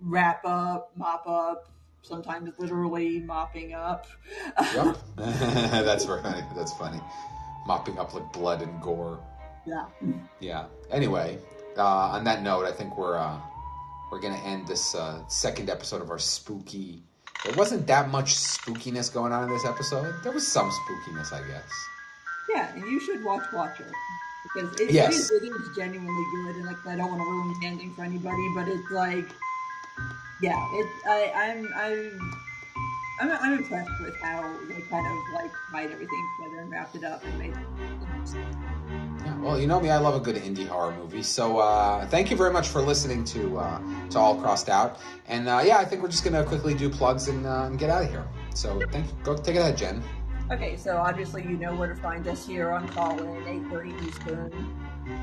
wrap 0.00 0.44
up, 0.44 0.92
mop 0.96 1.26
up, 1.26 1.72
sometimes 2.02 2.50
literally 2.58 3.20
mopping 3.20 3.74
up. 3.74 4.06
Yep, 4.74 4.98
that's 5.16 6.04
funny. 6.04 6.42
That's 6.54 6.72
funny. 6.74 7.00
Mopping 7.66 7.98
up 7.98 8.14
like 8.14 8.32
blood 8.32 8.62
and 8.62 8.80
gore. 8.80 9.20
yeah. 9.66 9.86
Yeah. 10.40 10.66
Anyway, 10.90 11.38
uh, 11.76 11.82
on 11.82 12.24
that 12.24 12.42
note, 12.42 12.64
I 12.66 12.72
think 12.72 12.96
we're 12.98 13.16
uh, 13.16 13.38
we're 14.12 14.20
gonna 14.20 14.36
end 14.44 14.68
this 14.68 14.94
uh, 14.94 15.26
second 15.26 15.70
episode 15.70 16.02
of 16.02 16.10
our 16.10 16.18
spooky. 16.18 17.02
There 17.46 17.54
wasn't 17.54 17.86
that 17.86 18.10
much 18.10 18.34
spookiness 18.34 19.12
going 19.12 19.32
on 19.32 19.44
in 19.44 19.48
this 19.48 19.64
episode. 19.64 20.14
There 20.22 20.32
was 20.32 20.46
some 20.46 20.70
spookiness, 20.70 21.32
I 21.32 21.40
guess. 21.48 21.70
Yeah, 22.54 22.74
and 22.74 22.84
you 22.84 23.00
should 23.00 23.24
watch 23.24 23.42
Watcher 23.54 23.90
because 24.54 24.78
it, 24.78 24.90
Yes. 24.90 25.14
it, 25.14 25.16
is, 25.16 25.30
it 25.30 25.46
is 25.46 25.76
genuinely 25.76 26.24
good. 26.44 26.56
And 26.56 26.66
like, 26.66 26.86
I 26.86 26.94
don't 26.96 27.08
want 27.10 27.22
to 27.22 27.24
ruin 27.26 27.54
the 27.58 27.66
ending 27.66 27.94
for 27.94 28.02
anybody, 28.02 28.46
but 28.54 28.68
it's 28.68 28.90
like, 28.90 29.24
yeah, 30.42 30.62
it. 30.74 30.86
I, 31.06 31.32
I'm 31.34 31.72
I'm. 31.74 32.32
I'm, 33.20 33.30
I'm 33.30 33.58
impressed 33.58 33.90
with 34.00 34.16
how 34.20 34.42
they 34.68 34.80
kind 34.90 35.06
of 35.06 35.34
like 35.34 35.52
tied 35.70 35.90
everything 35.92 36.28
together 36.38 36.60
and 36.62 36.70
wrapped 36.70 36.96
it 36.96 37.04
up 37.04 37.22
and 37.24 37.38
made 37.38 37.52
it. 37.52 39.11
Well, 39.42 39.58
you 39.58 39.66
know 39.66 39.80
me, 39.80 39.90
I 39.90 39.98
love 39.98 40.14
a 40.14 40.20
good 40.20 40.36
indie 40.36 40.68
horror 40.68 40.94
movie. 40.94 41.24
So 41.24 41.58
uh, 41.58 42.06
thank 42.06 42.30
you 42.30 42.36
very 42.36 42.52
much 42.52 42.68
for 42.68 42.80
listening 42.80 43.24
to 43.24 43.58
uh, 43.58 43.80
to 44.10 44.18
All 44.18 44.36
Crossed 44.36 44.68
Out. 44.68 45.00
And 45.26 45.48
uh, 45.48 45.62
yeah, 45.64 45.78
I 45.78 45.84
think 45.84 46.00
we're 46.00 46.10
just 46.10 46.22
gonna 46.22 46.44
quickly 46.44 46.74
do 46.74 46.88
plugs 46.88 47.26
and, 47.26 47.44
uh, 47.44 47.64
and 47.64 47.76
get 47.76 47.90
out 47.90 48.04
of 48.04 48.10
here. 48.10 48.24
So 48.54 48.80
thank 48.92 49.04
you. 49.06 49.12
Go 49.24 49.36
take 49.36 49.56
it 49.56 49.58
ahead, 49.58 49.76
Jen. 49.76 50.00
Okay, 50.52 50.76
so 50.76 50.96
obviously 50.96 51.42
you 51.42 51.56
know 51.56 51.74
where 51.74 51.92
to 51.92 52.00
find 52.00 52.28
us 52.28 52.46
here 52.46 52.70
on 52.70 52.88
Callin, 52.90 53.42
8.30 53.70 54.06
Eastern. 54.06 54.52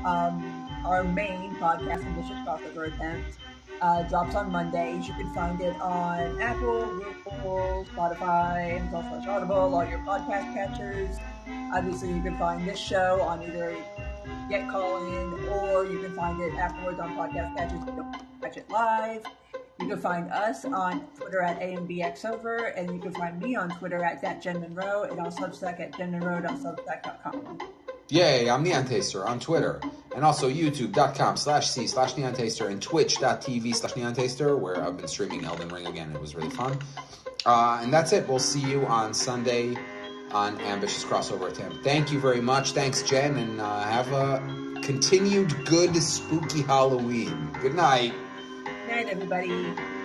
Um, 0.04 0.68
our 0.84 1.02
main 1.02 1.54
podcast, 1.54 2.04
Ambitious 2.04 2.36
Crossover 2.46 2.92
Attempt, 2.92 3.38
uh, 3.80 4.02
drops 4.02 4.34
on 4.34 4.52
Mondays. 4.52 5.08
You 5.08 5.14
can 5.14 5.32
find 5.32 5.60
it 5.60 5.80
on 5.80 6.42
Apple, 6.42 6.84
Google, 7.24 7.86
Spotify, 7.94 8.80
Amazon 8.80 9.06
slash 9.08 9.28
Audible, 9.28 9.74
all 9.74 9.88
your 9.88 10.00
podcast 10.00 10.52
catchers. 10.52 11.16
Obviously, 11.72 12.12
you 12.12 12.22
can 12.22 12.36
find 12.36 12.68
this 12.68 12.78
show 12.78 13.20
on 13.22 13.42
either 13.42 13.74
Get 14.48 14.68
Callin 14.68 15.48
or 15.48 15.84
you 15.86 16.00
can 16.00 16.14
find 16.14 16.40
it 16.40 16.54
afterwards 16.54 16.98
on 16.98 17.16
podcast 17.16 17.56
can 17.56 18.12
catch 18.40 18.56
it 18.56 18.68
live. 18.70 19.24
You 19.80 19.88
can 19.88 19.98
find 19.98 20.30
us 20.30 20.64
on 20.66 21.00
Twitter 21.16 21.40
at 21.40 21.58
AMBXover, 21.60 22.76
and 22.76 22.92
you 22.94 23.00
can 23.00 23.12
find 23.12 23.40
me 23.40 23.56
on 23.56 23.70
Twitter 23.70 24.04
at 24.04 24.20
that 24.20 24.42
Jen 24.42 24.60
Monroe 24.60 25.04
and 25.04 25.18
on 25.18 25.30
Substack 25.30 25.80
at 25.80 25.92
jenmonroe.substack.com. 25.92 27.58
Yay, 28.10 28.50
I'm 28.50 28.62
Neon 28.62 28.84
Taster 28.86 29.24
on 29.24 29.40
Twitter. 29.40 29.80
And 30.14 30.24
also 30.24 30.50
youtube.com 30.50 31.36
slash 31.36 31.70
C 31.70 31.86
slash 31.86 32.16
Neon 32.16 32.34
Taster 32.34 32.68
and 32.68 32.82
twitch.tv 32.82 33.74
slash 33.74 33.96
Neon 33.96 34.12
Taster, 34.12 34.56
where 34.56 34.82
I've 34.82 34.96
been 34.96 35.08
streaming 35.08 35.44
Elden 35.44 35.68
Ring 35.68 35.86
again. 35.86 36.12
It 36.14 36.20
was 36.20 36.34
really 36.34 36.50
fun. 36.50 36.78
Uh, 37.46 37.78
and 37.82 37.92
that's 37.92 38.12
it. 38.12 38.28
We'll 38.28 38.38
see 38.38 38.60
you 38.60 38.84
on 38.86 39.14
Sunday 39.14 39.76
on 40.32 40.60
Ambitious 40.60 41.04
Crossover 41.04 41.48
Attempt. 41.50 41.82
Thank 41.82 42.12
you 42.12 42.20
very 42.20 42.40
much. 42.40 42.72
Thanks, 42.72 43.02
Jen, 43.02 43.36
and 43.36 43.60
uh, 43.60 43.80
have 43.82 44.12
a 44.12 44.40
continued 44.82 45.66
good 45.66 45.94
spooky 45.96 46.62
Halloween. 46.62 47.50
Good 47.60 47.74
night. 47.74 48.12
Good 48.64 48.88
night, 48.88 49.08
everybody. 49.08 49.99